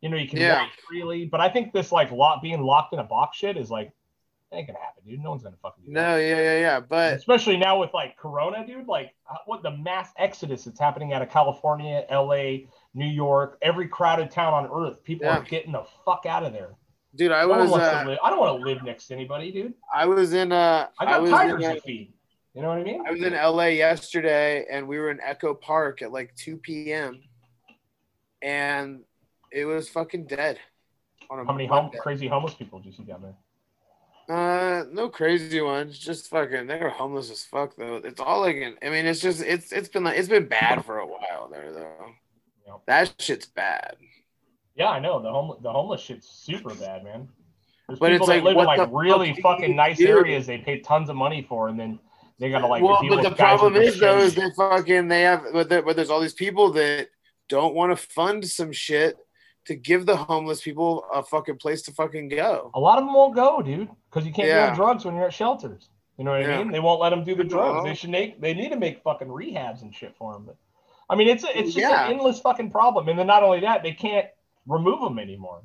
you 0.00 0.08
know 0.08 0.16
you 0.16 0.28
can 0.28 0.38
Yeah. 0.38 0.62
walk 0.62 0.70
freely. 0.88 1.26
But 1.26 1.40
I 1.40 1.48
think 1.48 1.72
this 1.72 1.90
like 1.92 2.10
lot 2.10 2.42
being 2.42 2.62
locked 2.62 2.92
in 2.92 2.98
a 2.98 3.04
box 3.04 3.36
shit 3.38 3.56
is 3.56 3.70
like 3.70 3.92
ain't 4.52 4.66
gonna 4.66 4.78
happen, 4.78 5.02
dude. 5.06 5.20
No 5.22 5.30
one's 5.30 5.42
gonna 5.42 5.56
fucking 5.60 5.84
do 5.84 5.92
that. 5.92 6.00
No, 6.00 6.16
yeah, 6.16 6.36
yeah, 6.40 6.58
yeah. 6.60 6.80
But 6.80 7.14
especially 7.14 7.56
now 7.58 7.78
with 7.80 7.92
like 7.92 8.16
Corona, 8.16 8.66
dude. 8.66 8.86
Like 8.86 9.12
uh, 9.30 9.36
what 9.46 9.62
the 9.62 9.72
mass 9.76 10.10
exodus 10.16 10.64
that's 10.64 10.80
happening 10.80 11.12
out 11.12 11.20
of 11.22 11.28
California, 11.30 12.04
LA, 12.10 12.66
New 12.94 13.06
York, 13.06 13.58
every 13.60 13.88
crowded 13.88 14.30
town 14.30 14.54
on 14.54 14.66
earth. 14.72 15.02
People 15.04 15.26
Yeah. 15.26 15.38
are 15.38 15.42
getting 15.42 15.72
the 15.72 15.84
fuck 16.04 16.24
out 16.26 16.44
of 16.44 16.52
there. 16.52 16.74
dude, 17.14 17.32
I 17.32 17.42
No 17.42 17.48
was 17.48 17.72
uh, 17.72 18.04
live. 18.06 18.18
I 18.22 18.30
don't 18.30 18.38
want 18.38 18.58
to 18.58 18.64
live 18.64 18.82
next 18.84 19.08
to 19.08 19.14
anybody, 19.14 19.50
dude. 19.52 19.74
I 19.94 20.06
was 20.06 20.32
in 20.32 20.52
uh 20.52 20.88
I 20.98 21.04
got 21.04 21.20
was 21.22 21.30
tigers 21.30 21.64
in, 21.64 21.70
uh, 21.70 21.74
to 21.74 21.80
feed. 21.82 22.12
You 22.54 22.62
know 22.62 22.68
what 22.68 22.78
I 22.78 22.82
mean? 22.84 23.02
I 23.06 23.10
was 23.10 23.22
in 23.22 23.34
LA 23.34 23.64
yesterday 23.66 24.64
and 24.70 24.88
we 24.88 24.98
were 24.98 25.10
in 25.10 25.20
Echo 25.20 25.52
Park 25.54 26.00
at 26.02 26.10
like 26.10 26.34
2 26.36 26.56
p.m. 26.56 27.20
and 28.42 29.04
it 29.50 29.64
was 29.64 29.88
fucking 29.88 30.26
dead. 30.26 30.58
How 31.30 31.42
many 31.44 31.66
hom- 31.66 31.90
crazy 31.98 32.26
homeless 32.26 32.54
people 32.54 32.78
did 32.78 32.86
you 32.86 32.92
see 32.92 33.02
down 33.04 33.22
there? 33.22 33.34
Uh, 34.28 34.84
no 34.92 35.08
crazy 35.08 35.60
ones. 35.60 35.98
Just 35.98 36.28
fucking. 36.28 36.66
They're 36.66 36.90
homeless 36.90 37.30
as 37.30 37.44
fuck 37.44 37.76
though. 37.76 37.96
It's 37.96 38.20
all 38.20 38.40
like. 38.40 38.56
an- 38.56 38.76
I 38.82 38.90
mean, 38.90 39.06
it's 39.06 39.20
just. 39.20 39.42
It's. 39.42 39.72
It's 39.72 39.88
been 39.88 40.04
like. 40.04 40.18
It's 40.18 40.28
been 40.28 40.46
bad 40.46 40.84
for 40.84 40.98
a 40.98 41.06
while 41.06 41.48
there 41.50 41.72
though. 41.72 42.06
Yep. 42.66 42.80
That 42.86 43.14
shit's 43.18 43.46
bad. 43.46 43.96
Yeah, 44.74 44.88
I 44.88 45.00
know 45.00 45.20
the 45.20 45.30
homeless 45.30 45.58
the 45.62 45.72
homeless 45.72 46.00
shit's 46.00 46.28
super 46.28 46.74
bad, 46.74 47.04
man. 47.04 47.28
There's 47.88 47.98
But 47.98 48.10
people 48.12 48.28
it's 48.28 48.36
that 48.36 48.44
like, 48.44 48.56
live 48.56 48.58
in 48.58 48.64
like 48.64 48.88
really 48.92 49.34
fucking 49.40 49.74
nice 49.74 49.96
do? 49.96 50.06
areas 50.06 50.46
they 50.46 50.58
pay 50.58 50.80
tons 50.80 51.08
of 51.08 51.16
money 51.16 51.44
for, 51.48 51.68
and 51.68 51.80
then 51.80 51.98
they 52.38 52.50
gotta 52.50 52.66
like 52.66 52.82
well, 52.82 53.00
but 53.08 53.22
the 53.22 53.30
problem 53.30 53.76
is 53.76 53.98
though 53.98 54.18
is 54.18 54.34
that 54.34 54.52
fucking 54.56 55.08
they 55.08 55.22
have. 55.22 55.46
But, 55.52 55.68
but 55.68 55.96
there's 55.96 56.10
all 56.10 56.20
these 56.20 56.34
people 56.34 56.70
that 56.72 57.08
don't 57.48 57.74
want 57.74 57.90
to 57.90 57.96
fund 57.96 58.46
some 58.46 58.72
shit 58.72 59.16
to 59.68 59.76
give 59.76 60.04
the 60.04 60.16
homeless 60.16 60.60
people 60.60 61.04
a 61.14 61.22
fucking 61.22 61.56
place 61.58 61.82
to 61.82 61.92
fucking 61.92 62.28
go. 62.28 62.70
A 62.74 62.80
lot 62.80 62.98
of 62.98 63.04
them 63.04 63.14
won't 63.14 63.34
go, 63.34 63.62
dude, 63.62 63.88
because 64.10 64.26
you 64.26 64.32
can't 64.32 64.48
Yeah. 64.48 64.70
on 64.70 64.74
drugs 64.76 65.04
when 65.04 65.14
you're 65.14 65.26
at 65.26 65.32
shelters. 65.32 65.88
You 66.18 66.24
know 66.24 66.32
what 66.32 66.44
I 66.44 66.58
mean? 66.58 66.72
They 66.72 66.80
won't 66.80 67.00
let 67.00 67.10
them 67.10 67.22
do 67.22 67.34
the 67.36 67.44
drugs. 67.44 67.84
They 67.84 67.94
should 67.94 68.10
make. 68.10 68.40
They 68.40 68.52
need 68.52 68.70
to 68.70 68.76
make 68.76 69.02
fucking 69.02 69.28
rehabs 69.28 69.82
and 69.82 69.94
shit 69.94 70.16
for 70.16 70.32
them. 70.32 70.44
But 70.46 70.56
I 71.08 71.14
mean, 71.14 71.28
it's 71.28 71.44
a, 71.44 71.48
it's 71.56 71.74
just 71.74 71.78
Yeah. 71.78 72.06
an 72.06 72.12
endless 72.12 72.40
fucking 72.40 72.70
problem. 72.70 73.08
And 73.08 73.18
then 73.18 73.28
not 73.28 73.42
only 73.44 73.60
that, 73.60 73.82
they 73.84 73.92
can't 73.92 74.26
remove 74.66 75.00
them 75.00 75.18
anymore. 75.18 75.62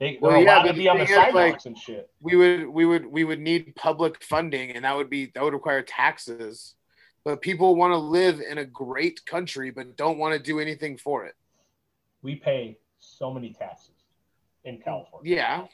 They, 0.00 0.18
Well, 0.20 0.32
yeah, 0.32 0.44
allowed 0.56 0.62
but 0.62 0.72
to 0.72 0.78
be 0.78 0.88
on 0.88 0.96
the 0.98 1.04
is, 1.04 1.10
like- 1.10 1.26
sidewalks 1.32 1.66
and 1.66 1.78
shit. 1.78 2.10
we 2.20 2.34
would 2.36 2.66
we 2.68 2.84
would 2.86 3.06
we 3.06 3.22
would 3.24 3.38
need 3.40 3.76
public 3.76 4.22
funding 4.24 4.70
and 4.72 4.84
that 4.84 4.96
would 4.96 5.10
be 5.10 5.26
that 5.34 5.44
would 5.44 5.52
require 5.52 5.82
taxes 5.82 6.74
but 7.22 7.42
people 7.42 7.76
want 7.76 7.92
to 7.92 7.98
live 7.98 8.40
in 8.40 8.56
a 8.58 8.64
great 8.64 9.24
country 9.26 9.70
but 9.70 9.94
don't 9.96 10.16
want 10.18 10.32
to 10.34 10.40
do 10.42 10.58
anything 10.58 10.96
for 10.96 11.26
it 11.26 11.34
We 12.22 12.36
pay 12.36 12.78
so 13.00 13.32
many 13.32 13.50
taxes 13.52 13.90
in 14.64 14.78
California. 14.78 15.36
yeah 15.36 15.66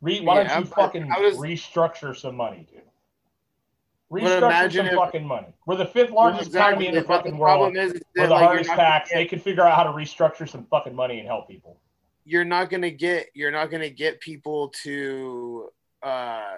Re, 0.00 0.20
why 0.20 0.42
Yeah, 0.42 0.48
don't 0.48 0.60
you 0.64 0.66
fucking 0.66 1.06
restructure 1.06 2.16
some 2.16 2.34
money, 2.36 2.66
dude? 2.70 2.82
Restructure 4.10 4.72
some 4.76 4.86
if- 4.86 4.94
fucking 4.94 5.24
money. 5.26 5.46
We're 5.64 5.76
the 5.76 5.86
fifth 5.86 6.10
largest 6.10 6.54
economy 6.54 6.88
in 6.88 6.94
the 6.94 7.00
But 7.02 7.06
the 7.24 7.30
fucking 7.30 7.38
world. 7.38 7.76
is, 7.76 7.92
is 7.94 8.02
We're 8.16 8.26
the 8.26 8.32
like, 8.34 8.42
hardest 8.44 8.70
tax. 8.70 9.08
get- 9.10 9.16
They 9.16 9.24
can 9.26 9.38
figure 9.38 9.62
out 9.64 9.74
how 9.76 9.84
to 9.84 9.90
restructure 9.90 10.48
some 10.48 10.64
fucking 10.66 10.94
money 10.94 11.18
and 11.20 11.26
help 11.28 11.48
people. 11.48 11.78
you're 12.24 12.44
not 12.44 12.70
gonna 12.70 12.90
get 12.90 13.26
you're 13.34 13.50
not 13.50 13.68
gonna 13.70 13.90
get 13.90 14.20
people 14.20 14.68
to 14.84 15.68
uh 16.04 16.54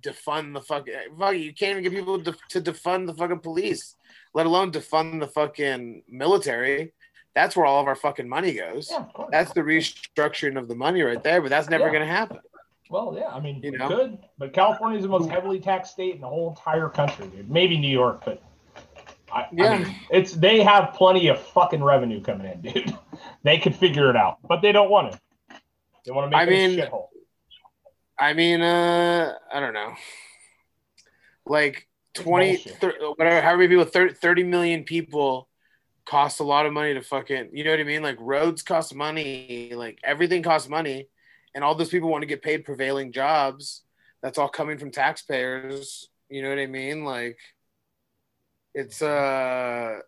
defund 0.00 0.52
the 0.54 0.60
fucking 0.60 0.92
fuck 1.18 1.36
you 1.36 1.52
can't 1.52 1.70
even 1.78 1.82
get 1.84 1.92
people 1.92 2.20
to, 2.20 2.32
to 2.48 2.60
defund 2.60 3.06
the 3.06 3.14
fucking 3.14 3.38
police 3.38 3.94
let 4.34 4.44
alone 4.46 4.72
defund 4.72 5.20
the 5.20 5.26
fucking 5.28 6.02
military 6.08 6.92
that's 7.34 7.56
where 7.56 7.66
all 7.66 7.80
of 7.80 7.86
our 7.86 7.96
fucking 7.96 8.28
money 8.28 8.52
goes 8.54 8.88
Yeah, 8.90 8.98
of 8.98 9.12
course. 9.12 9.28
that's 9.32 9.52
the 9.52 9.60
restructuring 9.60 10.56
of 10.58 10.68
the 10.68 10.74
money 10.74 11.02
right 11.02 11.22
there 11.22 11.40
but 11.40 11.50
that's 11.50 11.68
never 11.68 11.86
Yeah. 11.86 11.92
gonna 11.92 12.06
happen 12.06 12.38
Well, 12.90 13.16
yeah, 13.18 13.28
I 13.28 13.40
mean, 13.40 13.60
You 13.62 13.72
know? 13.78 13.88
could, 13.88 14.18
but 14.38 14.52
California 14.52 14.98
is 14.98 15.04
the 15.04 15.08
most 15.08 15.28
heavily 15.30 15.58
taxed 15.58 15.92
state 15.92 16.14
in 16.14 16.20
the 16.20 16.28
whole 16.28 16.50
entire 16.50 16.88
country, 16.90 17.26
dude. 17.28 17.50
Maybe 17.50 17.78
New 17.78 17.88
York, 17.90 18.22
but 18.24 18.42
I, 19.32 19.40
I 19.40 19.48
Yeah. 19.52 19.78
mean, 19.78 19.96
it's 20.10 20.32
they 20.34 20.62
have 20.62 20.92
plenty 20.94 21.28
of 21.28 21.40
fucking 21.40 21.82
revenue 21.82 22.20
coming 22.20 22.46
in, 22.52 22.60
dude. 22.72 22.96
They 23.42 23.56
could 23.58 23.74
figure 23.74 24.10
it 24.10 24.16
out, 24.16 24.38
but 24.46 24.60
they 24.60 24.70
don't 24.70 24.90
want 24.90 25.12
to. 25.12 25.18
They 26.04 26.12
want 26.12 26.26
to 26.30 26.36
make 26.36 26.46
I 26.46 26.50
mean, 26.50 26.78
a 26.78 26.86
shithole. 26.86 27.08
I 28.18 28.32
mean, 28.34 28.60
uh, 28.60 29.32
I 29.52 29.60
don't 29.60 29.72
know. 29.74 29.94
Like 31.46 31.88
20, 32.14 32.52
bullshit. 32.52 32.76
thir- 32.80 32.98
whatever, 33.16 33.40
however 33.40 33.58
many 33.58 33.68
people, 33.70 33.84
30, 33.86 34.14
30 34.14 34.42
million 34.44 34.84
people 34.84 35.48
cost 36.06 36.40
a 36.40 36.44
lot 36.44 36.66
of 36.66 36.72
money 36.72 36.94
to 36.94 37.02
fucking, 37.02 37.50
you 37.52 37.64
know 37.64 37.70
what 37.70 37.80
I 37.80 37.84
mean? 37.84 38.02
Like 38.02 38.16
roads 38.20 38.62
cost 38.62 38.94
money, 38.94 39.72
like 39.74 39.98
everything 40.04 40.42
costs 40.42 40.68
money. 40.68 41.08
And 41.54 41.62
all 41.62 41.74
those 41.74 41.88
people 41.88 42.10
want 42.10 42.22
to 42.22 42.26
get 42.26 42.42
paid 42.42 42.64
prevailing 42.64 43.12
jobs. 43.12 43.82
That's 44.22 44.38
all 44.38 44.48
coming 44.48 44.78
from 44.78 44.90
taxpayers. 44.90 46.08
You 46.28 46.42
know 46.42 46.48
what 46.48 46.58
I 46.58 46.66
mean? 46.66 47.04
Like 47.04 47.38
it's, 48.74 49.00
uh, 49.02 50.00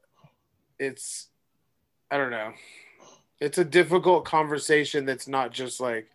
it's, 0.78 1.28
I 2.10 2.16
don't 2.16 2.30
know. 2.30 2.52
It's 3.40 3.58
a 3.58 3.64
difficult 3.64 4.24
conversation 4.24 5.04
that's 5.04 5.28
not 5.28 5.52
just 5.52 5.80
like, 5.80 6.08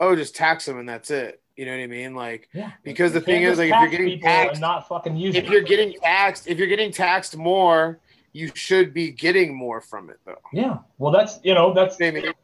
oh, 0.00 0.14
just 0.14 0.36
tax 0.36 0.64
them 0.64 0.78
and 0.78 0.88
that's 0.88 1.10
it. 1.10 1.42
You 1.56 1.66
know 1.66 1.72
what 1.72 1.82
I 1.82 1.86
mean? 1.88 2.14
Like, 2.14 2.48
Yeah, 2.52 2.70
because 2.84 3.12
the 3.12 3.20
thing 3.20 3.42
is, 3.42 3.58
like, 3.58 3.72
if 3.72 3.80
you're 3.80 3.90
getting 3.90 4.20
taxed, 4.20 4.60
not 4.60 4.86
fucking 4.86 5.16
use 5.16 5.34
if 5.34 5.48
you're 5.48 5.62
getting 5.62 5.92
taxed, 6.00 6.46
if 6.46 6.56
you're 6.56 6.68
getting 6.68 6.92
taxed 6.92 7.36
more, 7.36 7.98
you 8.38 8.50
should 8.54 8.94
be 8.94 9.10
getting 9.10 9.54
more 9.54 9.80
from 9.80 10.10
it, 10.10 10.18
though. 10.24 10.40
yeah, 10.52 10.78
well, 10.98 11.12
that's 11.12 11.40
you 11.42 11.54
know 11.54 11.74
that's 11.74 11.98
You 11.98 12.12
know 12.12 12.18
what 12.18 12.22
I 12.22 12.26
mean? 12.26 12.34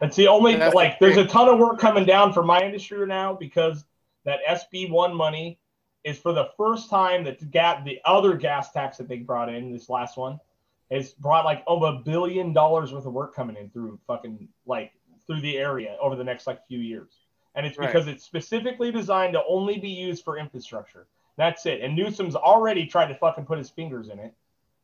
That's 0.00 0.16
the 0.16 0.28
only 0.28 0.56
That's 0.56 0.74
like. 0.74 0.98
the 0.98 1.06
There's 1.06 1.18
a 1.18 1.26
ton 1.26 1.48
of 1.48 1.58
work 1.58 1.78
coming 1.78 2.06
down 2.06 2.32
for 2.32 2.42
my 2.42 2.62
industry 2.62 3.06
now 3.06 3.34
because 3.34 3.84
that 4.24 4.40
SB 4.48 4.90
one 4.90 5.14
money 5.14 5.58
is 6.04 6.18
for 6.18 6.32
the 6.32 6.48
first 6.56 6.88
time 6.88 7.24
that 7.24 7.38
the 7.38 7.44
gas, 7.44 7.82
the 7.84 8.00
other 8.06 8.34
gas 8.34 8.72
tax 8.72 8.96
that 8.96 9.08
they 9.08 9.18
brought 9.18 9.52
in 9.52 9.70
this 9.70 9.90
last 9.90 10.16
one, 10.16 10.40
has 10.90 11.12
brought 11.12 11.44
like 11.44 11.62
over 11.66 11.86
a 11.86 11.92
billion 11.92 12.52
dollars 12.54 12.92
worth 12.92 13.04
of 13.04 13.12
work 13.12 13.34
coming 13.34 13.56
in 13.56 13.68
through 13.70 13.98
fucking 14.06 14.48
like 14.66 14.92
through 15.26 15.42
the 15.42 15.58
area 15.58 15.96
over 16.00 16.16
the 16.16 16.24
next 16.24 16.46
like 16.46 16.66
few 16.66 16.78
years. 16.78 17.12
And 17.54 17.66
it's 17.66 17.76
Right. 17.76 17.86
because 17.92 18.06
it's 18.06 18.24
specifically 18.24 18.90
designed 18.90 19.34
to 19.34 19.42
only 19.46 19.78
be 19.78 19.90
used 19.90 20.24
for 20.24 20.38
infrastructure. 20.38 21.06
That's 21.36 21.66
it. 21.66 21.82
And 21.82 21.94
Newsom's 21.94 22.36
already 22.36 22.86
tried 22.86 23.06
to 23.08 23.14
fucking 23.16 23.44
put 23.44 23.58
his 23.58 23.68
fingers 23.70 24.08
in 24.08 24.18
it, 24.18 24.32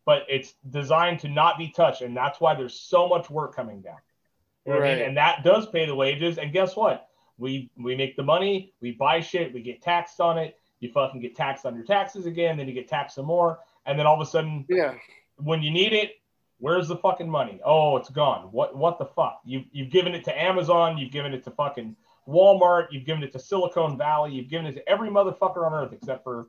but 0.06 0.22
it's 0.28 0.54
designed 0.70 1.20
to 1.20 1.28
not 1.28 1.58
be 1.58 1.68
touched. 1.68 2.00
And 2.00 2.16
that's 2.16 2.40
why 2.40 2.54
there's 2.54 2.78
so 2.80 3.06
much 3.06 3.28
work 3.28 3.54
coming 3.54 3.82
down. 3.82 3.98
You 4.64 4.72
know 4.72 4.78
what 4.78 4.86
I 4.86 4.90
mean? 4.90 4.98
Right. 5.00 5.08
And 5.08 5.16
that 5.18 5.44
does 5.44 5.66
pay 5.68 5.84
the 5.84 5.94
wages. 5.94 6.38
And 6.38 6.52
guess 6.52 6.74
what? 6.74 7.08
We 7.36 7.70
we 7.76 7.94
make 7.94 8.16
the 8.16 8.22
money, 8.22 8.72
we 8.80 8.92
buy 8.92 9.20
shit, 9.20 9.52
we 9.52 9.60
get 9.60 9.82
taxed 9.82 10.20
on 10.20 10.38
it. 10.38 10.58
You 10.80 10.90
fucking 10.90 11.20
get 11.20 11.36
taxed 11.36 11.66
on 11.66 11.74
your 11.74 11.84
taxes 11.84 12.24
again, 12.24 12.56
then 12.56 12.66
you 12.66 12.72
get 12.72 12.88
taxed 12.88 13.16
some 13.16 13.26
more, 13.26 13.58
and 13.84 13.98
then 13.98 14.06
all 14.06 14.14
of 14.14 14.26
a 14.26 14.30
sudden, 14.30 14.64
Yeah. 14.68 14.94
when 15.36 15.62
you 15.62 15.70
need 15.70 15.92
it, 15.92 16.12
where's 16.58 16.88
the 16.88 16.96
fucking 16.96 17.28
money? 17.28 17.60
Oh, 17.64 17.96
it's 17.98 18.08
gone. 18.08 18.48
What 18.52 18.74
what 18.76 18.98
the 18.98 19.04
fuck? 19.04 19.40
You've 19.44 19.64
you've 19.70 19.90
given 19.90 20.14
it 20.14 20.24
to 20.24 20.42
Amazon, 20.42 20.96
you've 20.96 21.12
given 21.12 21.34
it 21.34 21.44
to 21.44 21.50
fucking 21.50 21.94
Walmart, 22.26 22.86
you've 22.90 23.04
given 23.04 23.22
it 23.22 23.32
to 23.32 23.38
Silicon 23.38 23.98
Valley, 23.98 24.32
you've 24.32 24.48
given 24.48 24.66
it 24.66 24.72
to 24.72 24.88
every 24.88 25.10
motherfucker 25.10 25.66
on 25.66 25.74
earth 25.74 25.92
except 25.92 26.24
for 26.24 26.48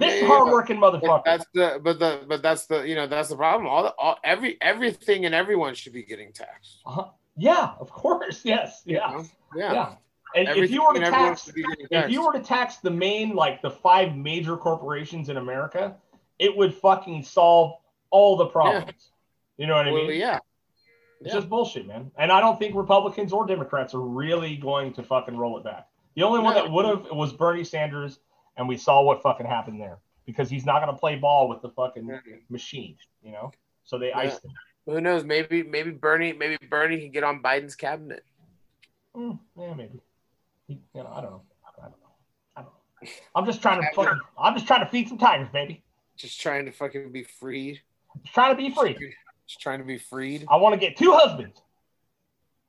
this 0.00 0.20
yeah, 0.22 0.26
hardworking 0.28 0.80
But 0.80 0.94
motherfucker. 0.94 1.22
that's 1.24 1.44
the 1.54 1.80
but 1.82 1.98
the 2.00 2.24
but 2.28 2.42
that's 2.42 2.66
the 2.66 2.82
you 2.82 2.94
know 2.96 3.06
that's 3.06 3.28
the 3.28 3.36
problem. 3.36 3.66
All, 3.68 3.84
the, 3.84 3.94
all 3.98 4.18
every 4.24 4.56
everything 4.60 5.26
and 5.26 5.34
everyone 5.34 5.74
should 5.74 5.92
be 5.92 6.02
getting 6.02 6.32
taxed. 6.32 6.78
Uh-huh. 6.86 7.06
Yeah, 7.36 7.72
of 7.78 7.90
course. 7.90 8.44
Yes. 8.44 8.82
you 8.84 8.96
Yeah. 8.96 9.10
know? 9.10 9.24
Yeah. 9.54 9.72
Yeah. 9.72 9.94
And 10.34 10.48
if 10.58 10.70
you 10.70 10.84
were 10.84 10.94
to 10.94 11.00
tax 11.00 11.44
should 11.44 11.54
be 11.54 11.62
getting 11.62 11.86
if 11.90 12.10
you 12.10 12.24
were 12.24 12.32
to 12.32 12.40
tax 12.40 12.76
the 12.76 12.90
main 12.90 13.34
like 13.34 13.62
the 13.62 13.70
five 13.70 14.16
major 14.16 14.56
corporations 14.56 15.28
in 15.28 15.36
America, 15.36 15.96
it 16.38 16.56
would 16.56 16.74
fucking 16.74 17.22
solve 17.22 17.74
all 18.10 18.36
the 18.36 18.46
problems. 18.46 18.92
Yeah. 19.56 19.62
You 19.62 19.66
know 19.68 19.74
what 19.76 19.88
I 19.88 19.92
well, 19.92 20.06
mean? 20.06 20.20
yeah. 20.20 20.38
It's 21.20 21.28
Yeah. 21.28 21.34
just 21.34 21.48
bullshit, 21.50 21.86
man. 21.86 22.10
And 22.16 22.32
I 22.32 22.40
don't 22.40 22.58
think 22.58 22.74
Republicans 22.74 23.32
or 23.32 23.46
Democrats 23.46 23.92
are 23.94 24.00
really 24.00 24.56
going 24.56 24.92
to 24.94 25.02
fucking 25.02 25.36
roll 25.36 25.58
it 25.58 25.64
back. 25.64 25.86
The 26.16 26.22
only 26.22 26.40
one 26.40 26.54
that 26.54 26.70
would 26.70 26.86
have 26.86 27.10
was 27.12 27.32
Bernie 27.32 27.62
Sanders, 27.64 28.18
and 28.60 28.68
we 28.68 28.76
saw 28.76 29.00
what 29.02 29.22
fucking 29.22 29.46
happened 29.46 29.80
there 29.80 29.96
because 30.26 30.50
he's 30.50 30.66
not 30.66 30.82
going 30.84 30.94
to 30.94 31.00
play 31.00 31.16
ball 31.16 31.48
with 31.48 31.62
the 31.62 31.70
fucking 31.70 32.20
machine, 32.50 32.94
you 33.22 33.32
know. 33.32 33.50
So 33.84 33.98
they 33.98 34.08
Yeah. 34.10 34.18
iced 34.18 34.44
him. 34.44 34.52
Who 34.84 35.00
knows? 35.00 35.24
Maybe 35.24 35.62
maybe 35.62 35.90
Bernie 35.92 36.32
maybe 36.34 36.58
Bernie 36.68 37.00
can 37.00 37.10
get 37.10 37.24
on 37.24 37.42
Biden's 37.42 37.74
cabinet. 37.74 38.22
Mm, 39.16 39.38
yeah, 39.56 39.74
maybe. 39.74 40.00
He, 40.68 40.74
you 40.94 41.02
know, 41.02 41.10
I 41.12 41.20
don't 41.22 41.30
know. 41.30 41.42
I 41.66 41.80
don't 41.80 41.90
know. 41.90 41.96
I 42.56 42.62
don't 42.62 42.72
know. 43.02 43.08
I'm 43.34 43.46
just 43.46 43.62
trying 43.62 43.80
to 43.80 43.88
fucking. 43.94 44.20
I'm 44.38 44.54
just 44.54 44.66
trying 44.66 44.84
to 44.84 44.90
feed 44.90 45.08
some 45.08 45.18
tigers, 45.18 45.48
baby. 45.48 45.82
Just 46.16 46.38
trying 46.40 46.66
to 46.66 46.70
fucking 46.72 47.12
be 47.12 47.24
freed. 47.24 47.80
Just 48.22 48.34
trying 48.34 48.54
to 48.54 48.62
be 48.62 48.70
free. 48.74 49.14
Just 49.46 49.60
trying 49.60 49.78
to 49.78 49.84
be 49.86 49.96
freed. 49.98 50.44
I 50.50 50.56
want 50.56 50.74
to 50.74 50.78
get 50.80 50.96
two 50.98 51.12
husbands. 51.12 51.62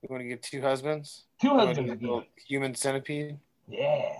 You 0.02 0.08
want 0.10 0.22
to 0.24 0.28
get 0.28 0.42
two 0.42 0.62
husbands? 0.62 1.26
Two 1.42 1.50
husbands 1.50 1.89
get 1.92 1.98
again. 2.02 2.24
the 2.36 2.44
Human 2.48 2.76
centipede. 2.76 3.38
Yeah. 3.68 4.16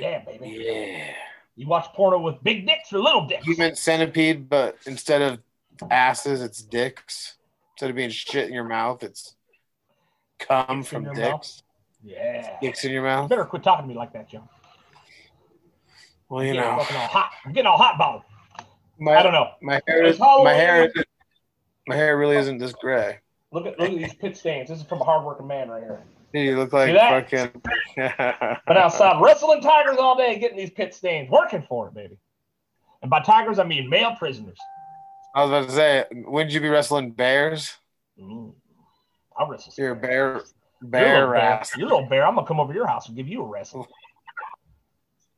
Yeah, 0.00 0.24
baby. 0.24 0.62
Yeah. 0.64 1.14
You 1.56 1.66
watch 1.66 1.86
porno 1.94 2.18
with 2.18 2.42
big 2.42 2.66
dicks 2.66 2.92
or 2.92 2.98
little 3.00 3.26
dicks? 3.26 3.44
Human 3.44 3.74
centipede, 3.74 4.48
but 4.48 4.78
instead 4.86 5.20
of 5.22 5.40
asses, 5.90 6.42
it's 6.42 6.62
dicks. 6.62 7.36
Instead 7.74 7.90
of 7.90 7.96
being 7.96 8.10
shit 8.10 8.46
in 8.48 8.54
your 8.54 8.64
mouth, 8.64 9.02
it's 9.02 9.34
cum 10.38 10.78
Dicks 10.78 10.88
from 10.88 11.14
dicks. 11.14 11.62
Yeah. 12.02 12.58
Dicks 12.60 12.84
in 12.84 12.92
your 12.92 13.02
You 13.02 13.08
mouth. 13.08 13.28
better 13.28 13.44
quit 13.44 13.62
talking 13.62 13.84
to 13.84 13.88
me 13.88 13.94
like 13.94 14.12
that, 14.14 14.28
Joe. 14.30 14.48
Well, 16.28 16.44
you 16.44 16.54
know. 16.54 16.84
I'm 17.44 17.52
getting 17.52 17.66
all 17.66 17.76
hot 17.76 17.96
about 17.96 18.24
my, 19.00 19.16
I 19.16 19.22
don't 19.22 19.32
know. 19.32 19.50
my 19.62 19.80
hair 19.86 20.04
is 20.04 20.18
my 20.18 20.52
hair 20.52 20.84
isn't, 20.84 21.06
my 21.88 21.96
hair 21.96 22.18
really 22.18 22.36
isn't 22.36 22.58
this 22.58 22.72
gray. 22.72 23.18
Look 23.50 23.66
at 23.66 23.78
look 23.80 23.90
at 23.90 23.96
these 23.98 24.14
pit 24.14 24.36
stains. 24.36 24.68
This 24.68 24.78
is 24.78 24.84
from 24.84 25.00
a 25.00 25.04
hardworking 25.04 25.46
man 25.46 25.70
right 25.70 25.82
here. 25.82 26.00
You 26.32 26.56
look 26.58 26.72
like 26.72 26.94
fucking. 26.94 27.62
Been 27.96 28.76
outside 28.76 29.20
wrestling 29.20 29.60
tigers 29.60 29.96
all 29.98 30.16
day, 30.16 30.38
getting 30.38 30.56
these 30.56 30.70
pit 30.70 30.94
stains, 30.94 31.28
working 31.30 31.64
for 31.68 31.88
it, 31.88 31.94
baby. 31.94 32.16
And 33.02 33.10
by 33.10 33.20
tigers, 33.20 33.58
I 33.58 33.64
mean 33.64 33.88
male 33.90 34.14
prisoners. 34.16 34.58
I 35.34 35.44
was 35.44 35.50
about 35.50 35.68
to 35.68 35.74
say, 35.74 36.04
wouldn't 36.12 36.52
you 36.52 36.60
be 36.60 36.68
wrestling 36.68 37.10
bears? 37.12 37.74
Mm. 38.20 38.52
I'll 39.36 39.46
wrestle. 39.48 39.72
some 39.72 39.82
You're 39.82 39.92
a 39.92 39.96
bears. 39.96 40.54
bear, 40.82 41.00
You're 41.18 41.30
bear 41.32 41.32
bear. 41.32 41.62
A 41.76 41.78
little 41.78 42.06
bear. 42.06 42.26
I'm 42.26 42.34
gonna 42.34 42.46
come 42.46 42.60
over 42.60 42.72
to 42.72 42.76
your 42.76 42.86
house 42.86 43.08
and 43.08 43.16
give 43.16 43.28
you 43.28 43.42
a 43.42 43.46
wrestle. 43.46 43.86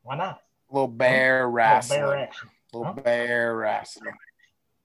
Why 0.03 0.17
not? 0.17 0.41
little 0.71 0.89
bear 0.89 1.47
Little 1.47 1.89
bear 1.89 2.17
action. 2.17 2.49
little 2.73 2.87
Huh? 2.95 3.01
bear 3.03 3.55
wrestler. 3.57 4.17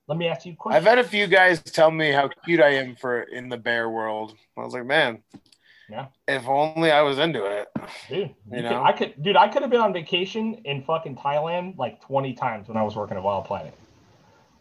Let 0.08 0.18
me 0.18 0.28
ask 0.28 0.46
you 0.46 0.54
a 0.54 0.56
question. 0.56 0.78
I've 0.78 0.84
had 0.86 1.00
a 1.00 1.04
few 1.04 1.28
guys 1.28 1.62
tell 1.62 1.92
me 1.92 2.12
how 2.12 2.30
cute 2.46 2.60
I 2.62 2.76
am 2.76 2.96
for 2.96 3.22
in 3.24 3.50
the 3.50 3.58
bear 3.58 3.90
world. 3.90 4.36
I 4.58 4.62
was 4.64 4.74
like, 4.74 4.86
man, 4.86 5.24
Yeah. 5.90 6.08
If 6.28 6.48
only 6.48 6.92
I 6.92 7.02
was 7.02 7.18
into 7.18 7.46
it. 7.46 7.68
Dude, 8.10 8.34
You 8.52 8.58
you 8.58 8.62
know? 8.64 8.70
could, 8.70 8.78
I 8.78 8.92
could, 8.92 9.24
dude, 9.24 9.36
I 9.38 9.48
could 9.48 9.62
have 9.62 9.72
been 9.72 9.82
on 9.82 9.94
vacation 9.94 10.56
in 10.66 10.84
fucking 10.84 11.16
Thailand 11.16 11.78
like 11.78 12.02
20 12.02 12.34
times 12.34 12.68
when 12.68 12.78
I 12.78 12.84
was 12.84 12.96
working 12.96 13.18
at 13.18 13.24
Wild 13.24 13.46
Planet. 13.46 13.74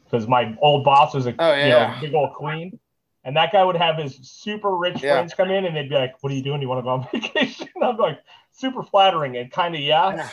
Because 0.04 0.28
my 0.28 0.56
old 0.60 0.84
boss 0.84 1.14
was 1.14 1.26
a 1.26 1.34
Oh, 1.38 1.52
you 1.54 1.68
know, 1.68 1.94
big 2.00 2.14
old 2.14 2.34
queen. 2.34 2.78
And 3.24 3.36
that 3.36 3.50
guy 3.50 3.64
would 3.64 3.76
have 3.76 3.96
his 3.98 4.16
super 4.22 4.70
rich 4.76 5.02
Yeah. 5.02 5.14
friends 5.14 5.34
come 5.34 5.50
in 5.50 5.64
and 5.64 5.76
they'd 5.76 5.88
be 5.88 5.96
like, 5.96 6.14
What 6.22 6.32
are 6.32 6.36
you 6.36 6.42
doing? 6.42 6.62
You 6.62 6.68
want 6.68 6.78
to 6.78 6.82
go 6.82 6.90
on 6.90 7.08
vacation? 7.12 7.68
I'm 7.82 7.96
like, 7.96 8.20
super 8.52 8.82
flattering 8.84 9.36
and 9.36 9.50
kind 9.50 9.74
of, 9.74 9.80
yeah. 9.80 10.28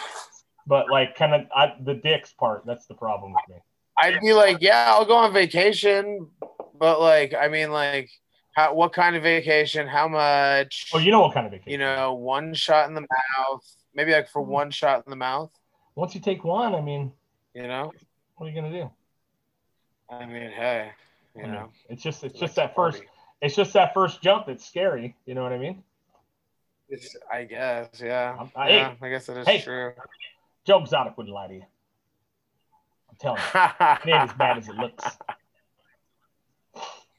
But 0.67 0.89
like, 0.89 1.15
kind 1.15 1.33
of 1.33 1.85
the 1.85 1.95
dicks 1.95 2.33
part, 2.33 2.65
that's 2.65 2.85
the 2.85 2.93
problem 2.93 3.33
with 3.33 3.49
me. 3.49 3.55
I'd 3.97 4.19
be 4.21 4.33
like, 4.33 4.57
yeah, 4.61 4.93
I'll 4.95 5.05
go 5.05 5.17
on 5.17 5.33
vacation, 5.33 6.29
but 6.75 6.99
like, 6.99 7.33
I 7.33 7.47
mean, 7.47 7.71
like, 7.71 8.09
how? 8.53 8.73
What 8.73 8.93
kind 8.93 9.15
of 9.15 9.23
vacation? 9.23 9.87
How 9.87 10.07
much? 10.07 10.91
Oh, 10.93 10.99
you 10.99 11.11
know 11.11 11.21
what 11.21 11.33
kind 11.33 11.45
of 11.45 11.51
vacation? 11.51 11.71
you 11.71 11.77
know, 11.77 12.13
one 12.13 12.53
shot 12.53 12.87
in 12.87 12.93
the 12.95 13.01
mouth, 13.01 13.63
maybe 13.93 14.11
like 14.11 14.29
for 14.29 14.41
one 14.41 14.71
shot 14.71 15.03
in 15.05 15.09
the 15.09 15.15
mouth. 15.15 15.51
once 15.95 16.15
you 16.15 16.21
take 16.21 16.43
one, 16.43 16.73
I 16.75 16.81
mean, 16.81 17.11
You 17.53 17.67
know, 17.67 17.91
what 18.35 18.47
are 18.47 18.49
you 18.49 18.59
going 18.59 18.71
to 18.71 18.79
do? 18.81 18.89
I 20.09 20.25
mean, 20.25 20.51
hey, 20.51 20.91
you 21.35 21.41
I 21.41 21.45
mean, 21.45 21.53
know, 21.53 21.69
it's 21.89 22.03
just, 22.03 22.23
it's 22.23 22.33
like 22.35 22.39
just 22.41 22.55
to 22.55 22.61
that 22.61 22.75
first, 22.75 23.01
it's 23.41 23.55
just 23.55 23.73
that 23.73 23.93
first 23.93 24.21
jump 24.21 24.45
that's 24.47 24.65
scary. 24.65 25.15
You 25.25 25.33
know 25.35 25.43
what 25.43 25.53
I 25.53 25.57
mean? 25.57 25.83
It's, 26.89 27.15
I 27.31 27.43
guess, 27.45 27.87
yeah, 28.03 28.37
I- 28.55 28.69
yeah. 28.69 28.93
I 29.01 29.09
guess 29.09 29.25
that 29.27 29.37
is 29.37 29.47
hey. 29.47 29.61
true. 29.61 29.93
Joe 30.65 30.79
Exotic 30.81 31.17
wouldn't 31.17 31.33
lie 31.33 31.47
to 31.47 31.53
you. 31.55 31.63
I'm 33.09 33.15
telling 33.19 33.41
you. 33.41 34.11
It 34.11 34.15
ain't 34.15 34.29
as 34.29 34.33
bad 34.37 34.57
as 34.59 34.67
it 34.67 34.75
looks. 34.75 35.03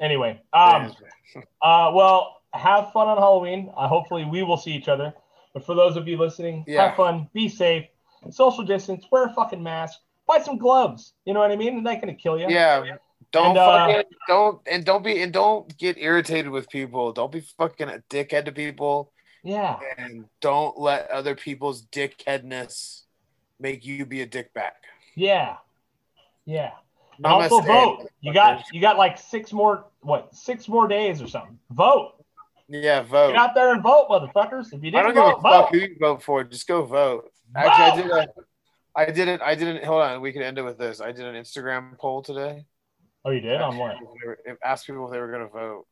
Anyway, 0.00 0.40
um, 0.52 0.92
uh, 1.62 1.90
well, 1.94 2.42
have 2.52 2.92
fun 2.92 3.08
on 3.08 3.16
Halloween. 3.18 3.70
Uh, 3.76 3.88
hopefully, 3.88 4.24
we 4.24 4.42
will 4.42 4.56
see 4.56 4.72
each 4.72 4.88
other. 4.88 5.12
But 5.52 5.64
for 5.64 5.74
those 5.74 5.96
of 5.96 6.08
you 6.08 6.16
listening, 6.18 6.64
Yeah. 6.66 6.88
have 6.88 6.96
fun, 6.96 7.28
be 7.32 7.48
safe, 7.48 7.86
social 8.30 8.64
distance, 8.64 9.04
wear 9.10 9.26
a 9.26 9.32
fucking 9.34 9.62
mask, 9.62 10.00
buy 10.26 10.38
some 10.40 10.58
gloves. 10.58 11.14
You 11.24 11.32
know 11.34 11.40
what 11.40 11.50
I 11.52 11.56
mean? 11.56 11.74
They're 11.74 11.94
not 11.94 12.00
gonna 12.00 12.14
kill 12.14 12.38
you. 12.38 12.46
yeah. 12.48 12.96
Don't 13.32 13.56
And, 13.56 13.58
uh, 13.58 14.02
don't 14.28 14.60
and 14.66 14.84
don't 14.84 15.02
be 15.02 15.20
and 15.22 15.32
don't 15.32 15.76
get 15.76 15.96
irritated 15.98 16.50
with 16.50 16.68
people. 16.68 17.12
Don't 17.12 17.32
be 17.32 17.40
fucking 17.40 17.88
a 17.88 17.98
dickhead 18.10 18.44
to 18.44 18.52
people, 18.52 19.10
Yeah. 19.42 19.78
and 19.98 20.26
don't 20.40 20.78
let 20.78 21.10
other 21.10 21.34
people's 21.34 21.84
dickheadness 21.86 23.02
make 23.58 23.84
you 23.84 24.06
be 24.06 24.22
a 24.22 24.26
dick 24.26 24.52
back. 24.54 24.76
Yeah. 25.16 25.56
Yeah. 26.44 26.72
Also 27.22 27.60
Namaste, 27.60 27.66
vote. 27.66 28.08
You 28.20 28.32
got 28.32 28.64
you 28.72 28.80
got 28.80 28.96
like 28.96 29.18
six 29.18 29.52
more 29.52 29.84
what 30.00 30.34
six 30.34 30.68
more 30.68 30.88
days 30.88 31.22
or 31.22 31.28
something. 31.28 31.58
Vote. 31.70 32.12
Yeah, 32.68 33.02
vote. 33.02 33.28
Get 33.32 33.36
out 33.36 33.54
there 33.54 33.72
and 33.72 33.82
vote, 33.82 34.08
motherfuckers. 34.08 34.72
If 34.72 34.82
you 34.82 34.90
didn't 34.90 34.96
I 34.96 35.02
don't 35.02 35.14
give 35.14 35.22
vote, 35.22 35.38
a 35.38 35.42
fuck 35.42 35.42
vote. 35.42 35.68
who 35.72 35.78
you 35.78 35.96
vote 36.00 36.22
for. 36.22 36.44
Just 36.44 36.66
go 36.66 36.82
vote. 36.84 37.30
Actually, 37.54 37.84
I 37.84 37.96
did 37.96 38.10
a, 38.10 38.28
I 38.96 39.04
didn't. 39.10 39.42
I 39.42 39.54
didn't. 39.54 39.84
Hold 39.84 40.02
on. 40.02 40.20
We 40.20 40.32
can 40.32 40.42
end 40.42 40.58
it 40.58 40.62
with 40.62 40.78
this. 40.78 41.00
I 41.00 41.12
did 41.12 41.26
an 41.26 41.34
Instagram 41.34 41.98
poll 41.98 42.22
today. 42.22 42.64
Oh, 43.24 43.30
you 43.30 43.40
did 43.40 43.60
on 43.60 43.76
what? 43.76 43.96
Asked 44.64 44.86
people 44.86 45.06
if 45.06 45.12
they 45.12 45.18
were 45.18 45.30
going 45.30 45.46
to 45.46 45.52
vote, 45.52 45.86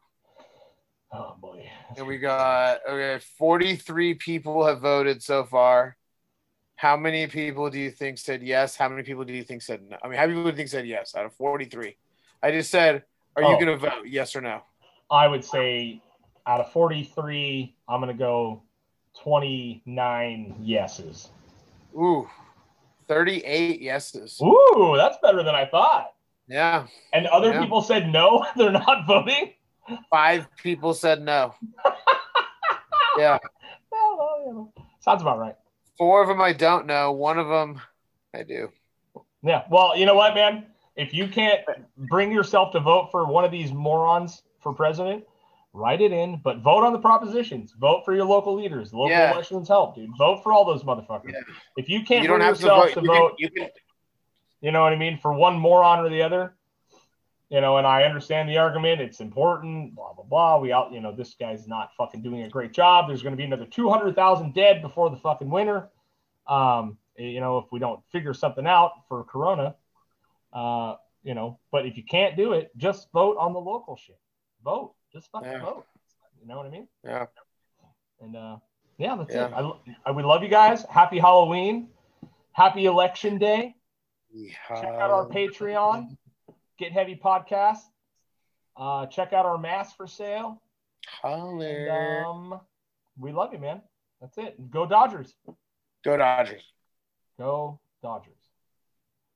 Oh 1.15 1.37
boy. 1.41 1.67
and 1.97 2.07
we 2.07 2.19
got 2.19 2.81
okay. 2.89 3.23
Forty-three 3.39 4.15
people 4.15 4.67
have 4.67 4.81
voted 4.81 5.23
so 5.23 5.45
far. 5.45 5.97
How 6.83 6.97
many 6.97 7.29
people 7.29 7.71
do 7.71 7.79
you 7.79 7.93
think 7.93 8.19
said 8.19 8.43
yes? 8.43 8.75
How 8.75 8.89
many 8.89 9.05
people 9.05 9.23
do 9.23 9.33
you 9.33 9.45
think 9.45 9.63
said 9.63 9.83
no? 9.89 9.97
I 10.03 10.09
mean, 10.09 10.19
how 10.19 10.23
many 10.27 10.33
people 10.33 10.51
do 10.51 10.51
you 10.51 10.57
think 10.57 10.69
said 10.69 10.85
yes 10.85 11.15
out 11.15 11.25
of 11.25 11.33
forty-three? 11.35 11.97
I 12.43 12.51
just 12.51 12.73
said, 12.73 13.05
are 13.37 13.43
you 13.43 13.51
Oh. 13.51 13.55
going 13.55 13.67
to 13.69 13.77
vote? 13.77 14.05
Yes 14.05 14.35
or 14.35 14.41
no? 14.41 14.63
I 15.09 15.29
would 15.29 15.45
say 15.45 16.03
out 16.45 16.59
of 16.59 16.73
43, 16.73 17.77
I'm 17.89 18.01
going 18.01 18.13
to 18.13 18.19
go 18.19 18.65
29 19.21 20.57
yeses. 20.59 21.31
Ooh, 21.97 22.29
thirty-eight 23.07 23.81
yeses. 23.81 24.41
Ooh, 24.43 24.95
that's 24.97 25.19
better 25.23 25.45
than 25.45 25.55
I 25.55 25.67
thought. 25.67 26.15
Yeah, 26.49 26.89
And 27.13 27.29
other 27.29 27.51
Yeah. 27.53 27.61
people 27.61 27.83
said 27.83 28.09
no, 28.09 28.45
they're 28.57 28.73
not 28.73 29.07
voting. 29.07 29.53
five 30.11 30.49
people 30.57 30.95
said 30.95 31.23
no. 31.23 31.55
yeah. 33.19 33.39
Sounds 34.99 35.23
about 35.23 35.39
right. 35.39 35.55
Four 35.99 36.23
of 36.23 36.29
them 36.29 36.41
I 36.41 36.53
don't 36.53 36.87
know. 36.87 37.13
One 37.13 37.39
of 37.39 37.49
them 37.49 37.81
I 38.35 38.43
do. 38.43 38.71
Yeah. 39.43 39.65
Well, 39.71 39.97
you 39.97 40.07
know 40.07 40.15
what, 40.15 40.35
man? 40.35 40.67
if 40.97 41.15
you 41.15 41.27
can't 41.27 41.61
bring 41.97 42.31
yourself 42.31 42.73
to 42.73 42.81
vote 42.81 43.09
for 43.11 43.25
one 43.27 43.45
of 43.45 43.51
these 43.51 43.73
morons 43.73 44.43
for 44.61 44.75
president, 44.75 45.25
write 45.73 46.03
it 46.03 46.13
in, 46.13 46.39
but 46.45 46.59
vote 46.59 46.85
on 46.85 46.93
the 46.93 46.99
propositions. 46.99 47.73
Vote 47.81 48.05
for 48.05 48.15
your 48.15 48.27
local 48.27 48.55
leaders. 48.55 48.93
Local 48.93 49.11
Yeah. 49.11 49.33
elections 49.33 49.69
help, 49.69 49.95
dude. 49.95 50.11
Vote 50.19 50.43
for 50.43 50.53
all 50.53 50.65
those 50.67 50.83
motherfuckers. 50.85 51.33
Yeah. 51.33 51.41
If 51.79 51.89
you 51.89 52.03
can't 52.05 52.23
You 52.23 52.29
don't 52.29 52.41
bring 52.41 52.47
have 52.49 52.57
to 52.59 52.63
yourself 52.63 52.85
vote. 52.89 52.95
to 52.95 53.01
You 53.01 53.07
vote, 53.07 53.29
can, 53.31 53.37
you 53.39 53.49
can, 53.51 53.71
you 54.61 54.71
know 54.71 54.83
what 54.83 54.93
I 54.93 54.97
mean, 54.97 55.19
for 55.19 55.33
one 55.33 55.57
moron 55.59 56.01
or 56.05 56.11
the 56.11 56.21
other, 56.23 56.55
you 57.53 57.61
know, 57.61 57.77
and 57.77 57.87
I 57.87 58.05
understand 58.05 58.49
the 58.49 58.57
argument. 58.57 59.03
It's 59.03 59.21
important, 59.21 59.95
blah 59.95 60.15
blah 60.15 60.25
blah. 60.25 60.59
We 60.59 60.73
out, 60.73 60.91
you 60.91 61.01
know, 61.01 61.15
this 61.15 61.35
guy's 61.39 61.69
not 61.69 61.91
fucking 61.99 62.23
doing 62.23 62.43
a 62.45 62.49
great 62.49 62.73
job. 62.73 63.09
There's 63.09 63.23
going 63.23 63.35
to 63.35 63.37
be 63.37 63.45
another 63.45 63.67
two 63.67 63.91
hundred 63.91 64.17
thousand 64.17 64.55
dead 64.55 64.81
before 64.81 65.11
the 65.11 65.19
fucking 65.19 65.51
winter. 65.51 65.91
Um, 66.47 66.97
you 67.19 67.41
know, 67.41 67.59
if 67.59 67.67
we 67.71 67.79
don't 67.79 68.01
figure 68.11 68.33
something 68.33 68.67
out 68.67 68.93
for 69.07 69.23
Corona, 69.25 69.77
uh, 70.55 70.95
you 71.23 71.35
know. 71.35 71.59
But 71.71 71.85
if 71.85 71.99
you 71.99 72.05
can't 72.05 72.39
do 72.39 72.55
it, 72.55 72.71
just 72.79 73.13
vote 73.13 73.37
on 73.39 73.53
the 73.53 73.61
local 73.61 73.97
shit. 73.97 74.19
Vote, 74.65 74.95
just 75.13 75.31
fucking 75.31 75.53
Yeah. 75.53 75.61
vote. 75.61 75.87
You 76.41 76.49
know 76.49 76.57
what 76.57 76.65
I 76.67 76.71
mean? 76.71 76.89
yeah. 77.05 77.27
And 78.23 78.35
uh, 78.35 78.57
yeah, 78.97 79.15
that's 79.17 79.35
Yeah. 79.35 79.49
it. 79.49 79.53
I, 79.53 79.73
I, 80.07 80.11
we 80.13 80.23
love 80.23 80.43
you 80.43 80.49
guys. 80.49 80.87
Happy 80.89 81.19
Halloween. 81.19 81.89
Happy 82.53 82.87
Election 82.87 83.37
Day. 83.37 83.75
Check 84.69 84.85
out 84.85 85.11
our 85.11 85.27
Patreon, 85.27 86.17
Get 86.83 86.91
Heavy 86.91 87.15
Podcast. 87.15 87.79
Uh, 88.77 89.07
check 89.07 89.33
out 89.33 89.47
our 89.47 89.57
mask 89.57 89.97
for 89.97 90.09
sale. 90.09 90.61
And, 91.23 92.25
um, 92.27 92.61
we 93.17 93.31
love 93.31 93.53
you, 93.53 93.61
man. 93.61 93.83
That's 94.21 94.37
it. 94.37 94.69
Go 94.69 94.85
Dodgers. 94.85 95.33
Go 96.05 96.17
Dodgers. 96.17 96.65
Go 97.39 97.79
Dodgers. 98.03 98.42